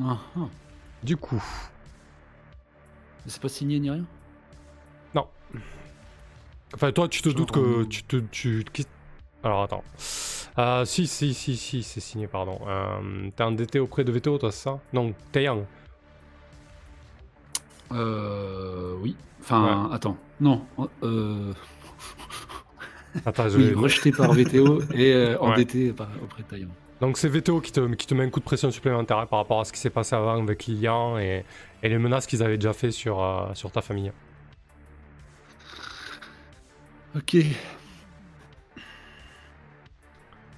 [0.00, 0.48] Ah, ah.
[1.02, 1.42] Du coup,
[3.26, 4.04] C'est pas signé ni rien?
[6.74, 8.16] Enfin toi tu te doutes que euh, tu te...
[8.30, 8.62] Tu,
[9.42, 9.84] alors attends.
[10.58, 12.58] Euh, si, si, si, si, c'est signé, pardon.
[12.66, 14.80] Euh, T'es endetté auprès de VTO, toi, c'est ça?
[14.92, 15.64] Non, Taeyang.
[17.92, 18.96] Euh.
[19.00, 19.16] Oui.
[19.40, 20.16] Enfin, attends.
[20.40, 20.66] Non.
[21.04, 21.52] Euh.
[23.24, 26.70] Attends, je Oui, vais- rejeté par VTO et euh, endetté par, auprès de Taïwan.
[27.00, 29.60] Donc c'est VTO qui te, qui te met un coup de pression supplémentaire par rapport
[29.60, 31.44] à ce qui s'est passé avant avec Lilian et,
[31.82, 34.12] et les menaces qu'ils avaient déjà fait sur, euh, sur ta famille.
[37.16, 37.36] Ok.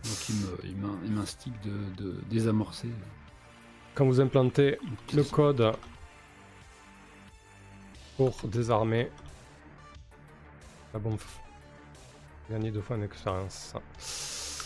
[0.04, 0.28] Donc
[0.64, 2.88] il m'instigue de, de désamorcer.
[3.94, 4.78] Quand vous implantez
[5.14, 5.72] le code
[8.16, 9.08] pour désarmer
[10.94, 11.18] la bombe,
[12.50, 13.74] gagner deux fois en expérience.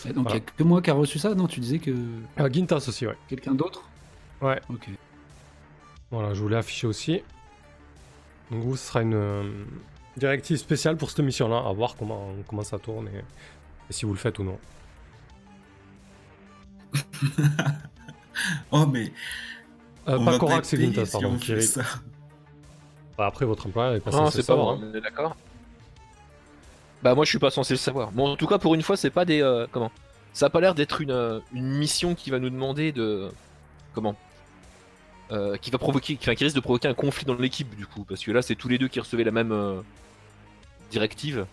[0.07, 0.35] Et donc il voilà.
[0.35, 1.95] n'y a que moi qui a reçu ça Non, tu disais que
[2.37, 3.17] Ah, Gintas aussi, ouais.
[3.27, 3.87] quelqu'un d'autre
[4.41, 4.59] Ouais.
[4.69, 4.89] Ok.
[6.11, 7.23] Voilà, je voulais afficher aussi.
[8.51, 9.43] Donc vous, ce sera une euh,
[10.17, 13.17] directive spéciale pour cette mission-là, à voir comment, comment ça tourne et,
[13.89, 14.59] et si vous le faites ou non.
[18.71, 19.11] Oh, mais.
[20.07, 21.37] Euh, on pas Korax et Gintas, si pardon.
[21.41, 21.83] on ça.
[23.17, 24.79] Bah, après, votre employeur est pas Non, c'est pas hein.
[24.81, 25.35] on est d'accord.
[27.05, 28.11] Bah moi je suis pas censé le savoir.
[28.11, 29.91] Bon en tout cas pour une fois c'est pas des euh, comment?
[30.33, 33.29] Ça a pas l'air d'être une, euh, une mission qui va nous demander de
[33.93, 34.15] comment?
[35.31, 37.85] Euh, qui va provoquer, qui, enfin, qui risque de provoquer un conflit dans l'équipe du
[37.85, 39.81] coup, parce que là c'est tous les deux qui recevaient la même euh,
[40.89, 41.45] directive.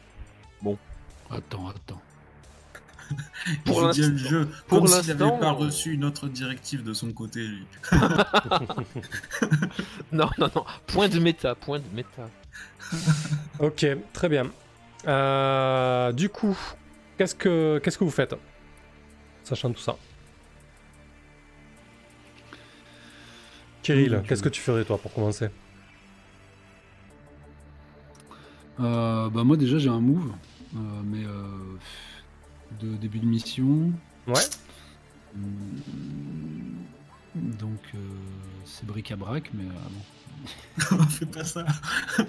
[1.30, 2.00] Attends, attends.
[3.66, 7.12] Pour l'instant- le jeu pour comme s'il n'avait pas reçu une autre directive de son
[7.12, 7.66] côté, lui.
[10.12, 12.30] Non, non, non, point de méta, point de méta.
[13.58, 13.84] Ok,
[14.14, 14.46] très bien.
[15.06, 16.56] Euh, du coup,
[17.18, 18.34] qu'est-ce que qu'est-ce que vous faites
[19.44, 19.96] Sachant tout ça?
[23.82, 25.48] Kirill, mon qu'est-ce que tu ferais toi pour commencer?
[28.80, 30.32] Euh, bah moi déjà j'ai un move,
[30.74, 31.78] euh, mais euh,
[32.80, 33.92] de début de mission.
[34.26, 34.40] Ouais.
[35.34, 35.82] Hum,
[37.34, 37.98] Donc euh,
[38.64, 41.04] c'est bric-à-brac, mais euh, bon.
[41.10, 41.66] Fais pas ça.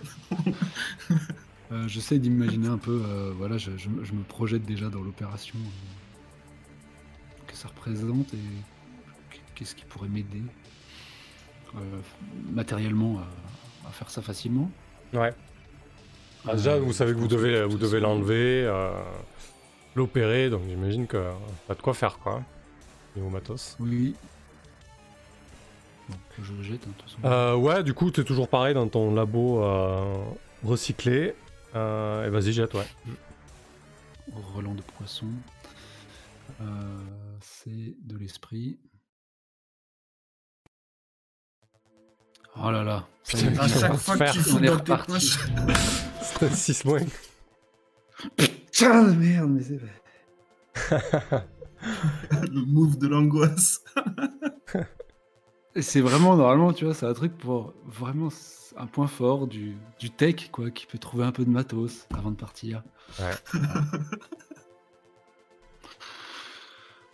[1.72, 5.02] Euh, J'essaie d'imaginer un peu, euh, voilà, je, je me- je me projette déjà dans
[5.02, 10.42] l'opération euh, que ça représente et qu'est-ce qui pourrait m'aider
[11.76, 11.80] euh,
[12.52, 14.70] matériellement à, à faire ça facilement.
[15.14, 15.32] Ouais.
[16.48, 18.92] Ah, déjà, vous savez que vous devez, de vous devez l'enlever, euh,
[19.96, 21.32] l'opérer, donc j'imagine que
[21.68, 22.44] pas de quoi faire quoi.
[23.16, 23.78] Niveau matos.
[23.80, 24.14] Oui.
[26.10, 27.18] Donc je le jette, hein, de toute façon.
[27.26, 30.16] Euh, ouais, du coup, t'es toujours pareil dans ton labo euh,
[30.66, 31.34] recyclé.
[31.76, 32.86] Euh, et vas-y, jette, ouais.
[34.56, 35.28] Relent de poisson.
[36.62, 36.66] Euh,
[37.42, 38.80] c'est de l'esprit.
[42.56, 43.08] Oh là là.
[43.24, 45.12] ça est, À chaque fois que tu fous dans tes reparti.
[45.12, 45.40] poches.
[46.22, 47.00] C'était 6 moins.
[48.38, 49.80] Putain de merde, mais c'est
[52.52, 53.84] Le move de l'angoisse.
[55.82, 58.30] C'est vraiment, normalement, tu vois, c'est un truc pour vraiment
[58.78, 62.32] un point fort du, du tech, quoi, qui peut trouver un peu de matos avant
[62.32, 62.84] de partir.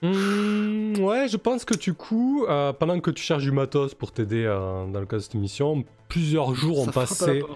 [0.02, 4.14] Hmm, ouais, je pense que du coup, euh, pendant que tu cherches du matos pour
[4.14, 7.44] t'aider euh, dans le cas de cette mission, plusieurs jours ont Ça passé.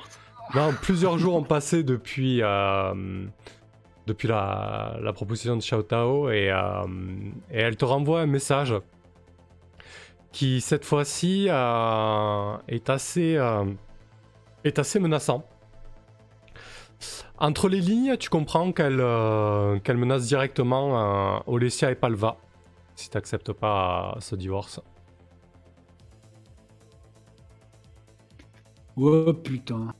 [0.54, 3.26] Non, plusieurs jours ont passé depuis, euh,
[4.06, 6.84] depuis la, la proposition de Xiao Tao et, euh,
[7.50, 8.76] et elle te renvoie un message
[10.34, 13.64] qui, cette fois-ci, euh, est, assez, euh,
[14.64, 15.46] est assez menaçant.
[17.38, 22.38] Entre les lignes, tu comprends qu'elle euh, menace directement euh, Olesia et Palva
[22.96, 24.80] si tu n'acceptes pas euh, ce divorce.
[28.96, 29.94] Oh putain.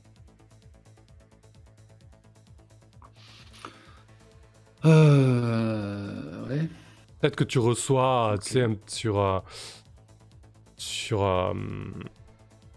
[4.84, 6.46] Euh.
[6.48, 6.68] Ouais.
[7.18, 9.42] Peut-être que tu reçois, tu sais, sur,
[10.76, 11.54] sur,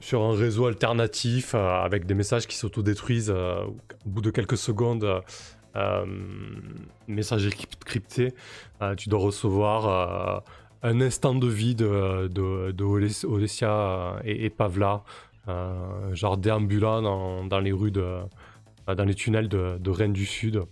[0.08, 3.76] sur un réseau alternatif euh, avec des messages qui s'autodétruisent euh, au
[4.06, 5.22] bout de quelques secondes.
[5.76, 6.06] euh,
[7.10, 8.34] messages crypt- cryptés,
[8.98, 10.44] tu dois recevoir
[10.82, 15.04] un instant de vie de, de, de Oles- Olesia et, Pavla,
[16.14, 18.22] genre déambulant dans, les rues de,
[18.88, 20.64] dans les tunnels de, Rennes du Sud.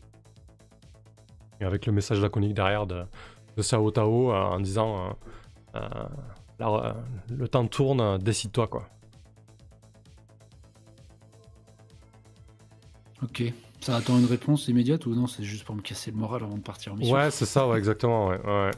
[1.61, 3.03] Et avec le message laconique derrière de,
[3.61, 5.15] Sao Tao en disant
[6.59, 8.87] le temps tourne, décide-toi quoi.
[13.23, 13.43] Ok.
[13.81, 16.55] Ça attend une réponse immédiate ou non C'est juste pour me casser le moral avant
[16.57, 18.39] de partir en mission Ouais, c'est ça, ouais, exactement, ouais.
[18.45, 18.71] ouais.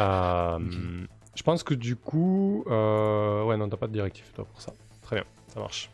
[0.00, 0.58] Euh.
[1.34, 4.72] Je pense que du coup, euh, ouais, non, t'as pas de directive toi pour ça.
[5.02, 5.90] Très bien, ça marche.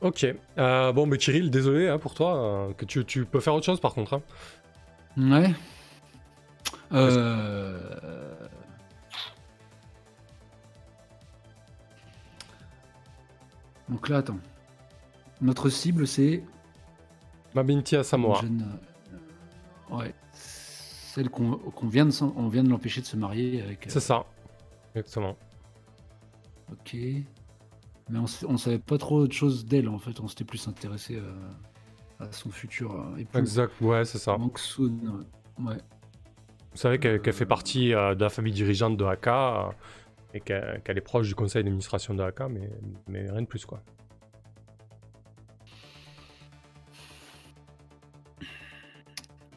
[0.00, 3.66] Ok, euh, bon, mais Kirill, désolé hein, pour toi, que tu, tu peux faire autre
[3.66, 4.14] chose par contre.
[4.14, 4.22] hein.
[5.18, 5.52] Ouais.
[6.92, 8.29] Euh...
[13.90, 14.38] Donc là, attends.
[15.40, 16.42] Notre cible, c'est
[17.54, 18.40] Mabinti à une Samoa.
[18.40, 18.64] jeune,
[19.92, 20.14] euh, Ouais.
[20.32, 21.58] Celle qu'on
[21.88, 23.86] vient de, on vient de l'empêcher de se marier avec.
[23.86, 24.24] euh, C'est ça,
[24.94, 25.36] exactement.
[26.70, 26.94] Ok.
[26.94, 30.20] Mais on, on savait pas trop de choses d'elle en fait.
[30.20, 31.32] On s'était plus intéressé euh,
[32.20, 33.38] à son futur époux.
[33.38, 34.36] Exact, ouais, c'est ça.
[34.38, 35.24] Mangsoon,
[35.58, 35.78] ouais.
[36.72, 39.70] Vous savez qu'elle fait partie de la famille dirigeante de AK euh,
[40.34, 42.70] et qu'elle est proche du conseil d'administration de mais,
[43.08, 43.82] mais rien de plus quoi.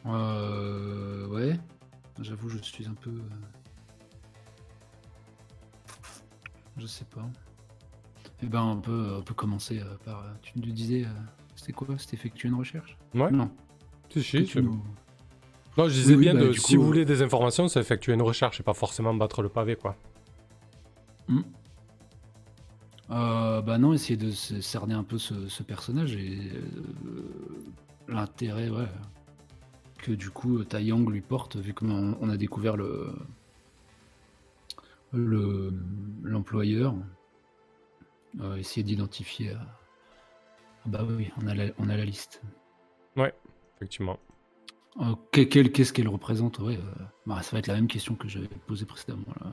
[0.06, 1.54] Euh, ouais.
[2.20, 3.10] J'avoue, je suis un peu.
[3.10, 3.22] euh,
[6.76, 7.26] Je sais pas.
[8.42, 10.20] Eh ben, on peut, on peut commencer euh, par.
[10.24, 11.04] euh, Tu nous disais,
[11.56, 11.88] c'était quoi?
[11.98, 12.96] C'était effectuer une recherche?
[13.14, 13.50] Ouais, Non.
[14.10, 14.60] si, si.
[14.60, 14.82] nous-
[15.76, 17.80] Non, je disais Oui, oui, bien, bah, de, si coup, vous voulez des informations, c'est
[17.80, 19.96] effectuer une recherche et pas forcément battre le pavé quoi.
[23.10, 26.62] Euh, bah non, essayer de se cerner un peu ce, ce personnage et euh,
[28.08, 28.88] l'intérêt, ouais,
[29.98, 33.12] que du coup Taeyang lui porte, vu qu'on on a découvert le
[35.12, 35.72] le
[36.22, 36.94] l'employeur.
[38.40, 39.50] Euh, essayer d'identifier.
[39.50, 42.42] euh, ah Bah oui, on a la, on a la liste.
[43.76, 44.18] Effectivement.
[45.00, 46.58] Euh, que- quel- Qu'est-ce qu'elle représente?
[46.58, 49.26] Ouais, euh, bah, Ça va être la même question que j'avais posée précédemment.
[49.40, 49.52] là.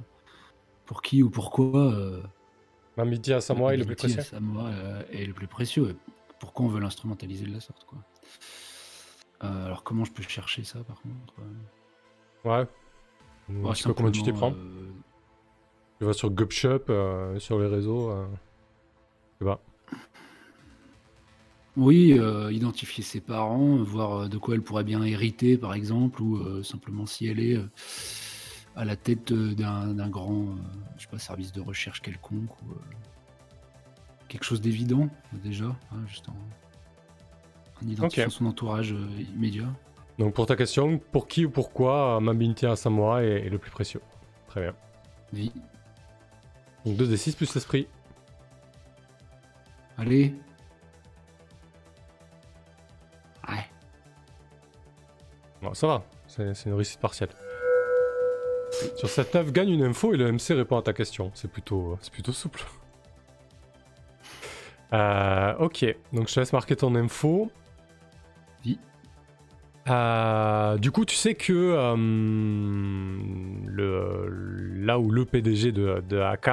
[0.91, 2.22] Pour qui ou pourquoi euh,
[2.97, 4.22] Mamiti à Samoa est le plus précieux.
[4.23, 5.95] Samoa, euh, est le plus précieux
[6.38, 7.99] Pourquoi on veut l'instrumentaliser de la sorte quoi.
[9.45, 12.68] Euh, alors comment je peux chercher ça par contre euh, Ouais.
[13.55, 14.53] Ouais, petit peu comment tu t'y prends.
[15.99, 18.13] Tu vas sur Gupshop, euh, sur les réseaux.
[19.39, 19.61] Tu vas.
[21.77, 26.35] Oui, euh, identifier ses parents, voir de quoi elle pourrait bien hériter, par exemple, ou
[26.35, 27.57] euh, simplement si elle est
[28.76, 30.56] à la tête euh, d'un grand, euh,
[30.98, 32.76] je sais pas, service de recherche quelconque, ou euh,
[34.27, 36.35] quelque chose d'évident déjà, hein, juste en,
[37.84, 38.95] en identifiant son entourage
[39.35, 39.68] immédiat.
[40.19, 43.72] Donc pour ta question, pour qui ou pourquoi Mambinti à Samoa est, est le plus
[43.72, 44.02] précieux?
[44.48, 44.76] Très bien.
[45.34, 45.52] Vie.
[46.85, 47.88] Donc 2d6 plus l'esprit.
[49.98, 50.35] Allez.
[53.48, 53.65] Ouais.
[55.61, 57.30] Bon, ça va, c'est une réussite partielle.
[58.95, 61.31] Sur cette 9, gagne une info et le MC répond à ta question.
[61.33, 62.63] C'est plutôt, c'est plutôt souple.
[64.93, 67.49] Euh, ok, donc je te laisse marquer ton info.
[68.65, 68.77] Oui.
[69.87, 71.95] Euh, du coup, tu sais que euh,
[73.67, 74.27] le,
[74.85, 76.49] là où le PDG de, de AK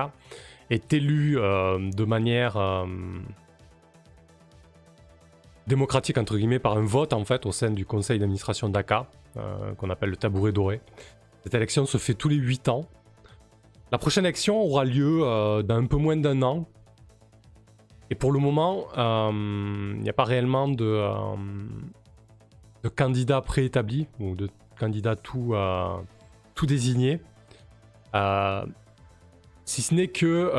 [0.70, 2.86] est élu euh, de manière euh,
[5.66, 8.92] démocratique entre guillemets par un vote en fait au sein du conseil d'administration d'AK
[9.36, 10.80] euh, qu'on appelle le tabouret doré.
[11.48, 12.84] Cette élection se fait tous les 8 ans.
[13.90, 16.68] La prochaine élection aura lieu euh, dans un peu moins d'un an.
[18.10, 21.36] Et pour le moment, euh, il n'y a pas réellement de, euh,
[22.82, 25.96] de candidats préétablis ou de candidats tout, euh,
[26.54, 27.18] tout désignés.
[28.14, 28.66] Euh,
[29.64, 30.52] si ce n'est que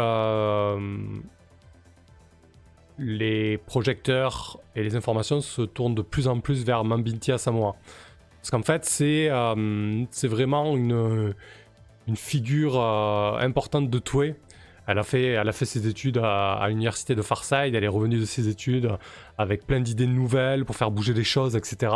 [2.97, 7.75] les projecteurs et les informations se tournent de plus en plus vers Mambinti Samoa.
[8.41, 11.33] Parce qu'en fait, c'est euh, vraiment une,
[12.15, 14.35] figure euh, importante de Toué.
[14.87, 18.89] Elle a, fait, ses études à, l'université de Farside, elle est revenue de ses études
[19.37, 21.93] avec plein d'idées nouvelles pour faire bouger les choses, etc.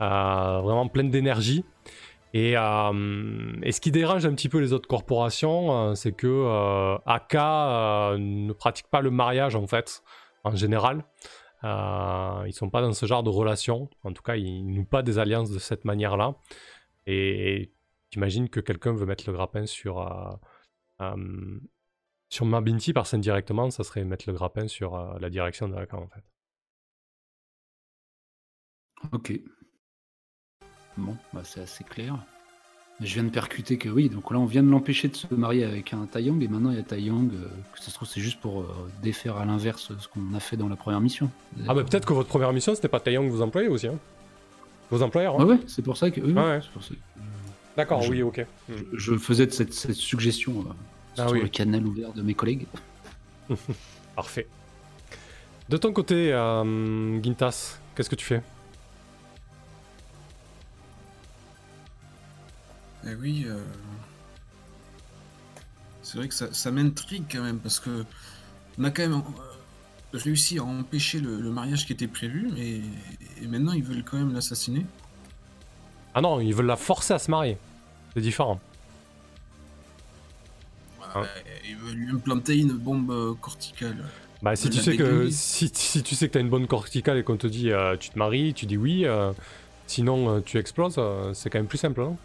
[0.00, 1.64] Euh, vraiment pleine d'énergie.
[2.34, 7.34] Et, et ce qui dérange un petit peu les autres corporations, c'est que AK
[8.18, 10.02] ne pratique pas le mariage en fait,
[10.42, 11.04] en général.
[11.64, 13.90] Euh, ils sont pas dans ce genre de relation.
[14.04, 16.36] En tout cas, ils n'ont pas des alliances de cette manière-là.
[17.06, 17.72] Et
[18.10, 20.36] j'imagine que quelqu'un veut mettre le grappin sur euh,
[21.00, 21.60] euh,
[22.28, 25.94] sur Mabinti parce qu'indirectement, ça serait mettre le grappin sur euh, la direction de AK
[25.94, 26.24] en fait.
[29.12, 29.32] Ok.
[30.96, 32.16] Bon, bah c'est assez clair.
[33.00, 35.64] Je viens de percuter que oui, donc là on vient de l'empêcher de se marier
[35.64, 38.20] avec un Taeyang et maintenant il y a Taeyang, euh, que ça se trouve c'est
[38.20, 38.66] juste pour euh,
[39.04, 41.30] défaire à l'inverse ce qu'on a fait dans la première mission.
[41.68, 43.86] Ah bah peut-être que votre première mission c'était pas Taeyang que vous employez aussi.
[43.86, 43.98] Hein
[44.90, 45.38] vos employeurs.
[45.40, 46.20] hein Ouais, ouais, c'est pour ça que.
[46.20, 47.00] oui, oui, Ouais, pour ça que
[47.76, 48.44] D'accord, oui, ok.
[48.68, 50.72] Je, je faisais de cette, cette suggestion euh,
[51.18, 51.42] Ah sur oui.
[51.42, 52.66] le canal ouvert de mes collègues.
[54.16, 54.48] Parfait.
[55.68, 58.42] De ton côté, euh, Gintas, qu'est-ce que tu fais?
[63.10, 63.56] Eh oui, euh,
[66.02, 68.04] c'est vrai que ça, ça m'intrigue quand même parce que
[68.78, 69.18] on a quand même euh,
[70.12, 72.82] réussi à empêcher le, le mariage qui était prévu et,
[73.42, 74.84] et maintenant ils veulent quand même l'assassiner.
[76.14, 77.56] Ah non, ils veulent la forcer à se marier.
[78.14, 78.60] C'est différent.
[81.16, 81.24] Euh,
[81.66, 84.04] ils veulent lui implanter une bombe euh, corticale.
[84.42, 87.22] Bah si tu sais que si, si tu sais que t'as une bonne corticale et
[87.24, 89.06] qu'on te dit euh, tu te maries, tu dis oui.
[89.06, 89.32] euh,
[89.86, 91.00] sinon euh, tu exploses,
[91.32, 92.16] c'est quand même plus simple, non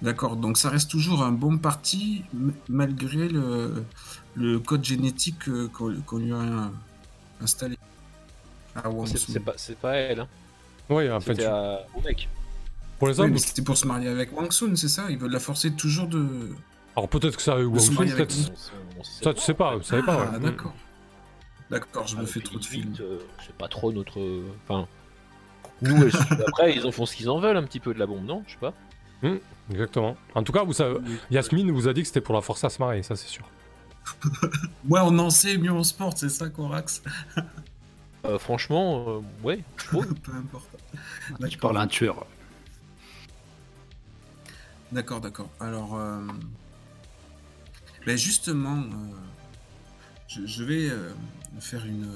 [0.00, 2.22] D'accord, donc ça reste toujours un bon parti
[2.68, 3.84] malgré le,
[4.36, 6.70] le code génétique euh, qu'on lui a
[7.40, 7.76] installé.
[8.76, 8.84] Ah,
[9.56, 10.20] C'est pas, elle.
[10.20, 10.28] Hein.
[10.88, 12.28] Oui, enfin, C'était tu- à- au mec.
[12.98, 13.32] pour les Oui, hommes.
[13.32, 15.10] mais c'était pour se marier avec Wang Sun, c'est ça?
[15.10, 16.50] Ils veulent la forcer toujours de.
[16.96, 18.34] Alors peut-être que ça a eu Wang Sun, peut-être.
[19.02, 20.28] Ça tu sais pas, vous savez pas.
[20.32, 20.40] Ah, ouais.
[20.40, 20.74] d'accord.
[21.70, 22.94] D'accord, je Ah, me fais trop de films.
[23.00, 24.18] euh, c'est pas trop notre.
[24.68, 24.86] Enfin.
[25.82, 26.04] Nous,
[26.46, 28.42] après, ils en font ce qu'ils en veulent un petit peu de la bombe, non?
[28.46, 28.72] Je sais pas.
[29.70, 30.16] Exactement.
[30.34, 30.98] En tout cas, vous savez,
[31.30, 33.48] Yasmine vous a dit que c'était pour la forcer à se marier, ça c'est sûr.
[34.88, 37.02] Ouais, on en sait, mieux on se porte, c'est ça, Corax
[38.24, 39.62] Euh, franchement, euh, ouais.
[39.90, 39.98] Peu
[40.34, 40.68] importe.
[40.92, 40.98] Tu
[41.38, 41.58] D'accord.
[41.60, 42.26] parles à un tueur.
[44.90, 45.50] D'accord, d'accord.
[45.60, 46.26] Alors, euh,
[48.06, 49.14] ben justement, euh,
[50.26, 51.12] je, je vais euh,
[51.60, 52.08] faire une,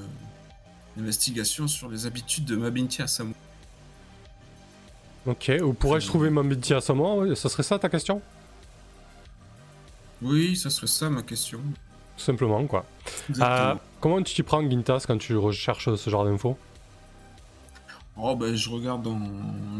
[0.98, 3.34] investigation sur les habitudes de Mabinti à Samu.
[5.26, 6.30] Ok, où pourrais-je trouver
[6.70, 8.20] à Samoa Ça serait ça ta question?
[10.20, 11.60] Oui, ça serait ça ma question.
[12.16, 12.84] Tout simplement, quoi.
[13.40, 16.56] Euh, comment tu t'y prends, Gintas, quand tu recherches ce genre d'infos?
[18.16, 19.18] Oh, ben, je regarde dans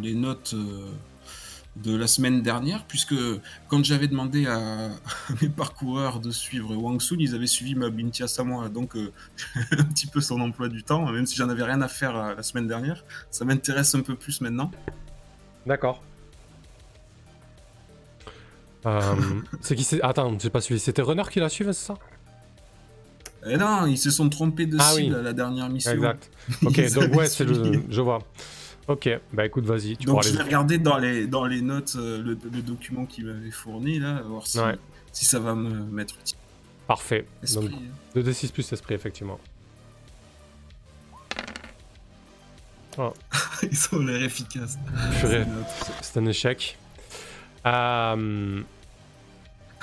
[0.00, 0.90] les notes euh,
[1.76, 3.14] de la semaine dernière, puisque
[3.68, 4.90] quand j'avais demandé à,
[5.42, 9.12] mes parcoureurs de suivre Wang Sun, ils avaient suivi ma Bintia Samoa, donc euh,
[9.72, 12.42] un petit peu son emploi du temps, même si j'en avais rien à faire la
[12.42, 14.70] semaine dernière, ça m'intéresse un peu plus maintenant.
[15.66, 16.02] D'accord.
[19.60, 20.02] c'est qui c'est?
[20.02, 20.80] Attends, j'ai pas suivi.
[20.80, 21.94] C'était Runner qui l'a suivi, c'est ça?
[23.46, 25.92] Eh non, ils se sont trompés de ah, cible à la dernière mission.
[25.92, 26.30] Exact.
[26.64, 27.82] Ok, donc ouais, c'est le.
[27.88, 28.20] Je vois.
[28.88, 29.96] Ok, bah écoute, vas-y.
[29.96, 34.00] Donc je vais regarder dans les, dans les notes euh, le, document qu'il m'avait fourni,
[34.00, 34.58] là, voir si,
[35.12, 36.36] si ça va me mettre utile.
[36.88, 37.26] Parfait.
[37.54, 37.70] Donc,
[38.16, 38.48] 2d6 hein.
[38.52, 39.38] plus esprit, effectivement.
[42.98, 43.12] Oh.
[43.62, 44.78] Ils ont l'air efficaces.
[46.00, 46.76] C'est un échec.
[47.66, 48.62] Euh...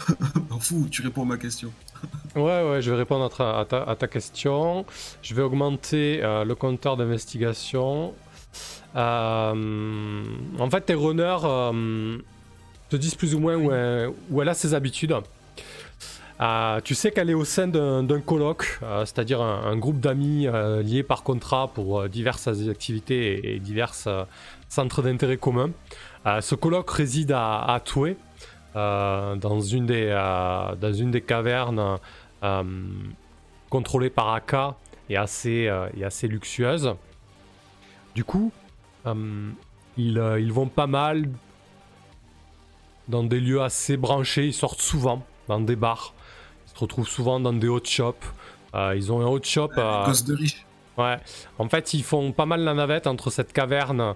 [0.59, 1.71] Fous, tu réponds à ma question.
[2.35, 4.85] Ouais, ouais, je vais répondre à ta, question.
[5.21, 8.13] Je vais augmenter euh, le compteur d'investigation.
[8.95, 10.23] Euh,
[10.59, 11.39] en fait, tes runners
[12.89, 15.13] te disent plus ou moins où elle, a ses habitudes.
[16.83, 20.47] Tu sais qu'elle est au sein d'un colloque, c'est-à-dire un, groupe d'amis
[20.83, 23.93] liés par contrat pour diverses activités et, divers
[24.69, 25.71] centres d'intérêt communs.
[26.25, 28.15] ce colloque réside à, à Toué,
[28.73, 30.09] dans, une des,
[30.79, 31.99] dans une des cavernes
[32.43, 32.63] euh,
[33.69, 34.55] contrôlée par AK
[35.09, 36.95] et assez, euh, et assez luxueuse.
[38.15, 38.51] Du coup,
[39.05, 39.51] euh,
[39.97, 41.29] ils, ils vont pas mal
[43.07, 44.47] dans des lieux assez branchés.
[44.47, 46.13] Ils sortent souvent dans des bars.
[46.79, 48.15] Se retrouvent souvent dans des hot shops.
[48.73, 49.71] ils ont un hot shop.
[49.77, 50.65] Euh, de riche.
[50.97, 51.17] Ouais.
[51.57, 54.15] En fait, ils font pas mal la navette entre cette caverne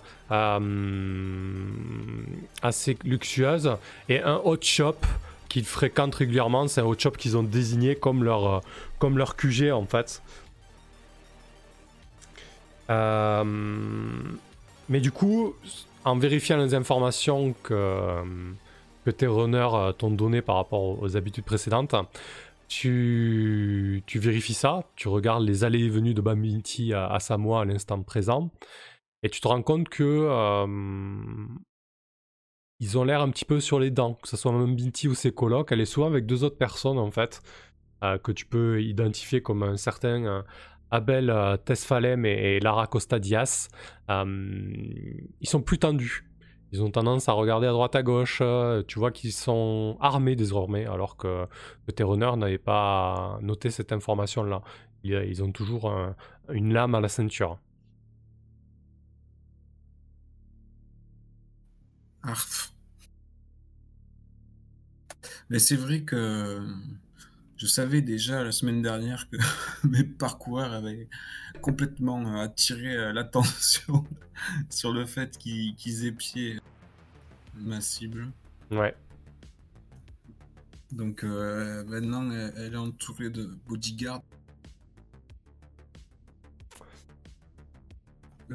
[2.61, 3.75] assez luxueuse
[4.07, 4.95] et un hot shop
[5.49, 6.69] qu'ils fréquentent régulièrement.
[6.69, 8.59] C'est un hot shop qu'ils ont désigné comme leur, euh,
[8.97, 10.21] comme leur QG en fait.
[12.89, 13.43] Euh,
[14.87, 15.53] mais du coup,
[16.05, 18.23] en vérifiant les informations que,
[19.05, 21.93] que tes runners euh, t'ont données par rapport aux habitudes précédentes,
[22.67, 28.01] tu, vérifies ça, tu regardes les allées et venues de Bambinti à, Samoa à l'instant
[28.03, 28.51] présent,
[29.23, 30.27] et tu te rends compte que
[32.83, 35.15] ils ont l'air un petit peu sur les dents, que ce soit même Binti ou
[35.15, 35.71] ses colocs.
[35.71, 37.41] Elle est souvent avec deux autres personnes en fait,
[38.03, 40.41] euh, que tu peux identifier comme un certain euh,
[40.91, 43.69] Abel euh, Tesfalem et, Lara Costa Diaz.
[44.09, 46.25] ils sont plus tendus.
[46.73, 48.41] Ils ont tendance à regarder à droite à gauche.
[48.87, 51.47] tu vois qu'ils sont armés désormais, alors que
[51.87, 54.63] le Terronneur n'avait pas noté cette information-là.
[55.03, 55.93] Ils, ont toujours
[56.49, 57.59] une lame à la ceinture.
[62.23, 62.73] Arf.
[65.49, 66.65] Mais c'est vrai que
[67.55, 69.37] je savais déjà la semaine dernière que
[69.87, 71.07] mes parcours avaient
[71.63, 74.05] complètement attiré l'attention
[74.69, 76.59] sur le fait qu'ils épiaient
[77.55, 78.27] ma cible.
[78.69, 78.95] Ouais.
[80.91, 84.21] Donc euh, maintenant, elle est entourée de bodyguards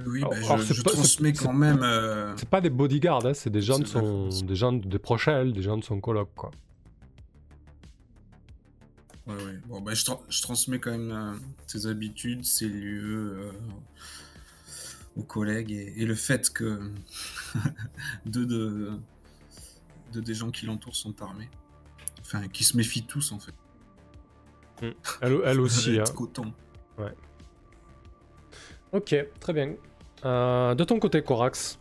[0.06, 1.82] Oui, bah, je, transmets quand même.
[1.82, 5.28] Euh, c'est pas des bodyguards, hein, c'est des gens de son, des gens de proches
[5.28, 6.50] des gens de son coloc, quoi.
[9.28, 9.58] Ouais, ouais.
[9.66, 11.34] Bon, bah, je, transmets quand même euh,
[11.66, 13.52] ses habitudes, ses lieux euh,
[15.16, 16.90] aux collègues et, le fait que
[18.26, 18.90] deux, de,
[20.14, 21.50] des gens qui l'entourent sont armés.
[22.20, 23.54] Enfin, qui se méfient tous en fait.
[24.80, 24.92] Hmm.
[25.20, 25.98] Elle, elle aussi.
[25.98, 26.04] hein.
[26.14, 26.52] coton.
[26.96, 27.14] Ouais.
[28.92, 29.74] Ok, très bien.
[30.24, 31.78] Euh, de ton côté, Corax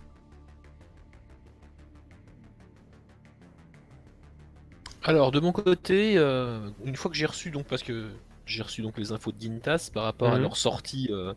[5.07, 8.07] Alors, de mon côté, euh, une fois que j'ai reçu, donc, parce que
[8.45, 10.43] j'ai reçu donc les infos de Dintas par rapport à mhm.
[10.43, 11.34] leur sortie, euh,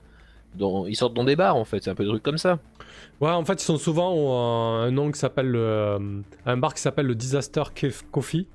[0.54, 0.86] dans...
[0.86, 2.58] ils sortent dans des bars en fait, c'est un peu de trucs comme ça.
[3.20, 5.56] Ouais, en fait, ils sont souvent un nom qui s'appelle
[6.46, 7.62] un bar qui s'appelle le Disaster
[8.10, 8.46] Coffee.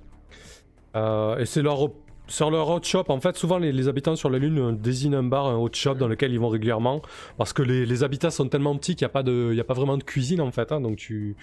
[0.95, 1.89] et c'est leur
[2.27, 5.23] sur leur hot shop, en fait, souvent les, habitants sur la Lune euh, désignent un
[5.23, 7.01] bar, un hot shop dans lequel ils vont régulièrement.
[7.37, 9.97] Parce que les, habitats sont tellement petits qu'il n'y a, pas de, a pas vraiment
[9.97, 10.71] de cuisine en fait.
[10.71, 10.81] Hein.
[10.81, 11.35] donc tu,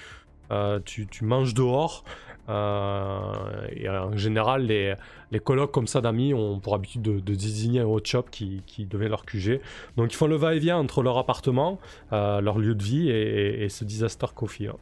[0.51, 2.05] euh, tu, manges dehors.
[2.49, 4.95] Euh, et en général, les,
[5.31, 8.85] les colloques comme ça d'amis ont pour habitude de, désigner un hot shop qui, qui,
[8.85, 9.61] devient leur QG.
[9.97, 11.79] Donc ils font le va-et-vient entre leur appartement,
[12.11, 14.69] leur lieu de vie et, ce Disaster Coffee.
[14.69, 14.77] Hein.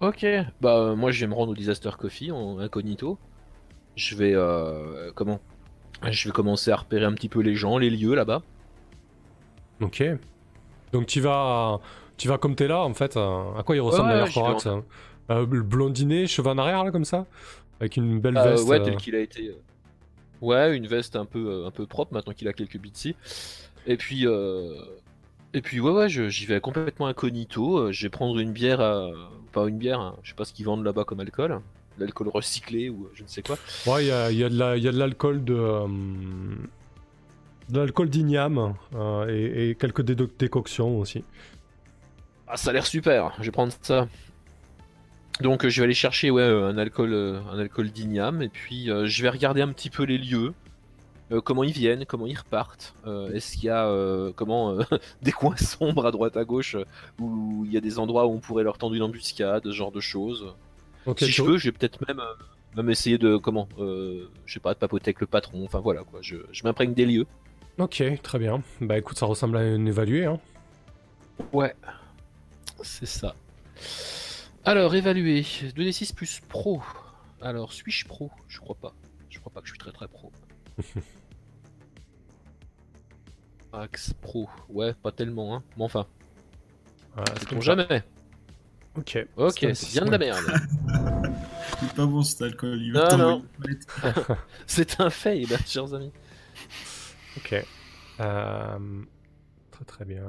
[0.00, 0.26] Ok,
[0.60, 3.18] bah moi je vais me rendre au Disaster Coffee en incognito
[3.96, 5.40] je vais euh, comment?
[6.10, 8.42] Je vais commencer à repérer un petit peu les gens, les lieux là-bas.
[9.80, 10.02] Ok.
[10.92, 11.80] Donc tu vas,
[12.16, 13.16] tu vas comme t'es là en fait.
[13.16, 14.68] euh, À quoi il ressemble Ouais, d'ailleurs Corax
[15.30, 17.26] Euh, Blondinet, cheveux en arrière là comme ça
[17.80, 18.68] Avec une belle Euh, veste.
[18.68, 19.48] ouais, euh, tel qu'il a été.
[19.48, 19.54] euh,
[20.40, 23.14] Ouais, une veste un peu, un peu propre maintenant qu'il a quelques bitsy.
[23.86, 24.24] Et puis,
[25.52, 27.92] et puis ouais, ouais, je- j'y vais complètement incognito.
[27.92, 29.10] Je vais prendre une bière, à-
[29.52, 31.60] pas une bière, hein, je sais pas ce qu'ils vendent là-bas comme alcool,
[31.98, 33.58] l'alcool recyclé ou je ne sais quoi.
[33.86, 35.54] Ouais, il y a, y a de la- l'alcool de.
[35.54, 35.86] euh,
[37.68, 40.02] de l'alcool d'igname euh, et, et quelques
[40.38, 41.22] décoctions aussi.
[42.48, 43.32] Ah, ça a l'air super.
[43.38, 44.08] Je vais prendre ça.
[45.40, 48.48] Donc, euh, je vais aller chercher ouais, euh, un alcool, euh, un alcool d'igname, et
[48.48, 50.52] puis je vais regarder un petit peu les lieux.
[51.32, 52.94] euh, comment ils viennent, comment ils repartent.
[53.06, 54.76] euh, Est-ce qu'il y a euh, comment
[55.22, 56.76] des coins sombres à droite à gauche
[57.20, 59.92] où il y a des endroits où on pourrait leur tendre une embuscade, ce genre
[59.92, 60.52] de choses.
[61.06, 62.20] Ok, si je peux, je vais peut-être même,
[62.76, 65.64] même essayer de comment, je sais pas, de papoter avec le patron.
[65.64, 66.18] Enfin voilà quoi.
[66.22, 67.26] Je, je m'imprègne des lieux.
[67.78, 68.62] Ok, très bien.
[68.80, 70.26] Bah écoute, ça ressemble à une évaluée.
[70.26, 70.38] Hein.
[71.52, 71.74] Ouais,
[72.82, 73.34] c'est ça.
[74.64, 75.42] Alors, évaluer.
[75.42, 76.82] 2d6 plus pro.
[77.40, 78.30] Alors, suis-je pro?
[78.48, 78.92] Je crois pas.
[79.30, 80.30] Je crois pas que je suis très très pro.
[83.72, 84.48] Axe pro.
[84.68, 85.62] Ouais, pas tellement, hein.
[85.76, 86.06] Mais enfin,
[87.16, 87.60] Ouais, c'est ça.
[87.60, 88.02] jamais.
[88.96, 89.26] Ok.
[89.36, 90.44] Ok, C'est c'est bien de la merde.
[91.82, 92.80] Il est pas bon cet alcool.
[92.82, 93.44] Il Non, va non.
[93.62, 93.86] palette.
[94.66, 96.12] c'est un fait, ben, chers amis.
[97.36, 97.64] Ok.
[98.20, 99.02] Euh,
[99.70, 100.24] Très très bien.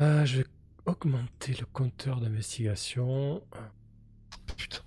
[0.00, 0.46] Euh, je vais
[0.86, 3.42] augmenter le compteur d'investigation.
[4.56, 4.80] Putain.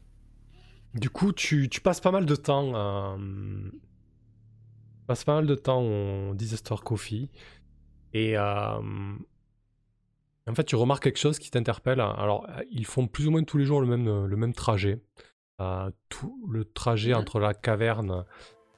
[0.95, 3.18] Du coup, tu, tu passes pas mal de temps à...
[3.18, 7.30] Tu passes pas mal de temps au Disaster Coffee.
[8.14, 8.80] Et euh,
[10.48, 11.99] en fait, tu remarques quelque chose qui t'interpelle.
[11.99, 15.02] Alors, euh, ils font plus ou moins tous les jours le même, le même trajet.
[15.61, 17.18] Euh, tout le trajet Mhm.
[17.19, 18.26] entre la caverne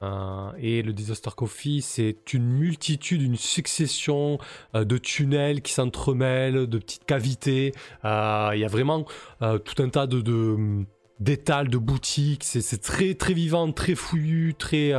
[0.02, 4.38] euh, et le Disaster Coffee, c'est une multitude, une succession
[4.74, 7.72] euh, de tunnels qui s'entremêlent, de petites cavités.
[8.04, 9.06] Euh, Il y a vraiment
[9.40, 10.84] tout un tas de, de-
[11.18, 12.44] d'étals, de boutiques.
[12.44, 14.92] C'est, très très vivant, très fouillu, très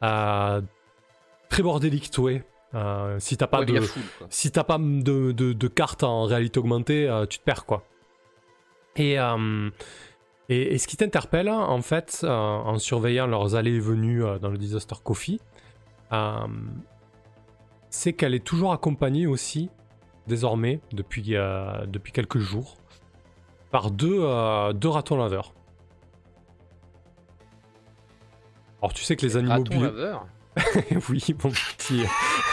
[0.00, 2.10] très bordélique.
[2.74, 3.80] Euh, si t'as pas Ouais, de
[4.30, 7.84] si t'as pas de, de, de carte en réalité augmentée, tu te perds quoi.
[8.96, 9.16] Et,
[10.48, 14.38] et, et ce qui t'interpelle, en fait, euh, en surveillant leurs allées et venues euh,
[14.38, 15.40] dans le Disaster Coffee,
[16.12, 16.46] euh,
[17.90, 19.70] c'est qu'elle est toujours accompagnée aussi,
[20.26, 21.22] désormais, depuis,
[21.86, 22.76] depuis quelques jours,
[23.70, 24.26] par deux,
[24.74, 25.52] deux ratons laveurs.
[28.82, 29.90] Alors tu sais que les animaux bio-
[31.08, 32.02] oui, mon petit,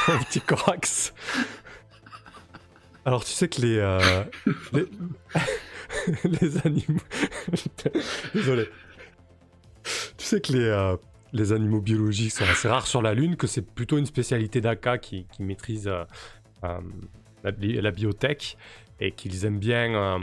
[0.07, 1.13] mon petit corax.
[3.03, 4.23] Alors, tu sais que les, euh,
[4.73, 4.85] les,
[6.23, 7.01] les animaux.
[8.33, 8.67] Désolé.
[10.17, 10.95] Tu sais que les, euh,
[11.33, 14.97] les animaux biologiques sont assez rares sur la Lune, que c'est plutôt une spécialité d'AKA
[14.97, 16.03] qui, maîtrise euh,
[16.63, 16.79] euh,
[17.43, 18.57] la, bi- la biotech
[18.99, 20.17] et qu'ils aiment bien.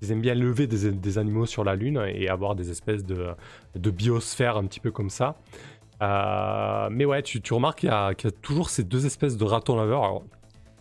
[0.00, 3.28] ils aiment bien lever des, animaux sur la Lune et avoir des espèces de,
[3.74, 5.36] de biosphère un petit peu comme ça.
[6.00, 10.22] Mais ouais, tu, remarques qu'il y, a- toujours ces deux espèces de ratons laveurs.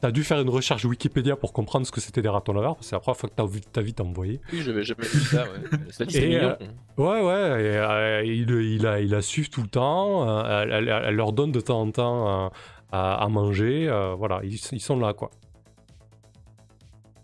[0.06, 2.86] T'as dû faire une recherche Wikipédia pour comprendre ce que c'était des ratons laveurs, parce
[2.86, 4.40] que c'est la première fois que t'as vu de ta vie t'envoyer.
[4.54, 5.80] Oui, j'avais jamais vu ça, ouais.
[5.90, 6.56] Et, c'est mignon.
[6.62, 6.68] euh,
[6.98, 10.72] Ouais, ouais, et, euh, il, il, a, il la suivent tout le temps, euh, elle,
[10.88, 12.50] elle- elle leur donne de temps en temps euh,
[12.92, 15.32] à, à manger, euh, voilà, ils, ils sont là, quoi.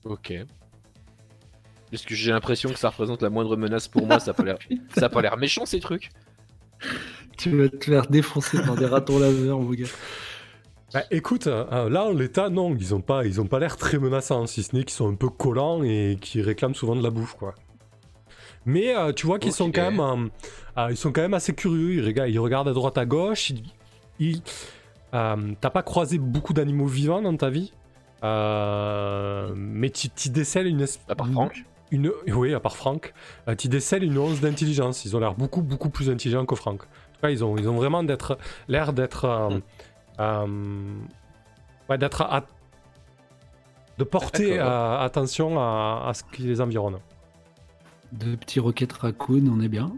[0.06, 0.32] Ok.
[0.32, 4.44] Est-ce que j'ai l'impression que ça représente la moindre menace pour moi Ça a pas
[4.44, 4.58] l'air,
[4.98, 6.10] ça a pas l'air méchant ces trucs.
[7.38, 9.86] Tu vas te faire défoncer par des ratons laveurs, mon gars.
[10.94, 14.46] Bah, écoute, euh, là, l'état, non, ils ont pas, ils ont pas l'air très menaçants,
[14.46, 17.36] si ce n'est qu'ils sont un peu collants et qui réclament souvent de la bouffe,
[17.36, 17.56] quoi.
[18.66, 20.28] Mais euh, tu vois qu'ils sont quand même, euh,
[20.78, 21.94] euh, ils sont quand même assez curieux.
[21.94, 23.54] Ils regardent, ils regardent à droite, à gauche.
[24.20, 24.42] Ils,
[25.12, 27.74] t'as pas croisé beaucoup d'animaux vivants dans ta vie,
[28.22, 31.10] mais tu décèles une espèce.
[31.10, 31.66] À part Franck.
[31.90, 33.14] Une, oui, à part Franck,
[33.58, 35.06] tu décèles une once d'intelligence.
[35.06, 36.84] Ils ont l'air beaucoup, beaucoup plus intelligents que Franck.
[36.84, 38.38] En tout cas, ils ont, ils ont vraiment d'être,
[38.68, 39.60] l'air d'être, Hmm.
[41.90, 42.46] Ouais, d'être, à-
[43.98, 46.98] de porter euh, attention à, à ce qui les environne.
[48.12, 49.92] Deux petits roquettes raccoon, on est bien.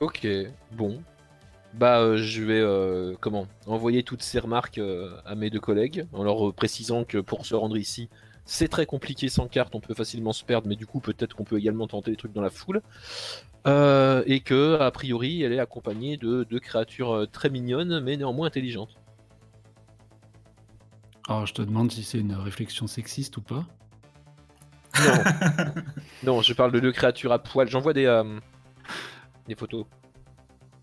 [0.00, 0.26] Ok,
[0.72, 1.02] bon.
[1.74, 6.06] Bah, euh, je vais euh, comment envoyer toutes ces remarques euh, à mes deux collègues
[6.12, 8.08] en leur euh, précisant que pour se rendre ici,
[8.44, 11.42] c'est très compliqué sans carte, on peut facilement se perdre, mais du coup peut-être qu'on
[11.42, 12.80] peut également tenter des trucs dans la foule.
[13.66, 18.16] Euh, et que a priori, elle est accompagnée de deux créatures euh, très mignonnes, mais
[18.16, 18.94] néanmoins intelligentes.
[21.28, 23.64] Alors, je te demande si c'est une réflexion sexiste ou pas.
[24.98, 25.24] Non,
[26.34, 27.68] non, je parle de deux créatures à poil.
[27.68, 28.38] J'envoie des euh,
[29.48, 29.86] des photos.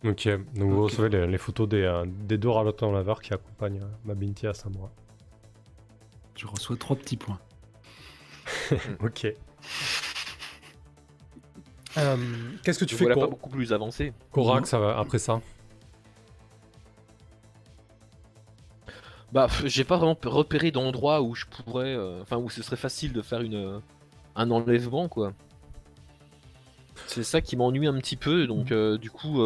[0.04, 3.82] Ok, donc vous recevez les, les photos des, euh, des deux ralotins laveurs qui accompagnent
[3.84, 4.92] euh, ma Binti à Samoa.
[6.36, 7.40] Je reçois trois petits points.
[9.00, 9.28] Ok.
[11.98, 12.18] Euh,
[12.64, 14.14] Qu'est-ce que tu Je fais, voilà pas beaucoup plus avancé.
[14.32, 15.42] Korak, ça va, après ça
[19.32, 23.14] Bah, j'ai pas vraiment repéré d'endroit où je pourrais, euh, enfin où ce serait facile
[23.14, 23.80] de faire une euh,
[24.36, 25.34] un enlèvement quoi.
[27.08, 29.40] C'est ça qui m'ennuie un petit peu, donc euh, du coup,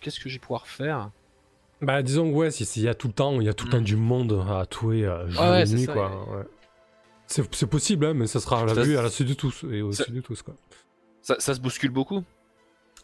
[0.00, 1.10] qu'est-ce que je vais pouvoir faire?
[1.82, 3.64] Bah disons que ouais, si- s'il y a tout le temps, il y a tout
[3.66, 3.72] le Mm.
[3.72, 6.36] temps du monde à tuer euh, jour Ah ouais, et c'est nuit ça, quoi.
[6.36, 6.44] ouais.
[7.26, 9.34] C'est c'est possible, hein, mais ça sera à la Ça, vue, à la suite de
[9.34, 10.54] tous et au ça- de tous quoi.
[11.22, 12.22] ça se bouscule beaucoup?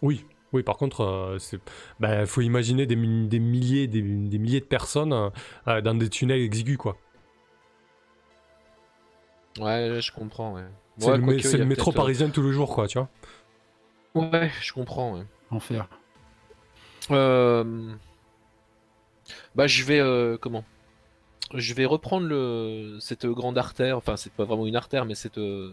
[0.02, 0.62] Oui, oui.
[0.62, 1.60] Par contre, euh, c'est,
[2.00, 5.30] bah faut imaginer des, des milliers, des, des milliers de personnes euh,
[5.68, 6.96] euh, dans des tunnels exigus quoi.
[9.58, 10.54] Ouais, je comprends.
[10.54, 10.64] Ouais.
[10.98, 13.08] C'est Ouais, le, mé- il métro euh, parisien tous les jours quoi, tu vois.
[14.14, 15.14] Ouais, je comprends.
[15.18, 15.24] Ouais.
[15.50, 15.88] Enfer.
[17.10, 17.94] Euh,
[19.54, 20.64] Bah, je vais euh, comment?
[21.54, 23.96] Je vais reprendre le cette grande artère.
[23.98, 25.72] Enfin, c'est pas vraiment une artère, mais cette euh,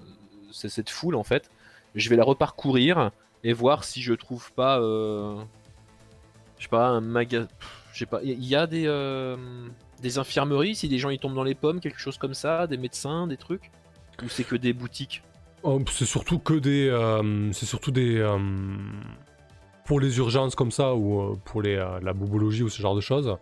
[0.52, 1.52] c'est cette foule en fait.
[1.96, 3.12] Je vais la reparcourir
[3.48, 5.38] et voir si je trouve pas, euh,
[6.58, 7.48] je sais pas, un magasin.
[7.94, 8.06] Je sais.
[8.22, 9.38] Il y a des euh,
[10.02, 12.76] des infirmeries si des gens ils tombent dans les pommes, quelque chose comme ça, des
[12.76, 13.72] médecins, des trucs.
[14.22, 15.24] Ou c'est que des boutiques?
[15.64, 18.22] Oh, c'est surtout que des, euh, c'est surtout des
[19.86, 23.38] pour les urgences comme ça ou pour les, la bobologie ou ce genre de choses.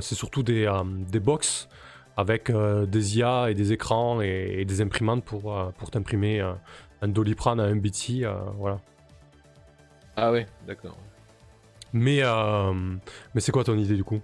[0.00, 0.68] c'est surtout des,
[1.12, 1.68] des box
[2.16, 7.64] avec des IA et des écrans et, des imprimantes pour, pour t'imprimer un Doliprane à
[7.64, 8.26] un BT,
[8.58, 8.80] voilà.
[10.16, 10.96] Ah ouais, d'accord.
[11.92, 12.72] Mais euh,
[13.34, 14.20] mais c'est quoi ton idée du coup?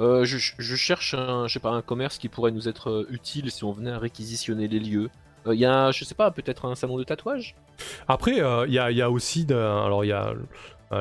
[0.00, 3.06] Euh, je, je cherche un, je sais pas, un commerce qui pourrait nous être euh,
[3.10, 5.10] utile si on venait à réquisitionner les lieux.
[5.46, 7.54] Il y a, je sais pas, peut-être un salon de tatouage?
[8.08, 10.34] Après, il y, a, y a aussi, de- alors il y a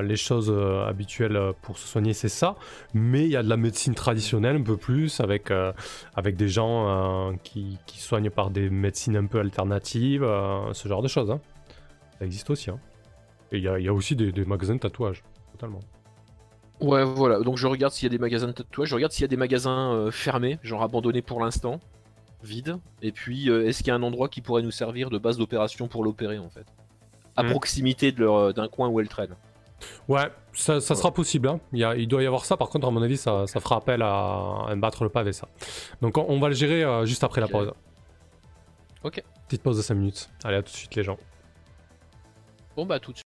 [0.02, 0.54] les choses
[0.88, 2.56] habituelles pour se soigner, c'est ça,
[2.94, 5.74] mais il y a de la médecine traditionnelle un peu plus, avec, euh,
[6.16, 10.88] avec des gens euh, qui, qui soignent par des médecines un peu alternatives, euh, ce
[10.88, 11.32] genre de choses.
[11.32, 11.41] hein.
[12.20, 12.70] Ça existe aussi.
[12.70, 12.80] hein.
[13.52, 15.24] Et il y a, il y a aussi des, des magasins de tatouage,
[15.54, 15.80] totalement.
[16.82, 17.40] Ouais, voilà.
[17.40, 19.28] Donc je regarde s'il y a des magasins de tatouage, je regarde s'il y a
[19.28, 21.80] des magasins euh, fermés, genre abandonnés pour l'instant,
[22.44, 22.78] vides.
[23.02, 25.38] Et puis, euh, est-ce qu'il y a un endroit qui pourrait nous servir de base
[25.38, 26.66] d'opération pour l'opérer en fait?
[27.36, 27.50] À Hmm.
[27.52, 29.36] proximité euh, d'un coin où elle traîne.
[30.10, 31.48] Ouais, ça, ça sera possible.
[31.48, 31.60] hein.
[31.72, 32.58] Il, y a- il doit y avoir ça.
[32.58, 35.48] Par contre, à mon avis, ça, ça fera appel à un battre le pavé, ça.
[36.02, 37.72] Donc, on, on va le gérer euh, juste après la pause.
[39.04, 39.24] Ok.
[39.48, 40.30] Petite pause de 5 minutes.
[40.44, 41.18] Allez, à tout de suite, les gens.
[42.80, 43.26] Bon bah tout de suite.